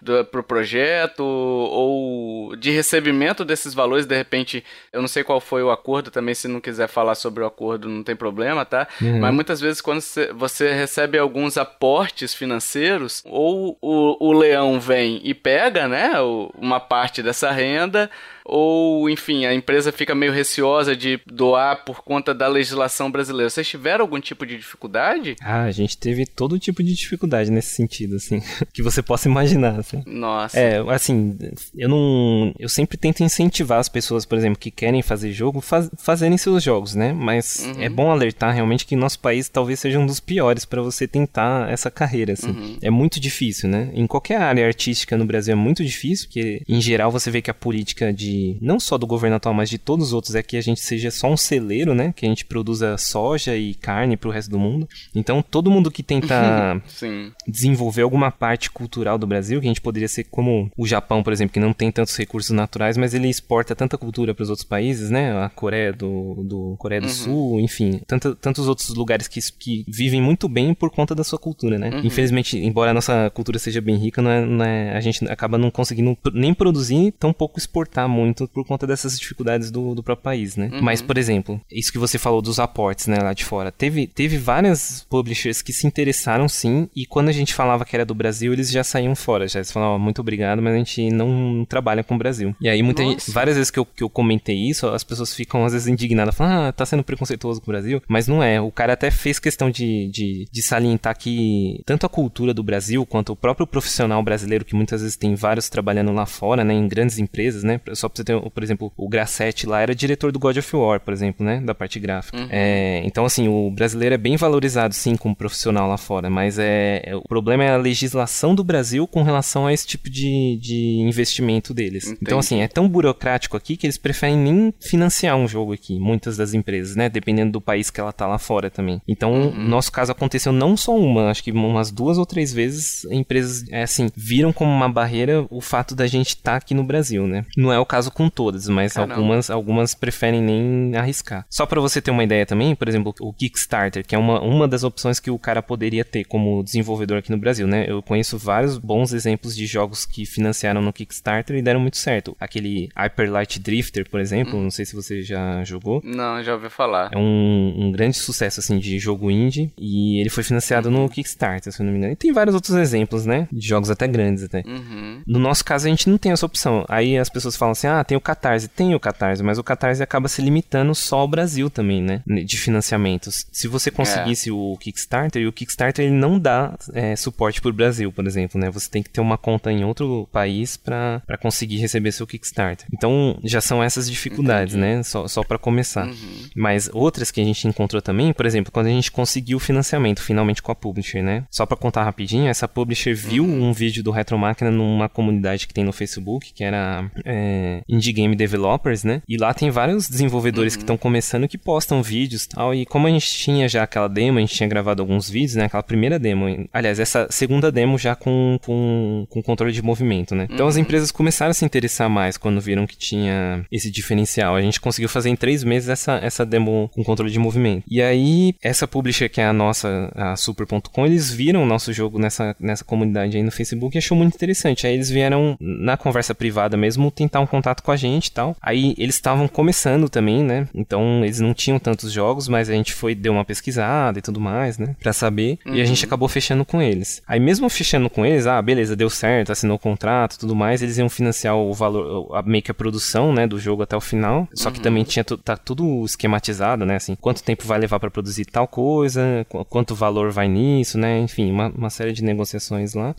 [0.00, 5.62] do, pro projeto ou de recebimento desses valores, de repente, eu não sei qual foi
[5.62, 8.86] o acordo também, se não quiser falar sobre o acordo, não tem problema, tá?
[9.00, 9.20] Uhum.
[9.20, 10.00] Mas muitas vezes quando
[10.34, 16.12] você recebe alguns aportes financeiros, ou o, o leão vem e pega, né,
[16.54, 18.10] uma parte dessa renda,
[18.48, 23.50] ou enfim, a empresa fica meio receosa de doar por conta da legislação brasileira.
[23.50, 25.34] Vocês tiveram algum tipo de dificuldade?
[25.42, 28.40] Ah, a gente teve todo tipo de dificuldade nesse sentido, assim,
[28.72, 30.02] que você possa imaginar, assim.
[30.06, 30.58] Nossa.
[30.58, 31.36] É, assim,
[31.76, 35.90] eu não, eu sempre tento incentivar as pessoas, por exemplo, que querem fazer jogo, faz,
[35.98, 37.12] fazerem seus jogos, né?
[37.12, 37.82] Mas uhum.
[37.82, 41.68] é bom alertar realmente que nosso país talvez seja um dos piores para você tentar
[41.70, 42.50] essa carreira, assim.
[42.50, 42.78] Uhum.
[42.80, 43.90] É muito difícil, né?
[43.92, 47.50] Em qualquer área artística no Brasil é muito difícil, porque em geral você vê que
[47.50, 50.56] a política de não só do governo atual, mas de todos os outros é que
[50.56, 52.12] a gente seja só um celeiro, né?
[52.14, 54.88] Que a gente produza soja e carne para o resto do mundo.
[55.14, 56.80] Então, todo mundo que tenta
[57.46, 61.32] desenvolver alguma parte cultural do Brasil, que a gente poderia ser como o Japão, por
[61.32, 64.66] exemplo, que não tem tantos recursos naturais, mas ele exporta tanta cultura para os outros
[64.66, 65.32] países, né?
[65.44, 67.12] A Coreia do, do Coreia do uhum.
[67.12, 71.38] Sul, enfim, tanto, tantos outros lugares que, que vivem muito bem por conta da sua
[71.38, 71.90] cultura, né?
[71.90, 72.00] Uhum.
[72.04, 75.58] Infelizmente, embora a nossa cultura seja bem rica, não é, não é, a gente acaba
[75.58, 80.02] não conseguindo nem produzir, tão pouco exportar muito muito por conta dessas dificuldades do, do
[80.02, 80.70] próprio país, né?
[80.72, 80.82] Uhum.
[80.82, 83.72] Mas, por exemplo, isso que você falou dos aportes, né, lá de fora.
[83.72, 88.04] Teve, teve várias publishers que se interessaram sim, e quando a gente falava que era
[88.04, 91.64] do Brasil, eles já saíam fora, já eles falavam, muito obrigado, mas a gente não
[91.68, 92.54] trabalha com o Brasil.
[92.60, 95.64] E aí, muita gente, várias vezes que eu, que eu comentei isso, as pessoas ficam
[95.64, 98.60] às vezes indignadas, falam, ah, tá sendo preconceituoso com o Brasil, mas não é.
[98.60, 103.04] O cara até fez questão de, de, de salientar que tanto a cultura do Brasil
[103.06, 106.88] quanto o próprio profissional brasileiro, que muitas vezes tem vários trabalhando lá fora, né, em
[106.88, 110.56] grandes empresas, né, só você ter, por exemplo, o Grassetti lá era diretor do God
[110.56, 111.60] of War, por exemplo, né?
[111.60, 112.38] Da parte gráfica.
[112.38, 112.48] Uhum.
[112.50, 117.02] É, então, assim, o brasileiro é bem valorizado, sim, como profissional lá fora, mas é,
[117.04, 120.98] é, o problema é a legislação do Brasil com relação a esse tipo de, de
[121.00, 122.06] investimento deles.
[122.06, 122.20] Entendi.
[122.22, 126.36] Então, assim, é tão burocrático aqui que eles preferem nem financiar um jogo aqui, muitas
[126.36, 127.08] das empresas, né?
[127.08, 129.00] Dependendo do país que ela tá lá fora também.
[129.06, 129.50] Então, uhum.
[129.50, 133.64] no nosso caso aconteceu não só uma, acho que umas duas ou três vezes empresas,
[133.70, 137.26] é assim, viram como uma barreira o fato da gente estar tá aqui no Brasil,
[137.26, 137.44] né?
[137.56, 141.46] Não é o caso com todos todas, mas algumas, algumas preferem nem arriscar.
[141.50, 144.66] Só para você ter uma ideia também, por exemplo, o Kickstarter, que é uma, uma
[144.66, 147.84] das opções que o cara poderia ter como desenvolvedor aqui no Brasil, né?
[147.88, 152.36] Eu conheço vários bons exemplos de jogos que financiaram no Kickstarter e deram muito certo.
[152.40, 154.64] Aquele Hyper Light Drifter, por exemplo, hum.
[154.64, 156.00] não sei se você já jogou.
[156.04, 157.10] Não, já ouvi falar.
[157.12, 161.02] É um, um grande sucesso, assim, de jogo indie e ele foi financiado uhum.
[161.02, 162.12] no Kickstarter, se eu não me engano.
[162.12, 163.48] E tem vários outros exemplos, né?
[163.52, 164.62] De jogos até grandes até.
[164.66, 165.22] Uhum.
[165.26, 166.84] No nosso caso, a gente não tem essa opção.
[166.88, 168.68] Aí as pessoas falam assim, ah, tem o Catarse.
[168.68, 172.22] Tem o Catarse, mas o Catarse acaba se limitando só ao Brasil também, né?
[172.26, 173.46] De financiamentos.
[173.52, 174.52] Se você conseguisse é.
[174.52, 178.70] o Kickstarter, e o Kickstarter ele não dá é, suporte pro Brasil, por exemplo, né?
[178.70, 182.86] Você tem que ter uma conta em outro país para conseguir receber seu Kickstarter.
[182.92, 184.96] Então, já são essas dificuldades, Entendi.
[184.96, 185.02] né?
[185.02, 186.06] Só, só para começar.
[186.06, 186.48] Uhum.
[186.54, 190.22] Mas outras que a gente encontrou também, por exemplo, quando a gente conseguiu o financiamento
[190.22, 191.44] finalmente com a publisher, né?
[191.50, 193.68] Só para contar rapidinho, essa publisher viu uhum.
[193.68, 198.12] um vídeo do Retro Máquina numa comunidade que tem no Facebook, que era é, Indie
[198.12, 199.22] Game Developers, né?
[199.28, 200.78] E lá tem vários desenvolvedores uhum.
[200.78, 202.74] que estão começando que postam vídeos tal.
[202.74, 205.64] E como a gente tinha já aquela demo, a gente tinha gravado alguns vídeos, né?
[205.64, 206.68] Aquela primeira demo.
[206.72, 210.46] Aliás, essa segunda demo já com, com, com controle de movimento, né?
[210.50, 210.70] Então uhum.
[210.70, 214.56] as empresas começaram a se interessar mais quando viram que tinha esse diferencial.
[214.56, 217.84] A gente conseguiu fazer em três meses essa, essa demo com controle de movimento.
[217.88, 222.18] E aí, essa publisher que é a nossa, a Super.com, eles viram o nosso jogo
[222.18, 224.86] nessa, nessa comunidade aí no Facebook e achou muito interessante.
[224.86, 228.56] Aí eles vieram na conversa privada mesmo tentar um contato com a gente e tal.
[228.60, 230.68] Aí eles estavam começando também, né?
[230.74, 234.40] Então eles não tinham tantos jogos, mas a gente foi, deu uma pesquisada e tudo
[234.40, 234.94] mais, né?
[235.00, 235.58] Pra saber.
[235.66, 235.74] Uhum.
[235.74, 236.08] E a gente uhum.
[236.08, 237.22] acabou fechando com eles.
[237.26, 240.98] Aí mesmo fechando com eles, ah, beleza, deu certo, assinou o contrato tudo mais, eles
[240.98, 244.48] iam financiar o valor, a, meio que a produção, né, do jogo até o final.
[244.54, 244.82] Só que uhum.
[244.82, 246.96] também tinha tá tudo esquematizado, né?
[246.96, 251.18] Assim, quanto tempo vai levar para produzir tal coisa, quanto valor vai nisso, né?
[251.20, 253.14] Enfim, uma, uma série de negociações lá.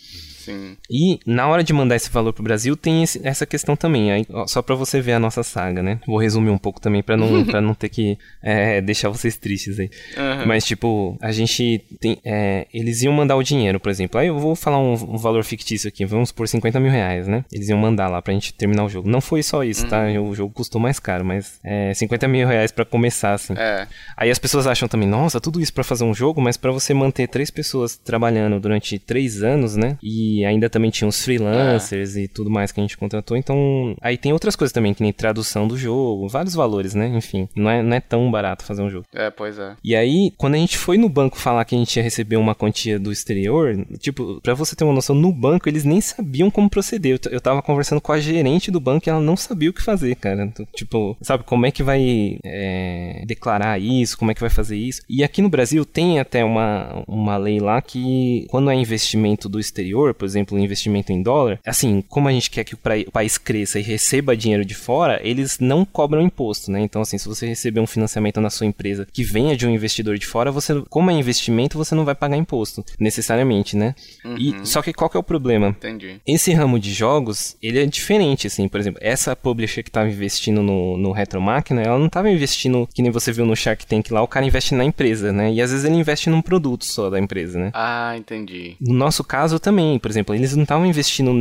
[0.47, 0.77] Sim.
[0.89, 4.11] E na hora de mandar esse valor pro Brasil tem esse, essa questão também.
[4.11, 5.99] Aí, ó, só para você ver a nossa saga, né?
[6.07, 9.77] Vou resumir um pouco também para não, pra não ter que é, deixar vocês tristes
[9.77, 9.89] aí.
[10.17, 10.45] Uhum.
[10.47, 12.17] Mas, tipo, a gente tem.
[12.23, 14.19] É, eles iam mandar o dinheiro, por exemplo.
[14.19, 16.05] Aí eu vou falar um, um, valor fictício aqui.
[16.05, 17.43] Vamos por 50 mil reais, né?
[17.51, 19.09] Eles iam mandar lá pra gente terminar o jogo.
[19.09, 20.05] Não foi só isso, tá?
[20.05, 20.13] uhum.
[20.13, 20.21] tá?
[20.21, 23.53] O jogo custou mais caro, mas é 50 mil reais pra começar, assim.
[23.57, 23.85] É.
[24.15, 26.93] Aí as pessoas acham também, nossa, tudo isso para fazer um jogo, mas para você
[26.93, 29.97] manter três pessoas trabalhando durante três anos, né?
[30.01, 33.37] E ainda também tinha os freelancers e tudo mais que a gente contratou.
[33.37, 37.07] Então, aí tem outras coisas também, que nem tradução do jogo, vários valores, né?
[37.07, 39.05] Enfim, não é, não é tão barato fazer um jogo.
[39.13, 39.75] É, pois é.
[39.83, 42.55] E aí, quando a gente foi no banco falar que a gente ia receber uma
[42.55, 46.69] quantia do exterior, tipo, pra você ter uma noção, no banco eles nem sabiam como
[46.69, 47.19] proceder.
[47.23, 49.81] Eu, eu tava conversando com a gerente do banco e ela não sabia o que
[49.81, 50.51] fazer, cara.
[50.73, 55.01] Tipo, sabe, como é que vai é, declarar isso, como é que vai fazer isso.
[55.09, 59.59] E aqui no Brasil tem até uma, uma lei lá que quando é investimento do
[59.59, 63.79] exterior, por exemplo, investimento em dólar, assim, como a gente quer que o país cresça
[63.79, 66.81] e receba dinheiro de fora, eles não cobram imposto, né?
[66.81, 70.17] Então, assim, se você receber um financiamento na sua empresa que venha de um investidor
[70.17, 73.95] de fora, você, como é investimento, você não vai pagar imposto, necessariamente, né?
[74.23, 74.37] Uhum.
[74.37, 75.69] E, só que qual que é o problema?
[75.69, 76.19] Entendi.
[76.25, 80.61] Esse ramo de jogos, ele é diferente, assim, por exemplo, essa publisher que estava investindo
[80.61, 84.11] no, no Retro Máquina, ela não estava investindo, que nem você viu no Shark Tank
[84.11, 85.51] lá, o cara investe na empresa, né?
[85.51, 87.71] E às vezes ele investe num produto só da empresa, né?
[87.73, 88.75] Ah, entendi.
[88.79, 91.33] No nosso caso também, por exemplo, eles não estavam investindo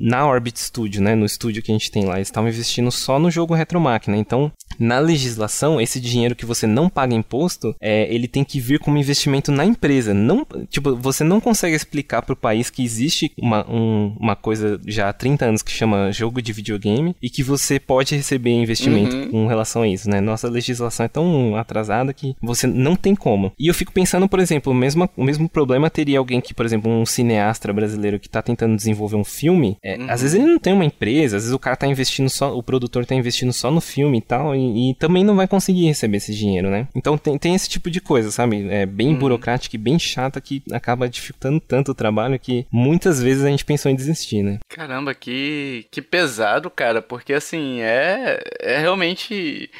[0.00, 1.14] na Orbit Studio, né?
[1.14, 2.16] No estúdio que a gente tem lá.
[2.16, 4.16] Eles estavam investindo só no jogo Retromáquina.
[4.16, 8.78] Então, na legislação, esse dinheiro que você não paga imposto, é, ele tem que vir
[8.78, 10.12] como investimento na empresa.
[10.12, 14.80] Não, tipo, você não consegue explicar para o país que existe uma, um, uma coisa
[14.86, 19.16] já há 30 anos que chama jogo de videogame e que você pode receber investimento
[19.16, 19.30] uhum.
[19.30, 20.20] com relação a isso, né?
[20.20, 23.52] Nossa legislação é tão atrasada que você não tem como.
[23.58, 26.66] E eu fico pensando, por exemplo, o mesmo, o mesmo problema teria alguém que, por
[26.66, 29.76] exemplo, um cineasta brasileiro que está tentando desenvolver um filme.
[29.82, 30.10] É, uhum.
[30.10, 32.62] Às vezes ele não tem uma empresa, às vezes o cara está investindo só, o
[32.62, 36.16] produtor está investindo só no filme e tal, e, e, também não vai conseguir receber
[36.16, 36.88] esse dinheiro, né?
[36.94, 38.66] Então tem, tem esse tipo de coisa, sabe?
[38.70, 39.18] É bem uhum.
[39.18, 43.64] burocrática e bem chata que acaba dificultando tanto o trabalho que muitas vezes a gente
[43.64, 44.58] pensou em desistir, né?
[44.68, 49.70] Caramba, que, que pesado, cara, porque assim, é, é realmente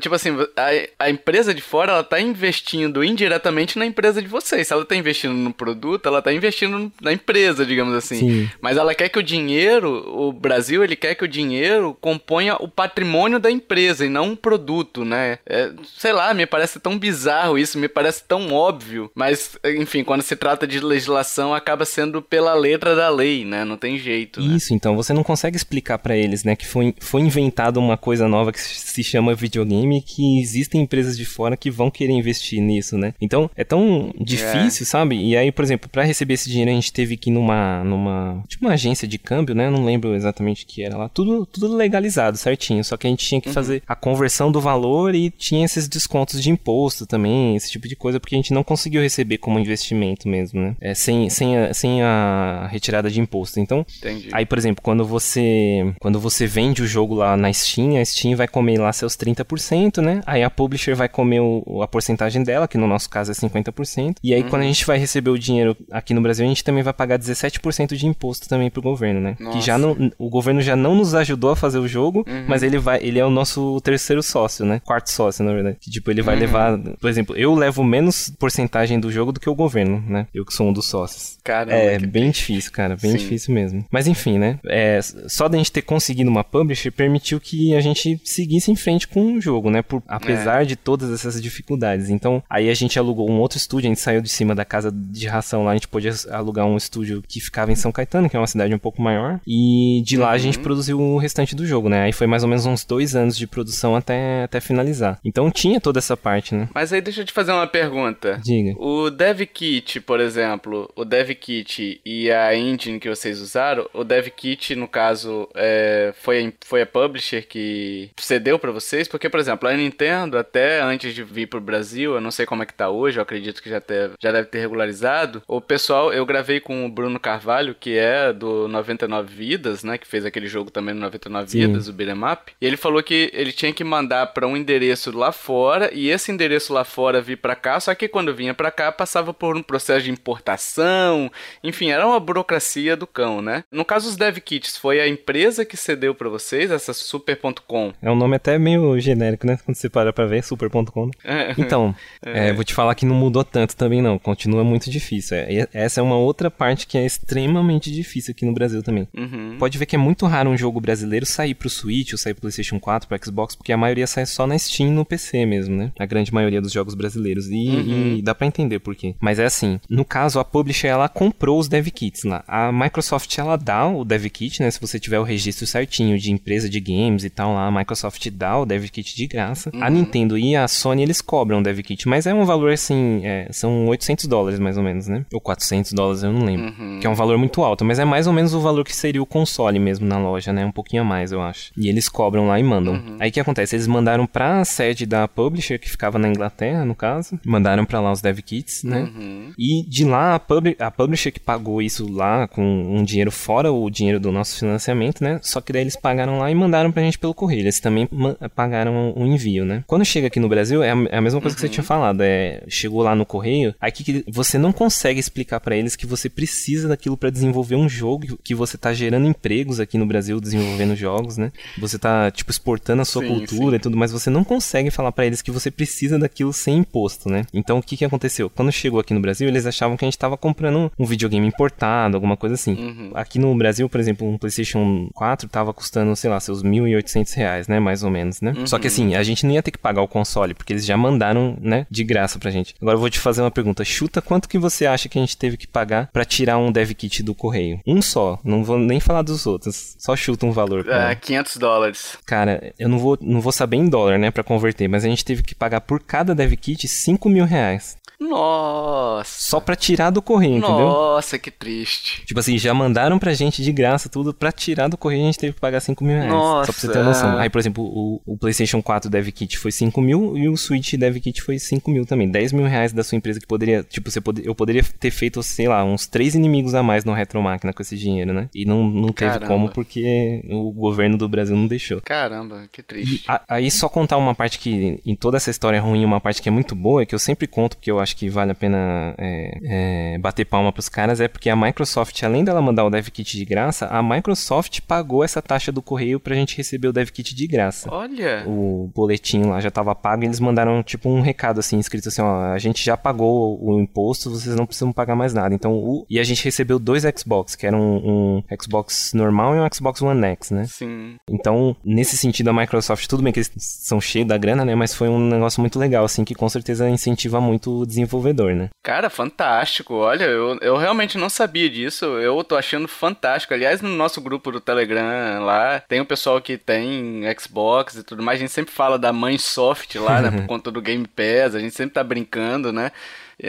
[0.00, 4.66] Tipo assim, a, a empresa de fora, ela tá investindo indiretamente na empresa de vocês.
[4.66, 8.18] Se ela tá investindo no produto, ela tá investindo na empresa, digamos assim.
[8.18, 8.50] Sim.
[8.60, 12.66] Mas ela quer que o dinheiro, o Brasil, ele quer que o dinheiro componha o
[12.66, 15.38] patrimônio da empresa e não um produto, né?
[15.46, 19.10] É, sei lá, me parece tão bizarro isso, me parece tão óbvio.
[19.14, 23.64] Mas, enfim, quando se trata de legislação, acaba sendo pela letra da lei, né?
[23.64, 24.40] Não tem jeito.
[24.40, 24.56] Né?
[24.56, 28.26] Isso, então você não consegue explicar para eles, né, que foi, foi inventada uma coisa
[28.26, 32.60] nova que se chama video videogame que existem empresas de fora que vão querer investir
[32.60, 33.14] nisso, né?
[33.20, 34.86] Então é tão difícil, é.
[34.86, 35.16] sabe?
[35.16, 38.42] E aí, por exemplo, para receber esse dinheiro a gente teve que ir numa, numa
[38.48, 39.70] tipo uma agência de câmbio, né?
[39.70, 41.08] Não lembro exatamente o que era lá.
[41.08, 42.84] Tudo, tudo legalizado, certinho.
[42.84, 43.54] Só que a gente tinha que uhum.
[43.54, 47.96] fazer a conversão do valor e tinha esses descontos de imposto também, esse tipo de
[47.96, 50.76] coisa, porque a gente não conseguiu receber como investimento mesmo, né?
[50.80, 53.60] É, sem, sem, a, sem a retirada de imposto.
[53.60, 54.28] Então, Entendi.
[54.32, 58.36] aí, por exemplo, quando você quando você vende o jogo lá na Steam, a Steam
[58.36, 60.20] vai comer lá seus 30 30%, né?
[60.26, 64.16] Aí a publisher vai comer o, a porcentagem dela, que no nosso caso é 50%.
[64.22, 64.48] E aí uhum.
[64.48, 67.18] quando a gente vai receber o dinheiro aqui no Brasil, a gente também vai pagar
[67.18, 69.36] 17% de imposto também pro governo, né?
[69.38, 69.58] Nossa.
[69.58, 72.44] Que já não, o governo já não nos ajudou a fazer o jogo, uhum.
[72.48, 74.80] mas ele vai, ele é o nosso ter, terceiro sócio, né?
[74.84, 75.76] Quarto sócio, na verdade.
[75.80, 76.40] Que, tipo, ele vai uhum.
[76.40, 76.78] levar.
[76.78, 80.26] Por exemplo, eu levo menos porcentagem do jogo do que o governo, né?
[80.32, 81.38] Eu que sou um dos sócios.
[81.44, 82.96] Caramba, é bem difícil, cara.
[82.96, 83.18] Bem Sim.
[83.18, 83.84] difícil mesmo.
[83.90, 84.58] Mas enfim, né?
[84.66, 89.06] É, só da gente ter conseguido uma publisher permitiu que a gente seguisse em frente
[89.06, 89.82] com jogo, né?
[89.82, 90.64] Por, apesar é.
[90.64, 92.10] de todas essas dificuldades.
[92.10, 94.90] Então, aí a gente alugou um outro estúdio, a gente saiu de cima da casa
[94.92, 98.36] de ração lá, a gente pôde alugar um estúdio que ficava em São Caetano, que
[98.36, 99.40] é uma cidade um pouco maior.
[99.46, 100.32] E de lá uhum.
[100.32, 100.64] a gente uhum.
[100.64, 102.02] produziu o restante do jogo, né?
[102.02, 105.18] Aí foi mais ou menos uns dois anos de produção até, até finalizar.
[105.24, 106.68] Então tinha toda essa parte, né?
[106.74, 108.40] Mas aí deixa eu te fazer uma pergunta.
[108.42, 108.74] Diga.
[108.78, 114.04] O Dev Kit, por exemplo, o Dev Kit e a engine que vocês usaram, o
[114.04, 119.08] Dev Kit, no caso, é, foi, foi a publisher que cedeu para vocês?
[119.08, 122.62] Porque, por exemplo, a Nintendo, até antes de vir pro Brasil, eu não sei como
[122.62, 125.42] é que tá hoje, eu acredito que já, ter, já deve ter regularizado.
[125.46, 129.96] O pessoal, eu gravei com o Bruno Carvalho, que é do 99 Vidas, né?
[129.96, 131.60] Que fez aquele jogo também no 99 Sim.
[131.60, 132.52] Vidas, o Beat'em Up.
[132.60, 136.30] E ele falou que ele tinha que mandar para um endereço lá fora e esse
[136.32, 139.62] endereço lá fora vir para cá, só que quando vinha para cá passava por um
[139.62, 141.30] processo de importação,
[141.62, 143.64] enfim, era uma burocracia do cão, né?
[143.70, 147.92] No caso dos dev kits, foi a empresa que cedeu para vocês, essa super.com?
[148.02, 149.58] É um nome até meio genérico, né?
[149.64, 151.06] Quando você para pra ver, super.com.
[151.06, 151.12] Né?
[151.24, 151.54] É.
[151.58, 151.94] Então,
[152.24, 152.48] é.
[152.48, 155.36] É, vou te falar que não mudou tanto também não, continua muito difícil.
[155.36, 159.08] É, essa é uma outra parte que é extremamente difícil aqui no Brasil também.
[159.16, 159.56] Uhum.
[159.58, 162.42] Pode ver que é muito raro um jogo brasileiro sair pro Switch ou sair pro
[162.42, 165.92] PlayStation 4, pro Xbox, porque a maioria sai só na Steam no PC mesmo, né?
[165.98, 167.48] A grande maioria dos jogos brasileiros.
[167.48, 168.16] E, uhum.
[168.18, 169.14] e dá para entender por quê.
[169.20, 172.44] Mas é assim, no caso, a publisher ela comprou os dev kits lá.
[172.46, 174.70] A Microsoft ela dá o dev kit, né?
[174.70, 178.28] Se você tiver o registro certinho de empresa de games e tal lá, a Microsoft
[178.30, 179.70] dá o dev kit de graça.
[179.72, 179.82] Uhum.
[179.82, 183.20] A Nintendo e a Sony eles cobram o dev kit, mas é um valor assim,
[183.24, 185.24] é, são 800 dólares mais ou menos, né?
[185.32, 186.66] Ou 400 dólares, eu não lembro.
[186.66, 186.98] Uhum.
[187.00, 189.22] Que é um valor muito alto, mas é mais ou menos o valor que seria
[189.22, 190.64] o console mesmo na loja, né?
[190.64, 191.72] Um pouquinho a mais, eu acho.
[191.76, 192.94] E eles cobram lá e mandam.
[192.94, 193.16] Uhum.
[193.18, 193.76] Aí o que acontece?
[193.76, 197.38] Eles mandaram pra sede da publisher, que ficava na Inglaterra, no caso.
[197.44, 199.02] Mandaram para lá os dev kits, né?
[199.02, 199.52] Uhum.
[199.58, 203.72] E de lá, a, pub a publisher que pagou isso lá com um dinheiro fora
[203.72, 205.38] o dinheiro do nosso financiamento, né?
[205.42, 207.62] Só que daí eles pagaram lá e mandaram pra gente pelo correio.
[207.62, 208.08] Eles também
[208.54, 209.84] pagaram o envio, né?
[209.86, 211.54] Quando chega aqui no Brasil, é a, é mesma coisa uhum.
[211.54, 211.72] que você uhum.
[211.72, 212.20] tinha falado.
[212.22, 216.28] É, chegou lá no correio, aí que você não consegue explicar para eles que você
[216.28, 220.94] precisa daquilo para desenvolver um jogo, que você tá gerando empregos aqui no Brasil desenvolvendo
[220.94, 221.52] jogos, né?
[221.78, 223.76] Você tá, tipo, exportando a sua sim, cultura sim.
[223.76, 227.28] e tudo, mas você não consegue falar para eles que você precisa daquilo sem imposto,
[227.28, 227.44] né?
[227.52, 228.50] Então o que que aconteceu?
[228.50, 232.16] Quando chegou aqui no Brasil, eles achavam que a gente tava comprando um videogame importado,
[232.16, 232.74] alguma coisa assim.
[232.74, 233.10] Uhum.
[233.14, 237.68] Aqui no Brasil, por exemplo, um PlayStation 4 tava custando, sei lá, seus 1.800 reais,
[237.68, 237.78] né?
[237.78, 238.52] Mais ou menos, né?
[238.56, 238.66] Uhum.
[238.66, 240.96] Só que assim, a gente não ia ter que pagar o console, porque eles já
[240.96, 241.86] mandaram, né?
[241.90, 242.74] De graça pra gente.
[242.80, 243.84] Agora eu vou te fazer uma pergunta.
[243.84, 246.90] Chuta quanto que você acha que a gente teve que pagar para tirar um dev
[246.92, 247.80] kit do correio?
[247.86, 248.38] Um só.
[248.42, 249.94] Não vou nem falar dos outros.
[249.98, 250.88] Só chuta um valor.
[250.88, 252.18] É, 500 dólares.
[252.24, 254.30] Cara, eu não vou, não vou saber em dólar, né?
[254.30, 257.96] Pra converter, mas a gente teve que pagar por cada dev kit 5 mil reais.
[258.20, 259.50] Nossa.
[259.50, 260.86] Só pra tirar do correio, entendeu?
[260.86, 262.22] Nossa, que triste.
[262.26, 264.34] Tipo assim, já mandaram pra gente de graça tudo.
[264.34, 266.30] Pra tirar do correio a gente teve que pagar 5 mil reais.
[266.30, 266.66] Nossa.
[266.66, 267.38] Só pra você ter noção.
[267.38, 270.94] Aí, por exemplo, o, o PlayStation 4 Dev Kit foi 5 mil e o Switch
[270.94, 272.30] Dev Kit foi 5 mil também.
[272.30, 273.82] 10 mil reais da sua empresa que poderia.
[273.82, 277.14] Tipo, você pode, eu poderia ter feito, sei lá, uns 3 inimigos a mais no
[277.14, 278.48] Retromáquina com esse dinheiro, né?
[278.54, 279.46] E não, não teve Caramba.
[279.46, 282.00] como porque o governo do Brasil não deixou.
[282.02, 283.24] Caramba, que triste.
[283.26, 286.42] E, a, aí só contar uma parte que, em toda essa história ruim, uma parte
[286.42, 289.14] que é muito boa, que eu sempre conto porque eu acho que vale a pena
[289.18, 293.08] é, é, bater palma pros caras é porque a Microsoft, além dela mandar o dev
[293.08, 297.08] kit de graça, a Microsoft pagou essa taxa do correio pra gente receber o dev
[297.10, 297.88] kit de graça.
[297.92, 298.44] Olha!
[298.46, 302.22] O boletim lá já tava pago e eles mandaram tipo um recado assim, escrito assim,
[302.22, 305.54] ó, a gente já pagou o imposto, vocês não precisam pagar mais nada.
[305.54, 306.06] Então, o...
[306.08, 310.02] e a gente recebeu dois Xbox, que eram um, um Xbox normal e um Xbox
[310.02, 310.64] One X, né?
[310.66, 311.16] Sim.
[311.28, 314.74] Então, nesse sentido, a Microsoft, tudo bem que eles são cheios da grana, né?
[314.74, 318.68] Mas foi um negócio muito legal, assim, que com certeza incentiva muito o desenvolvedor, né?
[318.82, 319.94] Cara, fantástico.
[319.94, 322.04] Olha, eu, eu realmente não sabia disso.
[322.04, 323.54] Eu tô achando fantástico.
[323.54, 328.22] Aliás, no nosso grupo do Telegram lá, tem o pessoal que tem Xbox e tudo
[328.22, 328.38] mais.
[328.38, 330.30] A gente sempre fala da mãe soft lá, né?
[330.40, 331.54] Por conta do Game Pass.
[331.54, 332.90] A gente sempre tá brincando, né?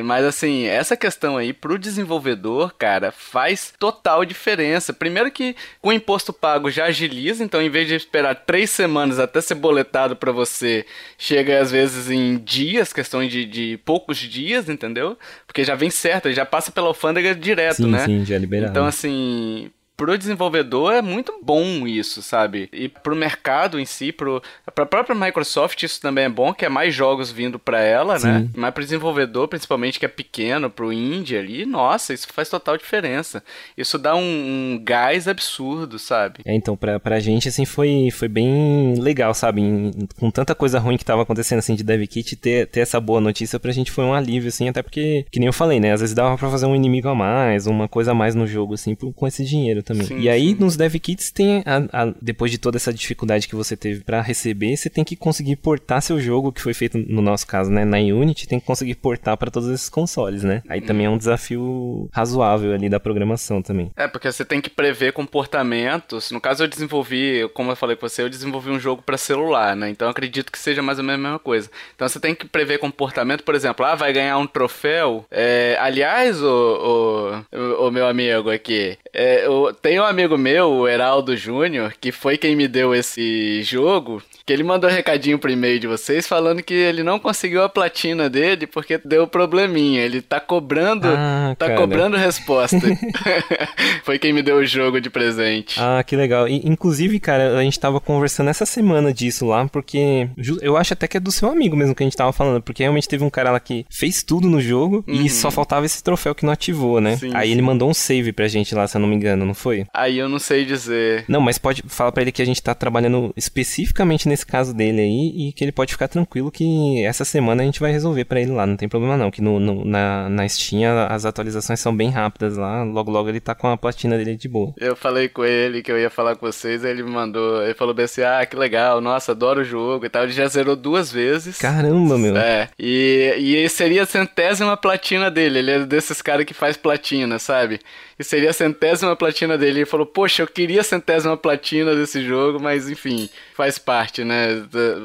[0.04, 4.94] Mas assim, essa questão aí pro desenvolvedor, cara, faz total diferença.
[4.94, 9.42] Primeiro que o imposto pago já agiliza, então em vez de esperar três semanas até
[9.42, 10.86] ser boletado para você,
[11.18, 15.18] chega às vezes em dias, questão de, de poucos dias, entendeu?
[15.46, 18.06] Porque já vem certo, já passa pela alfândega direto, sim, né?
[18.06, 18.72] Sim, já é liberado.
[18.72, 19.72] Então assim,
[20.02, 22.68] pro desenvolvedor é muito bom isso, sabe?
[22.74, 24.42] E pro mercado em si, pro,
[24.74, 28.20] pra própria Microsoft isso também é bom, que é mais jogos vindo para ela, né?
[28.20, 28.28] Sim.
[28.28, 28.50] né?
[28.56, 33.44] Mas pro desenvolvedor, principalmente que é pequeno, pro indie ali, nossa, isso faz total diferença.
[33.78, 36.40] Isso dá um, um gás absurdo, sabe?
[36.46, 39.62] É, então, pra, pra gente, assim, foi, foi bem legal, sabe?
[39.62, 43.00] Em, com tanta coisa ruim que tava acontecendo, assim, de dev kit, ter, ter essa
[43.00, 45.92] boa notícia pra gente foi um alívio, assim, até porque, que nem eu falei, né?
[45.92, 48.74] Às vezes dava pra fazer um inimigo a mais, uma coisa a mais no jogo,
[48.74, 49.91] assim, com esse dinheiro também.
[49.96, 50.58] Sim, e aí, sim.
[50.60, 54.22] nos dev kits, tem, a, a, depois de toda essa dificuldade que você teve para
[54.22, 57.86] receber, você tem que conseguir portar seu jogo, que foi feito, no nosso caso, né,
[57.86, 60.62] na Unity, tem que conseguir portar para todos esses consoles, né?
[60.68, 63.92] Aí também é um desafio razoável ali da programação também.
[63.96, 66.32] É, porque você tem que prever comportamentos.
[66.32, 69.76] No caso, eu desenvolvi, como eu falei com você, eu desenvolvi um jogo para celular,
[69.76, 69.90] né?
[69.90, 71.70] Então acredito que seja mais ou menos a mesma coisa.
[71.96, 75.26] Então você tem que prever comportamento, por exemplo, ah, vai ganhar um troféu.
[75.30, 80.88] É, aliás, o, o, o, meu amigo aqui, é, o, tem um amigo meu, o
[80.88, 85.52] Heraldo Júnior, que foi quem me deu esse jogo que ele mandou um recadinho pro
[85.52, 90.02] e-mail de vocês falando que ele não conseguiu a platina dele porque deu probleminha.
[90.02, 91.80] Ele tá cobrando, ah, tá cara.
[91.80, 92.78] cobrando resposta.
[94.04, 95.80] Foi quem me deu o jogo de presente.
[95.80, 96.48] Ah, que legal.
[96.48, 100.30] E, inclusive, cara, a gente tava conversando essa semana disso lá, porque
[100.62, 102.84] eu acho até que é do seu amigo mesmo que a gente tava falando, porque
[102.84, 105.14] realmente teve um cara lá que fez tudo no jogo uhum.
[105.14, 107.18] e só faltava esse troféu que não ativou, né?
[107.18, 107.54] Sim, Aí sim.
[107.54, 109.86] ele mandou um save pra gente lá, se eu não me engano, não foi?
[109.94, 111.26] Aí eu não sei dizer.
[111.28, 115.02] Não, mas pode falar para ele que a gente tá trabalhando especificamente nesse caso dele
[115.02, 118.42] aí e que ele pode ficar tranquilo que essa semana a gente vai resolver para
[118.42, 121.96] ele lá, não tem problema não, que no, no, na, na Steam as atualizações são
[121.96, 124.74] bem rápidas lá, logo logo ele tá com a platina dele de boa.
[124.78, 127.74] Eu falei com ele que eu ia falar com vocês, aí ele me mandou, ele
[127.74, 130.76] falou bem assim, ah, que legal, nossa, adoro o jogo e tal, ele já zerou
[130.76, 131.58] duas vezes.
[131.58, 132.38] Caramba, meu.
[132.38, 137.38] É, e, e seria a centésima platina dele, ele é desses caras que faz platina,
[137.38, 137.80] sabe?
[138.22, 139.80] Que seria a centésima platina dele.
[139.80, 144.64] Ele falou, poxa, eu queria a centésima platina desse jogo, mas enfim, faz parte, né?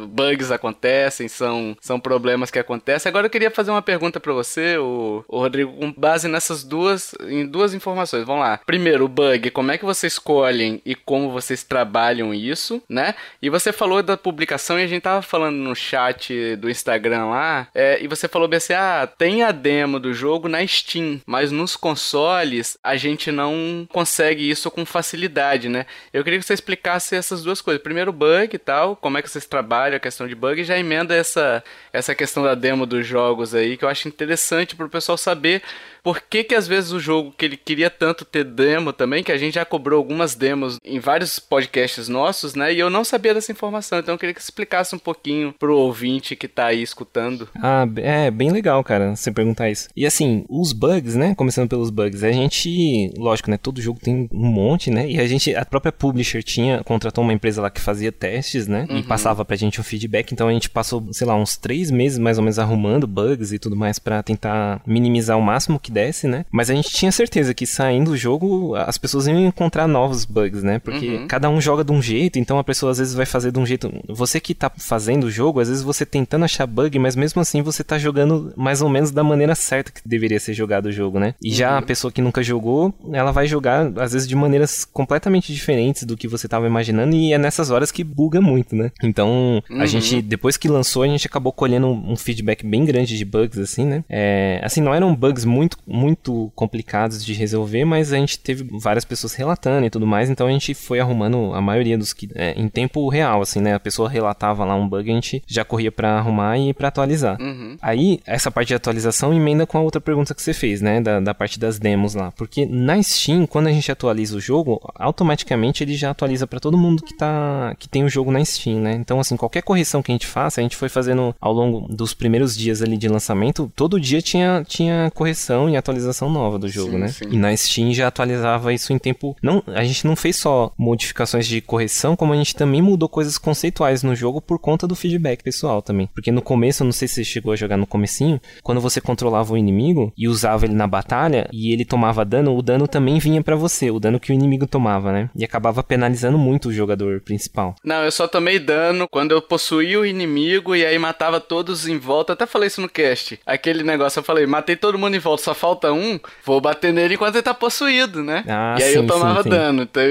[0.09, 3.09] Bugs acontecem, são, são problemas que acontecem.
[3.09, 7.14] Agora eu queria fazer uma pergunta para você, o, o, Rodrigo, com base nessas duas,
[7.23, 8.25] em duas informações.
[8.25, 8.61] Vamos lá.
[8.67, 13.14] Primeiro, o bug, como é que vocês escolhem e como vocês trabalham isso, né?
[13.41, 17.69] E você falou da publicação e a gente tava falando no chat do Instagram lá,
[17.75, 21.51] é, e você falou bem assim, ah, tem a demo do jogo na Steam, mas
[21.51, 25.87] nos consoles a gente gente não consegue isso com facilidade, né?
[26.13, 27.83] Eu queria que você explicasse essas duas coisas.
[27.83, 30.79] Primeiro, bug e tal, como é que vocês trabalham a questão de bug, e já
[30.79, 34.91] emenda essa, essa questão da demo dos jogos aí, que eu acho interessante para o
[34.91, 35.63] pessoal saber
[36.07, 39.33] por que que às vezes o jogo que ele queria tanto ter demo também, que
[39.33, 42.73] a gente já cobrou algumas demos em vários podcasts nossos, né?
[42.73, 45.77] E eu não sabia dessa informação, então eu queria que você explicasse um pouquinho pro
[45.77, 47.49] ouvinte que tá aí escutando.
[47.61, 49.89] Ah, é bem legal, cara, você perguntar isso.
[49.97, 51.35] E assim, os bugs, né?
[51.35, 53.57] Começando pelos bugs, a gente, lógico, né?
[53.57, 55.11] Todo jogo tem um monte, né?
[55.11, 58.87] E a gente, a própria publisher tinha, contratou uma empresa lá que fazia testes, né?
[58.89, 58.99] Uhum.
[58.99, 62.17] E passava pra gente um feedback, então a gente passou, sei lá, uns três meses
[62.17, 66.29] mais ou menos arrumando bugs e tudo mais para tentar minimizar o máximo que pudesse,
[66.29, 66.45] né?
[66.51, 70.63] Mas a gente tinha certeza que saindo do jogo as pessoas iam encontrar novos bugs,
[70.63, 70.79] né?
[70.79, 71.27] Porque uhum.
[71.27, 73.67] cada um joga de um jeito, então a pessoa às vezes vai fazer de um
[73.67, 73.91] jeito.
[74.09, 77.63] Você que tá fazendo o jogo, às vezes você tentando achar bug, mas mesmo assim
[77.63, 81.19] você tá jogando mais ou menos da maneira certa que deveria ser jogado o jogo,
[81.19, 81.35] né?
[81.43, 81.55] E uhum.
[81.55, 81.87] já a uhum.
[81.87, 86.29] pessoa que nunca jogou, ela vai jogar às vezes de maneiras completamente diferentes do que
[86.29, 88.93] você tava imaginando e é nessas horas que buga muito, né?
[89.03, 89.81] Então, uhum.
[89.81, 93.59] a gente depois que lançou, a gente acabou colhendo um feedback bem grande de bugs
[93.59, 94.05] assim, né?
[94.09, 99.05] É, assim, não eram bugs muito muito complicados de resolver, mas a gente teve várias
[99.05, 102.53] pessoas relatando e tudo mais, então a gente foi arrumando a maioria dos que é,
[102.53, 103.74] em tempo real, assim, né?
[103.74, 107.41] A pessoa relatava lá um bug, a gente já corria para arrumar e para atualizar.
[107.41, 107.76] Uhum.
[107.80, 111.01] Aí, essa parte de atualização emenda com a outra pergunta que você fez, né?
[111.01, 112.32] Da, da parte das demos lá.
[112.32, 116.76] Porque na Steam, quando a gente atualiza o jogo, automaticamente ele já atualiza para todo
[116.76, 118.95] mundo que tá que tem o jogo na Steam, né?
[118.95, 122.14] Então, assim, qualquer correção que a gente faça, a gente foi fazendo ao longo dos
[122.14, 126.93] primeiros dias ali de lançamento, todo dia tinha, tinha correção e atualização nova do jogo,
[126.93, 127.09] sim, né?
[127.09, 127.29] Sim.
[127.31, 129.37] E na Steam já atualizava isso em tempo.
[129.43, 133.39] Não, a gente não fez só modificações de correção, como a gente também mudou coisas
[133.39, 136.09] conceituais no jogo por conta do feedback pessoal também.
[136.14, 139.01] Porque no começo, eu não sei se você chegou a jogar no comecinho, quando você
[139.01, 143.18] controlava o inimigo e usava ele na batalha e ele tomava dano, o dano também
[143.18, 145.31] vinha para você, o dano que o inimigo tomava, né?
[145.35, 147.74] E acabava penalizando muito o jogador principal.
[147.85, 151.99] Não, eu só tomei dano quando eu possuía o inimigo e aí matava todos em
[151.99, 152.33] volta.
[152.33, 153.39] Até falei isso no cast.
[153.47, 157.14] Aquele negócio, eu falei, matei todo mundo em volta, só falta um, vou bater nele
[157.14, 158.45] enquanto ele tá possuído, né?
[158.47, 159.83] Ah, e aí sim, eu tomava sim, dano.
[159.83, 160.03] Então...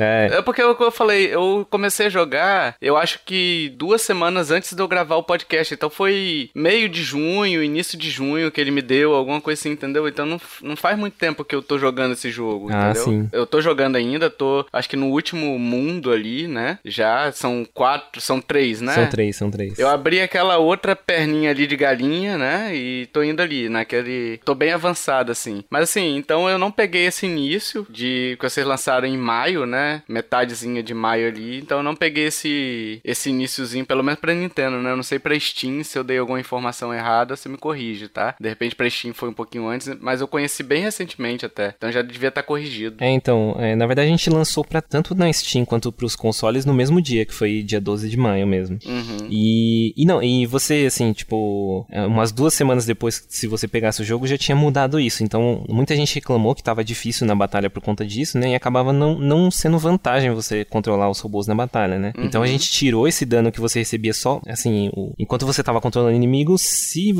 [0.00, 0.30] É.
[0.38, 4.72] é porque eu, eu falei, eu comecei a jogar, eu acho que duas semanas antes
[4.72, 5.72] de eu gravar o podcast.
[5.72, 9.70] Então foi meio de junho, início de junho que ele me deu, alguma coisa assim,
[9.70, 10.08] entendeu?
[10.08, 13.04] Então não, não faz muito tempo que eu tô jogando esse jogo, Ah, entendeu?
[13.04, 13.28] sim.
[13.32, 16.78] Eu tô jogando ainda, tô acho que no último mundo ali, né?
[16.84, 18.92] Já são quatro, são três, né?
[18.92, 19.78] São três, são três.
[19.78, 22.74] Eu abri aquela outra perninha ali de galinha, né?
[22.74, 24.15] E tô indo ali, naquele.
[24.44, 25.64] Tô bem avançado, assim.
[25.70, 28.36] Mas assim, então eu não peguei esse início de.
[28.38, 30.02] que vocês lançaram em maio, né?
[30.08, 31.58] Metadezinha de maio ali.
[31.58, 33.00] Então eu não peguei esse.
[33.04, 34.92] esse iníciozinho, pelo menos pra Nintendo, né?
[34.92, 38.34] Eu não sei pra Steam se eu dei alguma informação errada, você me corrige, tá?
[38.40, 41.74] De repente pra Steam foi um pouquinho antes, mas eu conheci bem recentemente até.
[41.76, 42.96] Então já devia estar corrigido.
[43.00, 46.64] É, então, é, na verdade a gente lançou pra tanto na Steam quanto pros consoles
[46.64, 48.78] no mesmo dia, que foi dia 12 de maio mesmo.
[48.84, 49.28] Uhum.
[49.30, 53.95] E, e não, e você, assim, tipo, é, umas duas semanas depois, se você pegasse
[54.02, 55.22] o jogo, já tinha mudado isso.
[55.24, 58.50] Então, muita gente reclamou que tava difícil na batalha por conta disso, né?
[58.50, 62.12] E acabava não, não sendo vantagem você controlar os robôs na batalha, né?
[62.18, 65.80] Então a gente tirou esse dano que você recebia só, assim, o- enquanto você tava
[65.80, 67.14] controlando o inimigo, se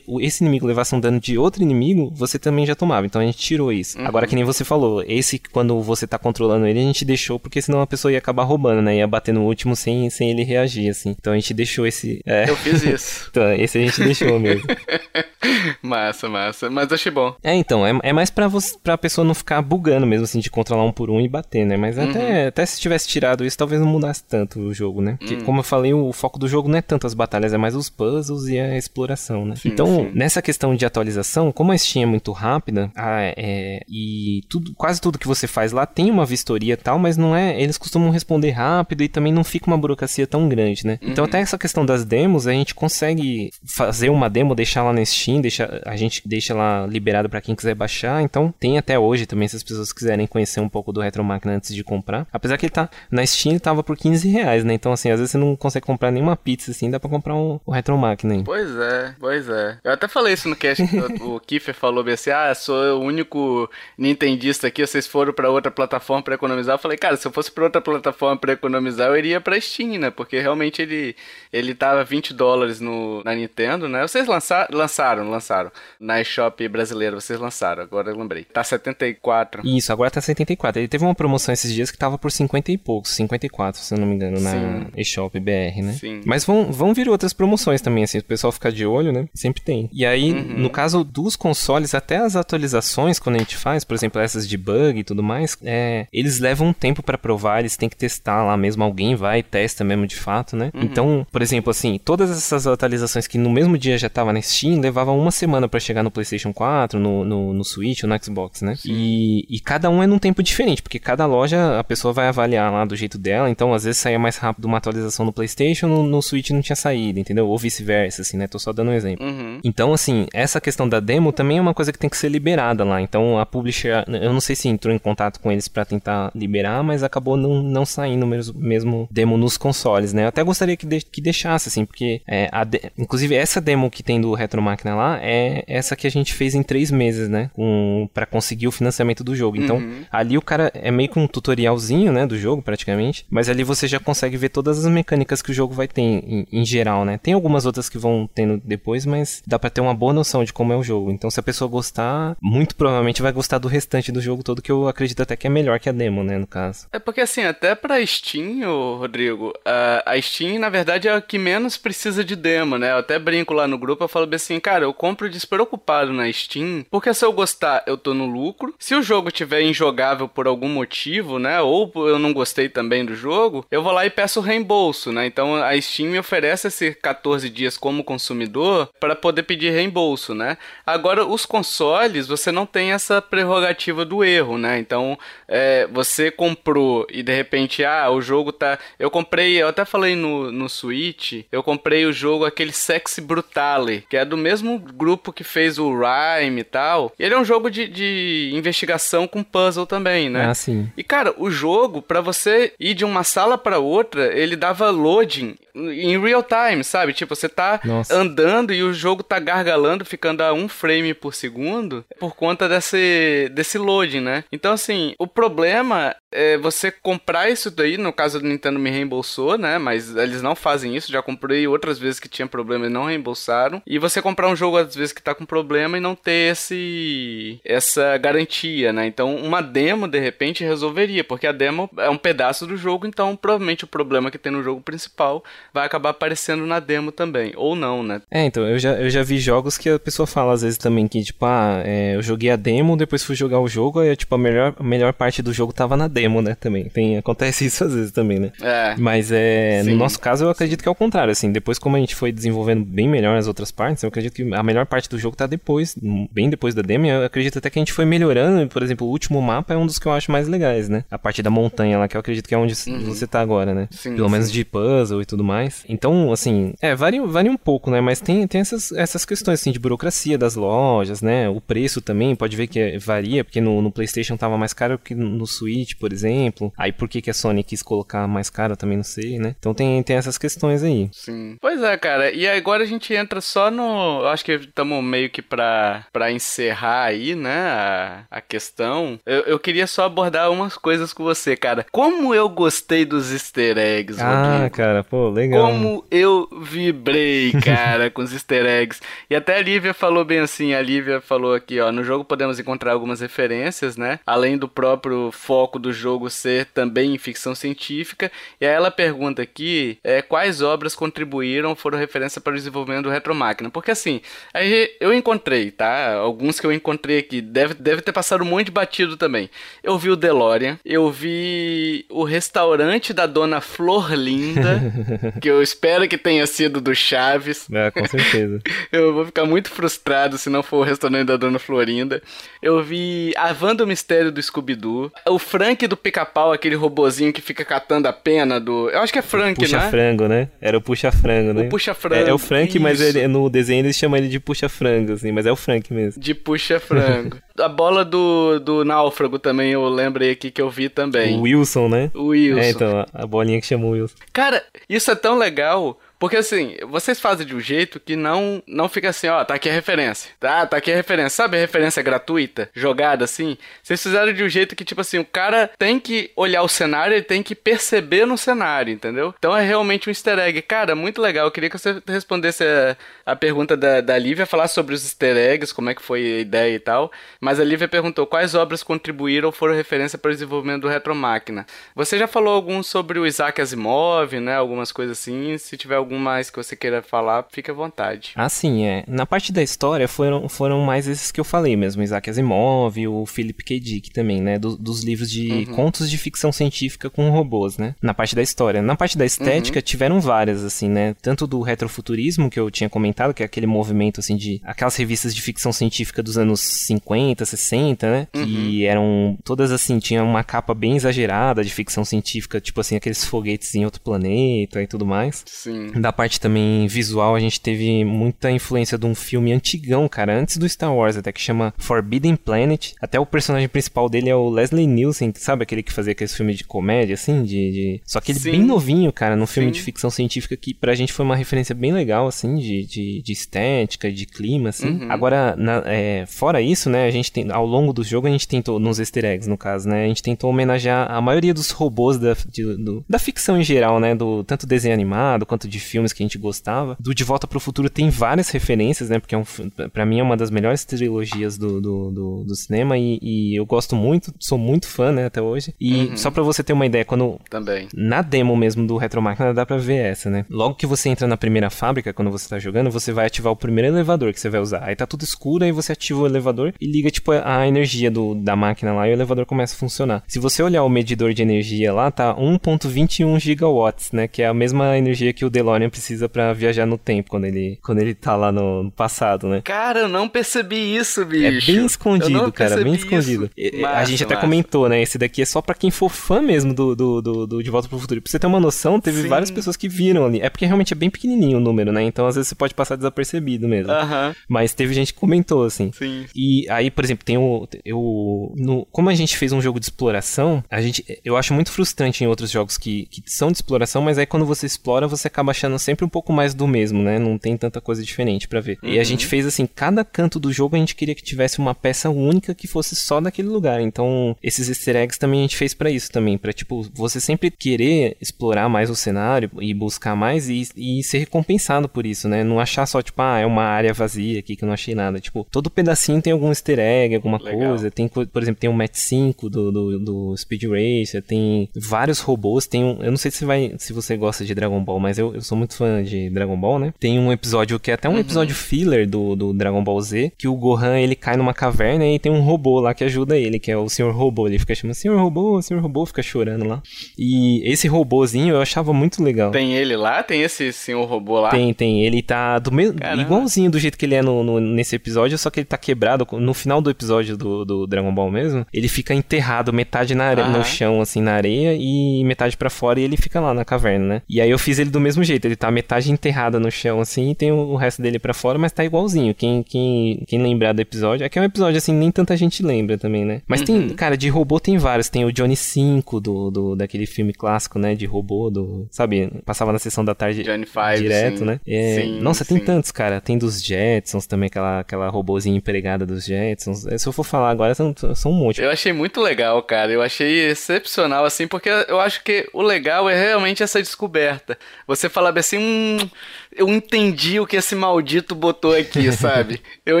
[0.20, 3.06] esse inimigo levasse um dano de outro inimigo, você também já tomava.
[3.06, 3.98] Então a gente tirou isso.
[4.00, 7.60] Agora, que nem você falou, esse quando você tá controlando ele, a gente deixou, porque
[7.62, 8.96] senão a pessoa ia acabar roubando, né?
[8.96, 11.14] Ia bater no último sem, sem ele reagir, assim.
[11.18, 12.20] Então a gente deixou esse.
[12.26, 13.26] É, Eu fiz isso.
[13.30, 14.62] então, esse a gente deixou mesmo.
[15.82, 16.70] massa, massa.
[16.70, 17.34] Mas achei bom.
[17.42, 20.50] É, então, é, é mais pra, você, pra pessoa não ficar bugando mesmo, assim, de
[20.50, 21.76] controlar um por um e bater, né?
[21.76, 25.16] Mas até, até se tivesse tirado isso, talvez não mudasse tanto o jogo, né?
[25.18, 27.74] Porque, como eu falei, o foco do jogo não é tanto as batalhas, é mais
[27.74, 29.54] os puzzles e a exploração, né?
[29.64, 30.10] então, sim.
[30.14, 35.00] nessa questão de atualização, como a Steam é muito rápida, ah, é, e tudo, quase
[35.00, 37.60] tudo que você faz lá tem uma vistoria e tal, mas não é.
[37.60, 40.98] Eles costumam responder rápido e também não fica uma burocracia tão grande, né?
[41.02, 45.04] Então, até essa questão das demos, a gente consegue fazer uma demo, deixar lá na
[45.04, 48.22] Steam, deixa, a gente deixa lá liberado pra quem quiser baixar.
[48.22, 51.54] Então, tem até hoje também, se as pessoas quiserem conhecer um pouco do Retro Máquina
[51.54, 52.26] antes de comprar.
[52.32, 54.74] Apesar que ele tá na Steam, ele tava por 15 reais, né?
[54.74, 57.58] Então, assim, às vezes você não consegue comprar nenhuma pizza, assim, dá pra comprar um,
[57.64, 58.44] o Retro Máquina aí.
[58.44, 59.78] Pois é, pois é.
[59.82, 62.98] Eu até falei isso no cast, que o o Kiefer falou bem assim, ah, sou
[62.98, 66.74] o único nintendista aqui, vocês foram pra outra plataforma pra economizar.
[66.74, 69.98] Eu falei, cara, se eu fosse pra outra plataforma pra economizar, eu iria pra Steam,
[69.98, 70.10] né?
[70.10, 71.16] Porque realmente ele,
[71.52, 74.02] ele tava 20 dólares no, na Nintendo, né?
[74.02, 75.70] Vocês lança, lançaram, lançaram.
[75.98, 78.44] Na eShop brasileira, vocês lançaram, agora eu lembrei.
[78.44, 79.66] Tá 74.
[79.66, 80.80] Isso, agora tá 74.
[80.80, 83.98] Ele teve uma promoção esses dias que tava por 50 e poucos, 54, se eu
[83.98, 85.92] não me engano, na eShop BR, né?
[85.94, 86.20] Sim.
[86.24, 89.26] Mas vão, vão vir outras promoções também, assim, o pessoal ficar de olho, né?
[89.34, 89.88] Sempre tem.
[89.92, 94.20] E aí, no caso dos consoles, até as atualizações, quando a gente faz, por exemplo,
[94.20, 97.88] essas de bug e tudo mais, é, eles levam um tempo pra provar, eles têm
[97.88, 100.70] que testar lá mesmo, alguém vai e testa mesmo de fato, né?
[100.74, 104.80] Então, por exemplo, assim, todas essas atualizações que no mesmo dia já tava na Steam,
[104.80, 108.62] levavam uma semana pra chegar no PlayStation 4, no, no, no Switch ou no Xbox,
[108.62, 108.74] né?
[108.84, 112.72] E, e cada um é num tempo diferente, porque cada loja a pessoa vai avaliar
[112.72, 116.02] lá do jeito dela, então às vezes saía mais rápido uma atualização no PlayStation, no,
[116.02, 117.48] no Switch não tinha saído, entendeu?
[117.48, 118.46] Ou vice-versa, assim, né?
[118.46, 119.24] Tô só dando um exemplo.
[119.26, 119.60] Uhum.
[119.64, 122.84] Então, assim, essa questão da demo também é uma coisa que tem que ser liberada
[122.84, 123.00] lá.
[123.00, 126.82] Então, a publisher, eu não sei se entrou em contato com eles pra tentar liberar,
[126.82, 130.24] mas acabou não, não saindo mesmo, mesmo demo nos consoles, né?
[130.24, 134.02] Eu até gostaria que, de- que deixasse, assim, porque, é, de- inclusive, essa demo que
[134.02, 137.50] tem do Retro Máquina lá é essa que a gente fez em três meses, né?
[137.54, 139.56] Com, pra conseguir o financiamento do jogo.
[139.56, 142.26] Então, ali o cara é meio que um tutorialzinho, né?
[142.26, 143.26] Do jogo, praticamente.
[143.30, 146.46] Mas ali você já consegue ver todas as mecânicas que o jogo vai ter em,
[146.52, 147.18] em geral, né?
[147.18, 150.52] Tem algumas outras que vão tendo depois, mas dá pra ter uma boa noção de
[150.52, 151.10] como é o jogo.
[151.10, 154.70] Então, se a pessoa gostar, muito provavelmente vai gostar do restante do jogo todo, que
[154.70, 156.38] eu acredito até que é melhor que a demo, né?
[156.38, 156.86] No caso.
[156.92, 158.60] É porque assim, até pra Steam,
[158.98, 162.92] Rodrigo, a, Steam, na verdade, é a que menos precisa de demo, né?
[162.92, 166.84] Eu até brinco lá no grupo, eu falo assim, cara, eu compro despreocupado na Steam,
[166.90, 168.74] porque se eu gostar, eu tô no lucro.
[168.78, 171.60] Se o jogo tiver injogável por algum motivo, né?
[171.60, 175.26] Ou eu não gostei também do jogo, eu vou lá e peço reembolso, né?
[175.26, 180.56] Então a Steam me oferece esses 14 dias como consumidor para poder pedir reembolso, né?
[180.86, 184.78] Agora, os consoles, você não tem essa prerrogativa do erro, né?
[184.78, 185.18] Então,
[185.48, 188.78] é, você comprou e de repente, ah, o jogo tá.
[188.98, 194.04] Eu comprei, eu até falei no, no Switch, eu comprei o jogo, aquele Sexy Brutale,
[194.08, 197.12] que é do mesmo grupo que fez o Rhyme e tal.
[197.18, 200.46] Ele é um jogo de, de investigação com puzzle também, né?
[200.46, 200.90] Ah, sim.
[200.96, 205.54] E cara, o jogo, pra você ir de uma sala pra outra, ele dava loading
[205.74, 207.12] em real time, sabe?
[207.12, 208.14] Tipo, você tá Nossa.
[208.14, 213.50] andando e o jogo tá gargalando, ficando a um frame por segundo por conta desse,
[213.52, 214.44] desse loading, né?
[214.52, 219.56] Então, assim, o problema é você comprar isso daí, no caso do Nintendo me reembolsou,
[219.58, 219.78] né?
[219.78, 223.82] Mas eles não fazem isso, já comprei outras vezes que tinha problema e não reembolsaram.
[223.86, 227.60] E você comprar um jogo às vezes que tá com problema e não ter esse
[227.64, 229.06] essa garantia, né?
[229.06, 233.36] Então, uma demo de repente resolveria, porque a demo é um pedaço do jogo, então
[233.36, 237.74] provavelmente o problema que tem no jogo principal vai acabar aparecendo na demo também, ou
[237.74, 238.22] não, né?
[238.30, 241.06] É, então, eu já, eu já vi jogos que a pessoa fala às vezes também
[241.08, 244.34] que, tipo, ah, é, eu joguei a demo, depois fui jogar o jogo, aí, tipo,
[244.34, 246.84] a melhor, a melhor parte do jogo tava na demo, né, também.
[246.84, 248.52] Tem, acontece isso às vezes também, né?
[248.60, 248.94] É.
[248.98, 251.98] Mas é, no nosso caso eu acredito que é o contrário, assim, depois como a
[251.98, 255.18] gente foi desenvolvendo bem melhor as outras partes, eu acredito que a melhor parte do
[255.18, 255.96] jogo tá depois,
[256.30, 259.10] bem depois da demo, eu acredito até que a gente foi melhorando, por exemplo, o
[259.10, 261.04] último mapa é um dos que eu acho mais legais, né?
[261.10, 263.00] A parte da montanha lá, que eu acredito que é onde uhum.
[263.04, 263.88] você tá agora, né?
[263.90, 264.32] Sim, Pelo sim.
[264.32, 265.84] menos de puzzle e tudo mais.
[265.88, 268.00] Então, assim, é, varia, varia um pouco, né?
[268.00, 271.48] Mas tem, tem essas, essas questões, assim, de burocracia das lojas, né?
[271.48, 274.98] O preço também, pode ver que é, varia, porque no, no PlayStation tava mais caro
[274.98, 276.72] que no Switch, por exemplo.
[276.76, 279.54] Aí por que, que a Sony quis colocar mais caro, também não sei, né?
[279.58, 281.08] Então tem, tem essas questões aí.
[281.12, 281.56] Sim.
[281.60, 282.30] Pois é, cara.
[282.32, 284.24] E agora a gente entra só no.
[284.26, 287.50] Acho que estamos meio que pra, pra encerrar aí, né?
[287.70, 289.18] A, a questão.
[289.26, 291.86] Eu, eu queria só abordar umas coisas com você, cara.
[291.90, 294.74] Como eu gostei dos easter eggs, Ah, Rodrigo.
[294.76, 295.66] cara, pô, legal.
[295.66, 299.00] Como eu vibrei, cara, com os easter eggs.
[299.30, 302.58] E até a Lívia falou bem assim, a Lívia falou aqui, ó, no jogo podemos
[302.58, 304.18] encontrar algumas referências, né?
[304.26, 308.30] Além do próprio foco do jogo ser também em ficção científica.
[308.60, 313.10] E aí ela pergunta aqui, é, quais obras contribuíram, foram referência para o desenvolvimento do
[313.10, 313.70] Retromáquina?
[313.70, 314.20] Porque assim,
[314.52, 316.14] aí eu encontrei, tá?
[316.14, 319.48] Alguns que eu encontrei aqui, deve, deve ter passado um monte de batido também.
[319.82, 324.80] Eu vi o DeLorean, eu vi o restaurante da Dona Florlinda,
[325.40, 327.68] que eu espero que tenha sido do Chaves.
[327.72, 328.60] É, com certeza.
[328.90, 332.22] eu vou ficar muito frustrado se não for o restaurante da Dona Florinda.
[332.60, 335.12] Eu vi a Van do Mistério do Scooby-Doo.
[335.28, 338.88] O Frank do Pica-Pau, aquele robozinho que fica catando a pena do...
[338.88, 339.82] Eu acho que é Frank, puxa né?
[339.82, 340.48] Puxa-frango, né?
[340.60, 341.66] Era o puxa-frango, né?
[341.66, 342.26] O puxa-frango.
[342.26, 342.80] É, é, o Frank, Isso.
[342.80, 345.30] mas ele, no desenho eles chamam ele de puxa-frango, assim.
[345.30, 346.20] Mas é o Frank mesmo.
[346.20, 347.36] De puxa-frango.
[347.58, 351.36] a bola do, do náufrago também eu lembrei aqui que eu vi também.
[351.36, 352.10] O Wilson, né?
[352.14, 352.60] O Wilson.
[352.60, 354.16] É, então, a bolinha que chamou o Wilson.
[354.32, 358.88] Cara, isso é tão legal porque assim, vocês fazem de um jeito que não não
[358.88, 360.30] fica assim, ó, tá aqui a referência.
[360.38, 361.30] Tá, tá aqui a referência.
[361.30, 363.58] Sabe a referência gratuita, jogada assim?
[363.82, 367.14] Vocês fizeram de um jeito que tipo assim, o cara tem que olhar o cenário,
[367.14, 369.34] ele tem que perceber no cenário, entendeu?
[369.36, 370.62] Então é realmente um easter egg.
[370.62, 371.48] Cara, muito legal.
[371.48, 372.96] Eu queria que você respondesse a,
[373.26, 376.38] a pergunta da, da Lívia, falar sobre os easter eggs, como é que foi a
[376.38, 377.10] ideia e tal.
[377.40, 381.66] Mas a Lívia perguntou quais obras contribuíram ou foram referência para o desenvolvimento do Retromáquina.
[381.96, 384.54] Você já falou alguns sobre o Isaac Asimov, né?
[384.54, 385.58] Algumas coisas assim.
[385.58, 388.32] Se tiver algum algum mais que você queira falar, fique à vontade.
[388.36, 389.04] Ah, sim, é.
[389.08, 393.24] Na parte da história foram, foram mais esses que eu falei mesmo, Isaac Asimov, o
[393.24, 393.80] Philip K.
[393.80, 395.64] Dick também, né, do, dos livros de uhum.
[395.74, 398.82] contos de ficção científica com robôs, né, na parte da história.
[398.82, 399.82] Na parte da estética uhum.
[399.82, 404.20] tiveram várias, assim, né, tanto do retrofuturismo, que eu tinha comentado, que é aquele movimento,
[404.20, 408.44] assim, de aquelas revistas de ficção científica dos anos 50, 60, né, uhum.
[408.44, 413.24] que eram todas, assim, tinha uma capa bem exagerada de ficção científica, tipo assim, aqueles
[413.24, 415.42] foguetes em outro planeta e tudo mais.
[415.46, 420.38] Sim da parte também visual, a gente teve muita influência de um filme antigão, cara,
[420.38, 422.92] antes do Star Wars, até que chama Forbidden Planet.
[423.00, 426.56] Até o personagem principal dele é o Leslie Nielsen, sabe aquele que fazia aqueles filmes
[426.56, 427.70] de comédia, assim, de...
[427.70, 428.00] de...
[428.04, 428.50] Só que ele Sim.
[428.50, 429.74] bem novinho, cara, num filme Sim.
[429.74, 433.32] de ficção científica que pra gente foi uma referência bem legal, assim, de, de, de
[433.32, 434.88] estética, de clima, assim.
[434.88, 435.12] Uhum.
[435.12, 438.48] Agora, na, é, fora isso, né, a gente tem, ao longo do jogo, a gente
[438.48, 442.18] tentou, nos easter eggs, no caso, né, a gente tentou homenagear a maioria dos robôs
[442.18, 446.12] da, de, do, da ficção em geral, né, do tanto desenho animado quanto de filmes
[446.12, 446.96] que a gente gostava.
[446.98, 449.18] Do De Volta para o Futuro tem várias referências, né?
[449.18, 449.44] Porque é um,
[449.92, 453.66] para mim é uma das melhores trilogias do, do, do, do cinema e, e, eu
[453.66, 455.74] gosto muito, sou muito fã, né, até hoje.
[455.80, 456.16] E uhum.
[456.16, 459.64] só para você ter uma ideia, quando também na demo mesmo do Retro Máquina dá
[459.64, 460.44] para ver essa, né?
[460.50, 463.56] Logo que você entra na primeira fábrica, quando você tá jogando, você vai ativar o
[463.56, 464.84] primeiro elevador que você vai usar.
[464.84, 468.34] Aí tá tudo escuro, aí você ativa o elevador e liga tipo a energia do,
[468.34, 470.22] da máquina lá e o elevador começa a funcionar.
[470.26, 474.54] Se você olhar o medidor de energia lá, tá 1.21 gigawatts, né, que é a
[474.54, 478.14] mesma energia que o DeLorean precisa precisa para viajar no tempo quando ele, quando ele
[478.14, 479.62] tá lá no, no, passado, né?
[479.62, 481.70] Cara, eu não percebi isso, bicho.
[481.70, 483.50] É bem escondido, cara, bem escondido.
[483.80, 484.46] Massa, a gente até massa.
[484.46, 485.02] comentou, né?
[485.02, 487.88] Esse daqui é só para quem for fã mesmo do, do, do, do, De Volta
[487.88, 488.20] pro Futuro.
[488.20, 489.28] Pra você ter uma noção, teve Sim.
[489.28, 490.40] várias pessoas que viram ali.
[490.40, 492.02] É porque realmente é bem pequenininho o número, né?
[492.02, 493.92] Então às vezes você pode passar desapercebido mesmo.
[493.92, 494.36] Uh -huh.
[494.48, 495.90] Mas teve gente que comentou, assim.
[495.92, 496.26] Sim.
[496.34, 497.68] E aí, por exemplo, tem o.
[497.84, 501.70] Eu, no, como a gente fez um jogo de exploração, a gente, eu acho muito
[501.70, 505.28] frustrante em outros jogos que, que são de exploração, mas aí quando você explora, você
[505.28, 507.18] acaba achando sempre um pouco mais do mesmo, né?
[507.18, 508.78] Não tem tanta coisa diferente para ver.
[508.82, 508.90] Uhum.
[508.90, 509.30] E a gente uhum.
[509.30, 512.66] fez assim, cada canto do jogo a gente queria que tivesse uma peça única que
[512.66, 513.80] fosse só daquele lugar.
[513.80, 517.50] Então, esses easter eggs também a gente fez para isso também, para tipo, você sempre
[517.50, 522.42] querer explorar mais o cenário e buscar mais e, e ser recompensado por isso, né?
[522.42, 525.20] Não achar só tipo, ah, é uma área vazia aqui que eu não achei nada.
[525.20, 527.68] Tipo, todo pedacinho tem algum easter egg, alguma Legal.
[527.70, 527.90] coisa.
[527.90, 532.66] Tem, por exemplo, tem o Match 5 do, do, do Speed Racer, tem vários robôs,
[532.66, 535.34] tem um, eu não sei se vai se você gosta de Dragon Ball, mas eu,
[535.34, 536.94] eu sou muito fã de Dragon Ball, né?
[536.98, 538.18] Tem um episódio que é até um uhum.
[538.18, 542.18] episódio filler do, do Dragon Ball Z, que o Gohan ele cai numa caverna e
[542.18, 544.46] tem um robô lá que ajuda ele, que é o Senhor Robô.
[544.46, 546.82] Ele fica chamando Senhor Robô, Senhor Robô, fica chorando lá.
[547.18, 549.50] E esse robôzinho eu achava muito legal.
[549.50, 550.22] Tem ele lá?
[550.22, 551.50] Tem esse Senhor Robô lá?
[551.50, 552.04] Tem, tem.
[552.04, 555.50] Ele tá do mesmo, igualzinho do jeito que ele é no, no, nesse episódio, só
[555.50, 556.26] que ele tá quebrado.
[556.32, 560.48] No final do episódio do, do Dragon Ball mesmo, ele fica enterrado metade na areia,
[560.48, 564.06] no chão, assim, na areia, e metade para fora, e ele fica lá na caverna,
[564.06, 564.22] né?
[564.28, 565.41] E aí eu fiz ele do mesmo jeito.
[565.46, 568.72] Ele tá metade enterrada no chão, assim, e tem o resto dele para fora, mas
[568.72, 569.34] tá igualzinho.
[569.34, 571.24] Quem, quem, quem lembrar do episódio.
[571.24, 573.42] É que é um episódio, assim, nem tanta gente lembra também, né?
[573.46, 573.66] Mas uhum.
[573.66, 575.08] tem, cara, de robô tem vários.
[575.08, 577.94] Tem o Johnny 5 do, do, daquele filme clássico, né?
[577.94, 578.86] De robô, do.
[578.90, 579.30] Sabe?
[579.44, 581.44] Passava na sessão da tarde Johnny Five, direto, sim.
[581.44, 581.60] né?
[581.66, 582.56] É, sim, nossa, sim.
[582.56, 583.20] tem tantos, cara.
[583.20, 586.86] Tem dos Jetsons também, aquela, aquela robôzinha empregada dos Jetsons.
[586.86, 588.60] É, se eu for falar agora, são, são um monte.
[588.60, 589.92] Eu achei muito legal, cara.
[589.92, 594.58] Eu achei excepcional, assim, porque eu acho que o legal é realmente essa descoberta.
[594.86, 596.08] Você falar assim, hum
[596.56, 599.60] eu entendi o que esse maldito botou aqui, sabe?
[599.84, 600.00] eu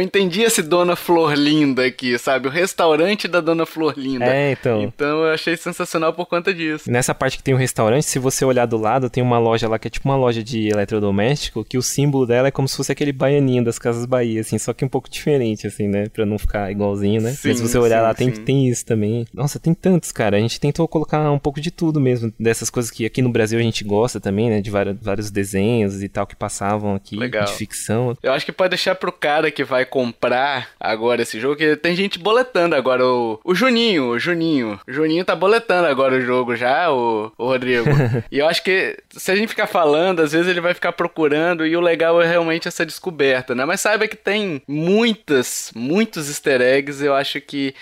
[0.00, 2.48] entendi esse Dona Flor Linda aqui, sabe?
[2.48, 4.26] O restaurante da Dona Flor Linda.
[4.26, 4.82] É, então.
[4.82, 6.90] Então eu achei sensacional por conta disso.
[6.90, 9.78] Nessa parte que tem o restaurante, se você olhar do lado, tem uma loja lá
[9.78, 12.92] que é tipo uma loja de eletrodoméstico, que o símbolo dela é como se fosse
[12.92, 16.08] aquele baianinho das Casas Bahia, assim, só que um pouco diferente, assim, né?
[16.08, 17.32] Pra não ficar igualzinho, né?
[17.32, 19.26] Sim, Mas se você olhar sim, lá, tem, tem isso também.
[19.32, 20.36] Nossa, tem tantos, cara.
[20.36, 23.58] A gente tentou colocar um pouco de tudo mesmo, dessas coisas que aqui no Brasil
[23.58, 24.60] a gente gosta também, né?
[24.60, 27.44] De vários, vários desenhos e tal que passavam aqui Legal.
[27.44, 28.18] de ficção.
[28.20, 31.94] Eu acho que pode deixar pro cara que vai comprar agora esse jogo, que tem
[31.94, 34.80] gente boletando agora o, o Juninho, o Juninho.
[34.88, 37.88] O Juninho tá boletando agora o jogo já, o, o Rodrigo.
[38.28, 41.64] e eu acho que se a gente ficar falando, às vezes ele vai ficar procurando
[41.64, 43.64] e o legal é realmente essa descoberta, né?
[43.64, 47.72] Mas saiba que tem muitas, muitos easter eggs, eu acho que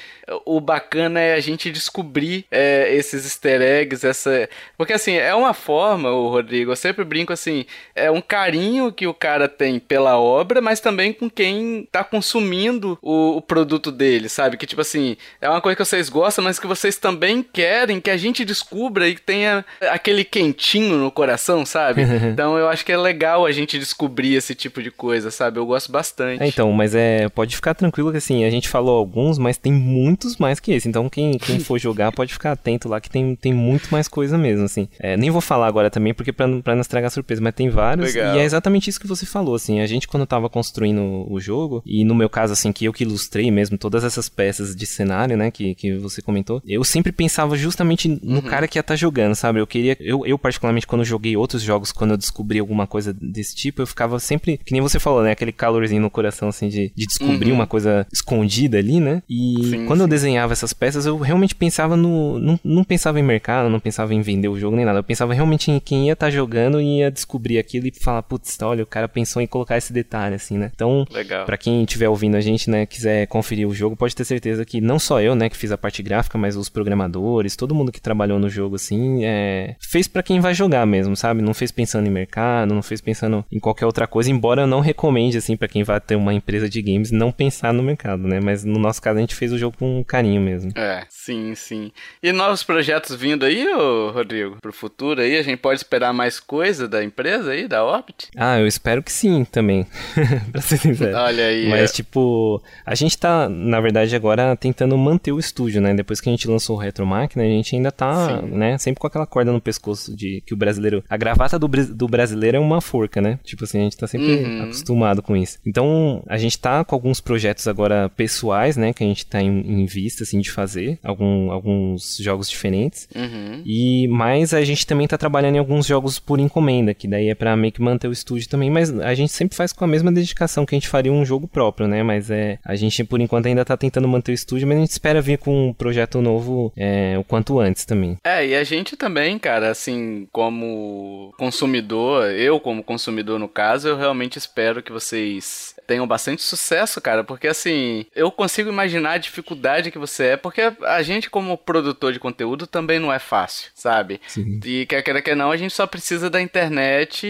[0.44, 4.48] o bacana é a gente descobrir é, esses easter eggs, essa.
[4.76, 7.64] Porque assim, é uma forma, o Rodrigo, eu sempre brinco assim,
[7.94, 12.98] é um carinho que o cara tem pela obra, mas também com quem tá consumindo
[13.02, 14.56] o, o produto dele, sabe?
[14.56, 18.10] Que tipo assim, é uma coisa que vocês gostam, mas que vocês também querem que
[18.10, 22.02] a gente descubra e tenha aquele quentinho no coração, sabe?
[22.32, 25.58] então eu acho que é legal a gente descobrir esse tipo de coisa, sabe?
[25.58, 26.42] Eu gosto bastante.
[26.42, 27.28] É, então, mas é.
[27.30, 30.72] Pode ficar tranquilo que assim, a gente falou alguns, mas tem muito muitos mais que
[30.72, 30.88] esse.
[30.88, 34.36] Então, quem, quem for jogar pode ficar atento lá que tem, tem muito mais coisa
[34.36, 34.86] mesmo, assim.
[34.98, 38.14] É, nem vou falar agora também, porque pra, pra não estragar surpresa, mas tem vários.
[38.14, 38.36] Legal.
[38.36, 39.80] E é exatamente isso que você falou, assim.
[39.80, 43.04] A gente, quando tava construindo o jogo, e no meu caso, assim, que eu que
[43.04, 47.56] ilustrei mesmo todas essas peças de cenário, né, que, que você comentou, eu sempre pensava
[47.56, 48.42] justamente no uhum.
[48.42, 49.60] cara que ia estar tá jogando, sabe?
[49.60, 49.96] Eu queria.
[50.00, 53.86] Eu, eu, particularmente, quando joguei outros jogos, quando eu descobri alguma coisa desse tipo, eu
[53.86, 54.58] ficava sempre.
[54.58, 55.30] Que nem você falou, né?
[55.30, 57.56] Aquele calorzinho no coração, assim, de, de descobrir uhum.
[57.56, 59.22] uma coisa escondida ali, né?
[59.30, 60.04] E sim, quando sim.
[60.04, 62.38] eu desenhava essas peças, eu realmente pensava no.
[62.38, 64.98] Não, não pensava em mercado, não pensava em vender o jogo nem nada.
[64.98, 68.22] Eu pensava realmente em quem ia estar tá jogando e ia descobrir aquilo e falar,
[68.22, 70.70] putz, olha, o cara pensou em colocar esse detalhe, assim, né?
[70.74, 71.06] Então,
[71.46, 74.80] para quem estiver ouvindo a gente, né, quiser conferir o jogo, pode ter certeza que
[74.80, 78.00] não só eu, né, que fiz a parte gráfica, mas os programadores, todo mundo que
[78.00, 79.76] trabalhou no jogo, assim, é...
[79.80, 81.42] fez para quem vai jogar mesmo, sabe?
[81.42, 84.80] Não fez pensando em mercado, não fez pensando em qualquer outra coisa, embora eu não
[84.80, 88.40] recomende, assim, para quem vai ter uma empresa de games, não pensar no mercado, né?
[88.40, 90.72] Mas no nosso caso a gente fez o jogo com carinho mesmo.
[90.74, 91.92] É, sim, sim.
[92.22, 95.36] E novos projetos vindo aí, ô Rodrigo, pro futuro aí?
[95.36, 98.28] A gente pode esperar mais coisa da empresa aí, da Opt?
[98.36, 99.86] Ah, eu espero que sim também,
[100.52, 101.16] pra ser sincero.
[101.16, 101.68] Olha aí.
[101.68, 101.94] Mas, é.
[101.94, 105.94] tipo, a gente tá, na verdade, agora tentando manter o estúdio, né?
[105.94, 108.46] Depois que a gente lançou o Retro Máquina, a gente ainda tá, sim.
[108.50, 111.04] né, sempre com aquela corda no pescoço de que o brasileiro.
[111.08, 113.38] A gravata do, do brasileiro é uma forca, né?
[113.44, 114.64] Tipo assim, a gente tá sempre uhum.
[114.64, 115.58] acostumado com isso.
[115.66, 118.92] Então, a gente tá com alguns projetos agora pessoais, né?
[118.92, 123.08] Que a gente tá em, em vista, assim, de fazer algum, alguns jogos diferentes.
[123.14, 123.62] Uhum.
[123.64, 127.34] E mas a gente também tá trabalhando em alguns jogos por encomenda, que daí é
[127.34, 130.12] para meio que manter o estúdio também, mas a gente sempre faz com a mesma
[130.12, 132.02] dedicação que a gente faria um jogo próprio, né?
[132.02, 134.90] Mas é a gente por enquanto ainda tá tentando manter o estúdio, mas a gente
[134.90, 138.16] espera vir com um projeto novo é, o quanto antes também.
[138.24, 143.96] É, e a gente também, cara, assim, como consumidor, eu como consumidor no caso, eu
[143.96, 149.90] realmente espero que vocês tenham bastante sucesso, cara, porque assim, eu consigo imaginar a dificuldade
[149.90, 154.20] que você é, porque a gente, como produtor de conteúdo, também não é fácil, sabe?
[154.28, 154.60] Sim.
[154.64, 157.26] E quer queira que não, a gente só precisa da internet,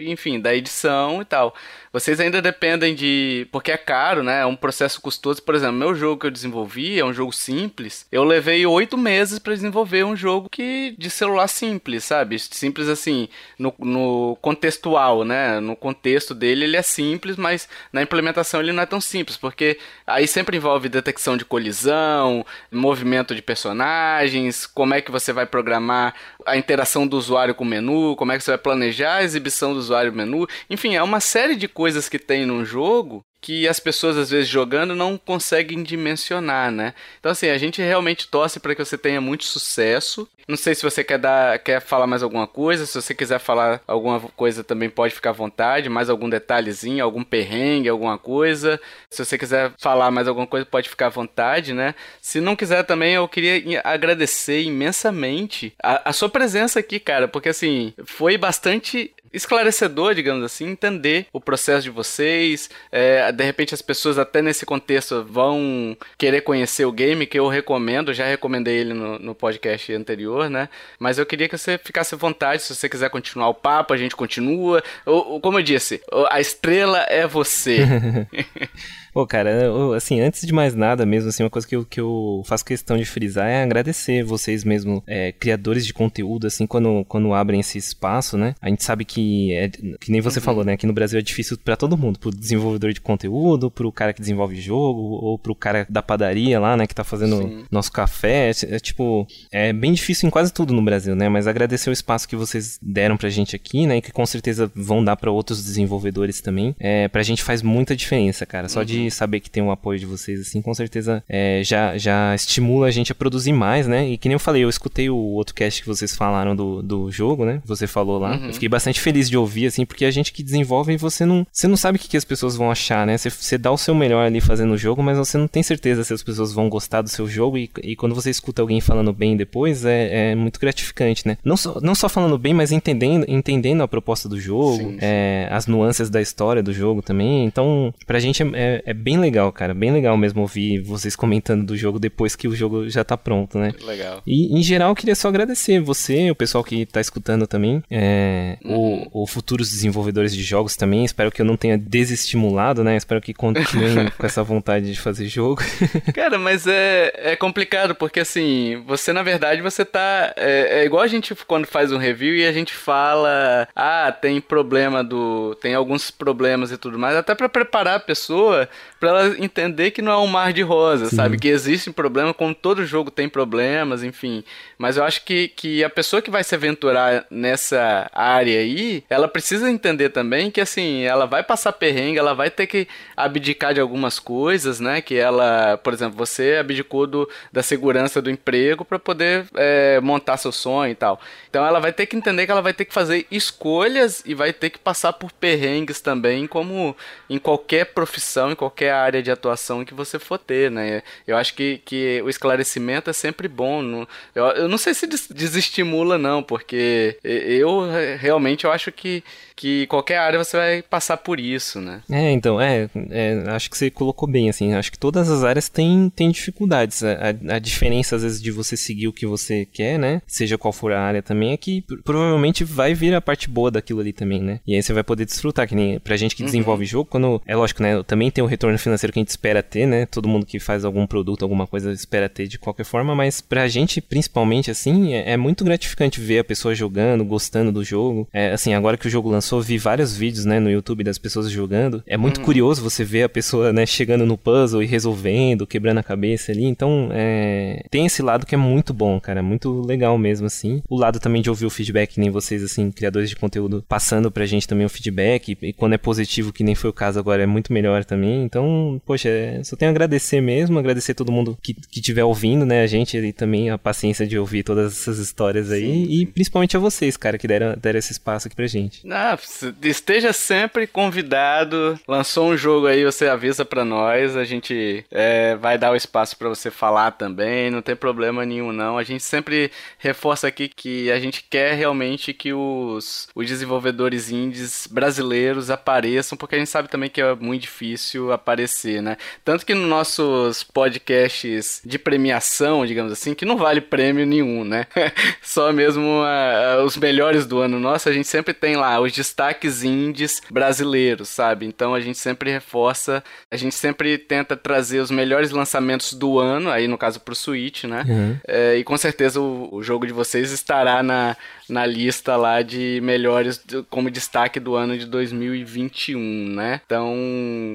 [0.00, 1.54] enfim, da edição e tal.
[1.92, 3.48] Vocês ainda dependem de.
[3.50, 4.42] Porque é caro, né?
[4.42, 5.42] É um processo custoso.
[5.42, 8.06] Por exemplo, meu jogo que eu desenvolvi é um jogo simples.
[8.12, 12.38] Eu levei oito meses para desenvolver um jogo que de celular simples, sabe?
[12.38, 13.28] Simples assim,
[13.58, 15.58] no, no contextual, né?
[15.58, 19.76] No contexto dele ele é simples, mas na implementação ele não é tão simples, porque
[20.06, 26.14] aí sempre envolve detecção de colisão, movimento de personagens, como é que você vai programar
[26.46, 29.72] a interação do usuário com o menu, como é que você vai planejar a exibição
[29.72, 30.46] do usuário no menu.
[30.68, 34.48] Enfim, é uma série de coisas que tem num jogo que as pessoas às vezes
[34.48, 36.94] jogando não conseguem dimensionar, né?
[37.18, 40.28] Então assim, a gente realmente torce para que você tenha muito sucesso.
[40.46, 43.80] Não sei se você quer dar, quer falar mais alguma coisa, se você quiser falar
[43.86, 48.80] alguma coisa também pode ficar à vontade, mais algum detalhezinho, algum perrengue, alguma coisa.
[49.08, 51.94] Se você quiser falar mais alguma coisa, pode ficar à vontade, né?
[52.20, 57.50] Se não quiser também, eu queria agradecer imensamente a, a sua presença aqui, cara, porque
[57.50, 62.68] assim, foi bastante esclarecedor, digamos assim, entender o processo de vocês.
[62.90, 67.48] É, de repente as pessoas até nesse contexto vão querer conhecer o game, que eu
[67.48, 70.68] recomendo, já recomendei ele no, no podcast anterior, né?
[70.98, 73.96] Mas eu queria que você ficasse à vontade, se você quiser continuar o papo, a
[73.96, 74.82] gente continua.
[75.06, 77.78] Ou, ou como eu disse, a estrela é você.
[79.12, 82.00] Pô, cara, eu, assim, antes de mais nada mesmo, assim, uma coisa que eu, que
[82.00, 87.04] eu faço questão de frisar é agradecer vocês mesmo, é, criadores de conteúdo, assim, quando,
[87.08, 88.54] quando abrem esse espaço, né?
[88.60, 90.44] A gente sabe que, é, que nem você uhum.
[90.44, 90.74] falou, né?
[90.74, 94.20] Aqui no Brasil é difícil para todo mundo, pro desenvolvedor de conteúdo, pro cara que
[94.20, 97.64] desenvolve jogo, ou pro cara da padaria lá, né, que tá fazendo Sim.
[97.70, 98.50] nosso café.
[98.50, 101.28] É, é, tipo, é bem difícil em quase tudo no Brasil, né?
[101.28, 103.96] Mas agradecer o espaço que vocês deram pra gente aqui, né?
[103.96, 106.74] E que com certeza vão dar para outros desenvolvedores também.
[106.78, 108.68] É, pra gente faz muita diferença, cara.
[108.68, 108.86] Só uhum.
[108.86, 112.88] de saber que tem o apoio de vocês, assim, com certeza é, já, já estimula
[112.88, 114.08] a gente a produzir mais, né?
[114.08, 117.10] E que nem eu falei, eu escutei o outro cast que vocês falaram do, do
[117.10, 117.62] jogo, né?
[117.64, 118.36] Você falou lá.
[118.36, 118.46] Uhum.
[118.46, 121.68] Eu fiquei bastante feliz de ouvir, assim, porque a gente que desenvolve, você não, você
[121.68, 123.16] não sabe o que, que as pessoas vão achar, né?
[123.16, 126.02] Você, você dá o seu melhor ali fazendo o jogo, mas você não tem certeza
[126.02, 127.56] se as pessoas vão gostar do seu jogo.
[127.56, 131.36] E, e quando você escuta alguém falando bem depois, é, é muito gratificante, né?
[131.44, 134.98] Não só, não só falando bem, mas entendendo, entendendo a proposta do jogo, sim, sim.
[135.00, 137.44] É, as nuances da história do jogo também.
[137.44, 139.72] Então, pra gente é, é, é bem legal, cara.
[139.72, 143.56] Bem legal mesmo ouvir vocês comentando do jogo depois que o jogo já tá pronto,
[143.56, 143.72] né?
[143.82, 144.20] Legal.
[144.26, 148.58] E, em geral, eu queria só agradecer você, o pessoal que tá escutando também, é,
[148.64, 149.08] uhum.
[149.12, 151.04] o, o futuros desenvolvedores de jogos também.
[151.04, 152.96] Espero que eu não tenha desestimulado, né?
[152.96, 155.62] Espero que continuem com essa vontade de fazer jogo.
[156.12, 160.34] cara, mas é, é complicado, porque assim, você na verdade, você tá.
[160.36, 164.40] É, é igual a gente quando faz um review e a gente fala, ah, tem
[164.40, 165.56] problema do.
[165.62, 168.68] tem alguns problemas e tudo mais, até para preparar a pessoa
[169.00, 171.16] para ela entender que não é um mar de rosas, Sim.
[171.16, 171.38] sabe?
[171.38, 174.44] Que existe um problema, como todo jogo tem problemas, enfim.
[174.76, 179.26] Mas eu acho que, que a pessoa que vai se aventurar nessa área aí, ela
[179.26, 182.86] precisa entender também que, assim, ela vai passar perrengue, ela vai ter que
[183.16, 185.00] abdicar de algumas coisas, né?
[185.00, 190.36] Que ela, por exemplo, você abdicou do, da segurança do emprego para poder é, montar
[190.36, 191.18] seu sonho e tal.
[191.48, 194.52] Então ela vai ter que entender que ela vai ter que fazer escolhas e vai
[194.52, 196.94] ter que passar por perrengues também, como
[197.30, 201.02] em qualquer profissão, em qualquer área de atuação que você for ter, né?
[201.26, 203.82] Eu acho que, que o esclarecimento é sempre bom.
[203.82, 207.88] Não, eu, eu não sei se desestimula, não, porque eu
[208.18, 209.22] realmente eu acho que
[209.60, 212.00] que qualquer área você vai passar por isso, né?
[212.10, 215.68] É, então, é, é, acho que você colocou bem, assim, acho que todas as áreas
[215.68, 217.02] têm, têm dificuldades.
[217.04, 220.22] A, a, diferença, às vezes, de você seguir o que você quer, né?
[220.26, 224.00] Seja qual for a área também, é que provavelmente vai vir a parte boa daquilo
[224.00, 224.60] ali também, né?
[224.66, 226.46] E aí você vai poder desfrutar, que nem pra gente que uhum.
[226.46, 227.42] desenvolve jogo, quando.
[227.46, 228.02] É lógico, né?
[228.04, 230.06] Também tem o retorno financeiro que a gente espera ter, né?
[230.06, 233.68] Todo mundo que faz algum produto, alguma coisa, espera ter de qualquer forma, mas pra
[233.68, 238.26] gente, principalmente, assim, é, é muito gratificante ver a pessoa jogando, gostando do jogo.
[238.32, 241.50] É, assim, agora que o jogo lançou, vi vários vídeos, né, no YouTube das pessoas
[241.50, 242.02] jogando.
[242.06, 242.44] É muito uhum.
[242.44, 246.64] curioso você ver a pessoa, né, chegando no puzzle e resolvendo, quebrando a cabeça ali.
[246.64, 247.82] Então, é...
[247.90, 249.42] tem esse lado que é muito bom, cara.
[249.42, 250.82] Muito legal mesmo, assim.
[250.88, 254.44] O lado também de ouvir o feedback, nem vocês, assim, criadores de conteúdo, passando pra
[254.44, 255.56] gente também o feedback.
[255.62, 258.44] E quando é positivo, que nem foi o caso agora, é muito melhor também.
[258.44, 262.66] Então, poxa, é, só tenho a agradecer mesmo, agradecer todo mundo que, que tiver ouvindo,
[262.66, 266.12] né, a gente e também a paciência de ouvir todas essas histórias aí sim, sim.
[266.12, 269.02] e principalmente a vocês, cara, que deram, deram esse espaço aqui pra gente.
[269.10, 269.36] Ah,
[269.82, 275.78] esteja sempre convidado, lançou um jogo aí, você avisa pra nós, a gente é, vai
[275.78, 279.70] dar o espaço para você falar também, não tem problema nenhum não, a gente sempre
[279.98, 286.54] reforça aqui que a gente quer realmente que os, os desenvolvedores indies brasileiros apareçam, porque
[286.54, 289.16] a gente sabe também que é muito difícil aparecer, né?
[289.44, 294.86] Tanto que nos nossos podcasts de premiação, digamos assim, que não vale prêmio nenhum, né?
[295.42, 299.84] Só mesmo uh, os melhores do ano nosso, a gente sempre tem lá os destaques
[299.84, 301.66] indies brasileiros, sabe?
[301.66, 306.70] Então a gente sempre reforça, a gente sempre tenta trazer os melhores lançamentos do ano,
[306.70, 308.02] aí no caso pro Switch, né?
[308.08, 308.36] Uhum.
[308.48, 311.36] É, e com certeza o, o jogo de vocês estará na,
[311.70, 316.18] na lista lá de melhores como destaque do ano de 2021,
[316.54, 316.80] né?
[316.84, 317.16] Então,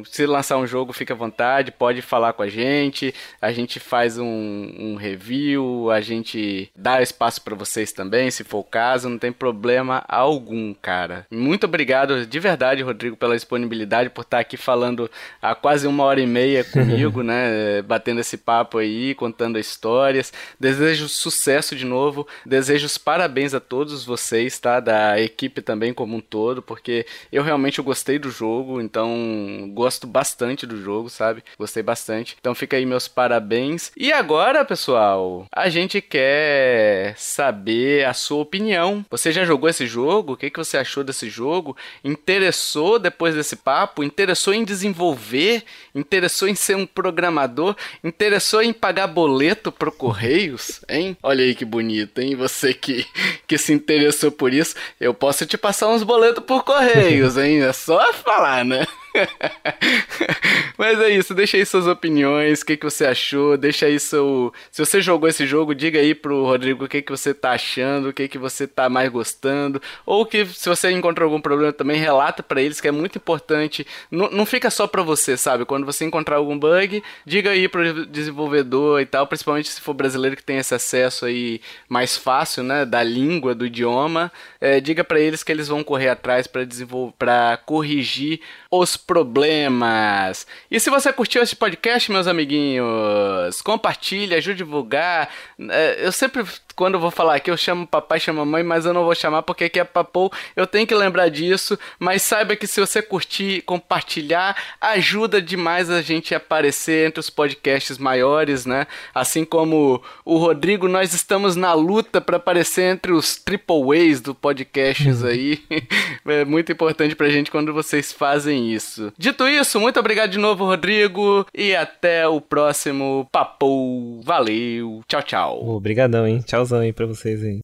[0.06, 4.18] se lançar um jogo, fica à vontade, pode falar com a gente, a gente faz
[4.18, 9.18] um, um review, a gente dá espaço para vocês também, se for o caso, não
[9.18, 11.26] tem problema algum, cara.
[11.32, 15.10] Muito obrigado de verdade, Rodrigo, pela disponibilidade, por estar aqui falando
[15.42, 17.82] há quase uma hora e meia comigo, né?
[17.82, 20.34] Batendo esse papo aí, contando histórias.
[20.60, 24.80] Desejo sucesso de novo, desejo os parabéns a todos todos vocês, tá?
[24.80, 30.66] Da equipe também como um todo, porque eu realmente gostei do jogo, então gosto bastante
[30.66, 31.44] do jogo, sabe?
[31.58, 32.36] Gostei bastante.
[32.40, 33.92] Então fica aí meus parabéns.
[33.96, 39.06] E agora, pessoal, a gente quer saber a sua opinião.
[39.12, 40.34] Você já jogou esse jogo?
[40.34, 41.78] O que, que você achou desse jogo?
[42.04, 44.04] Interessou depois desse papo?
[44.04, 45.64] Interessou em desenvolver?
[45.94, 47.76] Interessou em ser um programador?
[48.04, 50.82] Interessou em pagar boleto pro Correios?
[50.90, 51.16] Hein?
[51.22, 52.36] Olha aí que bonito, hein?
[52.36, 53.06] Você que,
[53.46, 57.62] que se interessou por isso, eu posso te passar uns boletos por correios, hein?
[57.62, 58.86] É só falar, né?
[60.78, 64.54] Mas é isso, deixa aí suas opiniões, o que, que você achou, deixa aí seu...
[64.72, 68.10] Se você jogou esse jogo, diga aí pro Rodrigo o que, que você tá achando,
[68.10, 72.00] o que, que você tá mais gostando, ou que se você encontrou algum problema também,
[72.00, 75.66] relata para eles, que é muito importante, não, não fica só pra você, sabe?
[75.66, 80.36] Quando você encontrar algum bug, diga aí pro desenvolvedor e tal, principalmente se for brasileiro
[80.36, 85.20] que tem esse acesso aí mais fácil, né, da língua, do idioma, é, diga para
[85.20, 88.42] eles que eles vão correr atrás para desenvolver, para corrigir
[88.80, 90.46] os problemas.
[90.70, 95.30] E se você curtiu esse podcast, meus amiguinhos, compartilhe, ajude a divulgar.
[95.70, 96.46] É, eu sempre
[96.76, 99.42] quando eu vou falar aqui, eu chamo papai, chamo mamãe, mas eu não vou chamar
[99.44, 100.32] porque aqui é papou.
[100.56, 106.02] Eu tenho que lembrar disso, mas saiba que se você curtir, compartilhar, ajuda demais a
[106.02, 108.88] gente a aparecer entre os podcasts maiores, né?
[109.14, 114.36] Assim como o Rodrigo, nós estamos na luta para aparecer entre os triple A's do
[114.36, 115.30] podcasts uhum.
[115.30, 115.64] aí.
[116.28, 119.14] é muito importante pra gente quando vocês fazem isso.
[119.18, 124.22] Dito isso, muito obrigado de novo, Rodrigo, e até o próximo Papou.
[124.24, 125.70] Valeu, tchau, tchau.
[125.70, 126.44] Obrigadão, hein?
[126.46, 127.62] Tchau tchauzão aí pra vocês aí.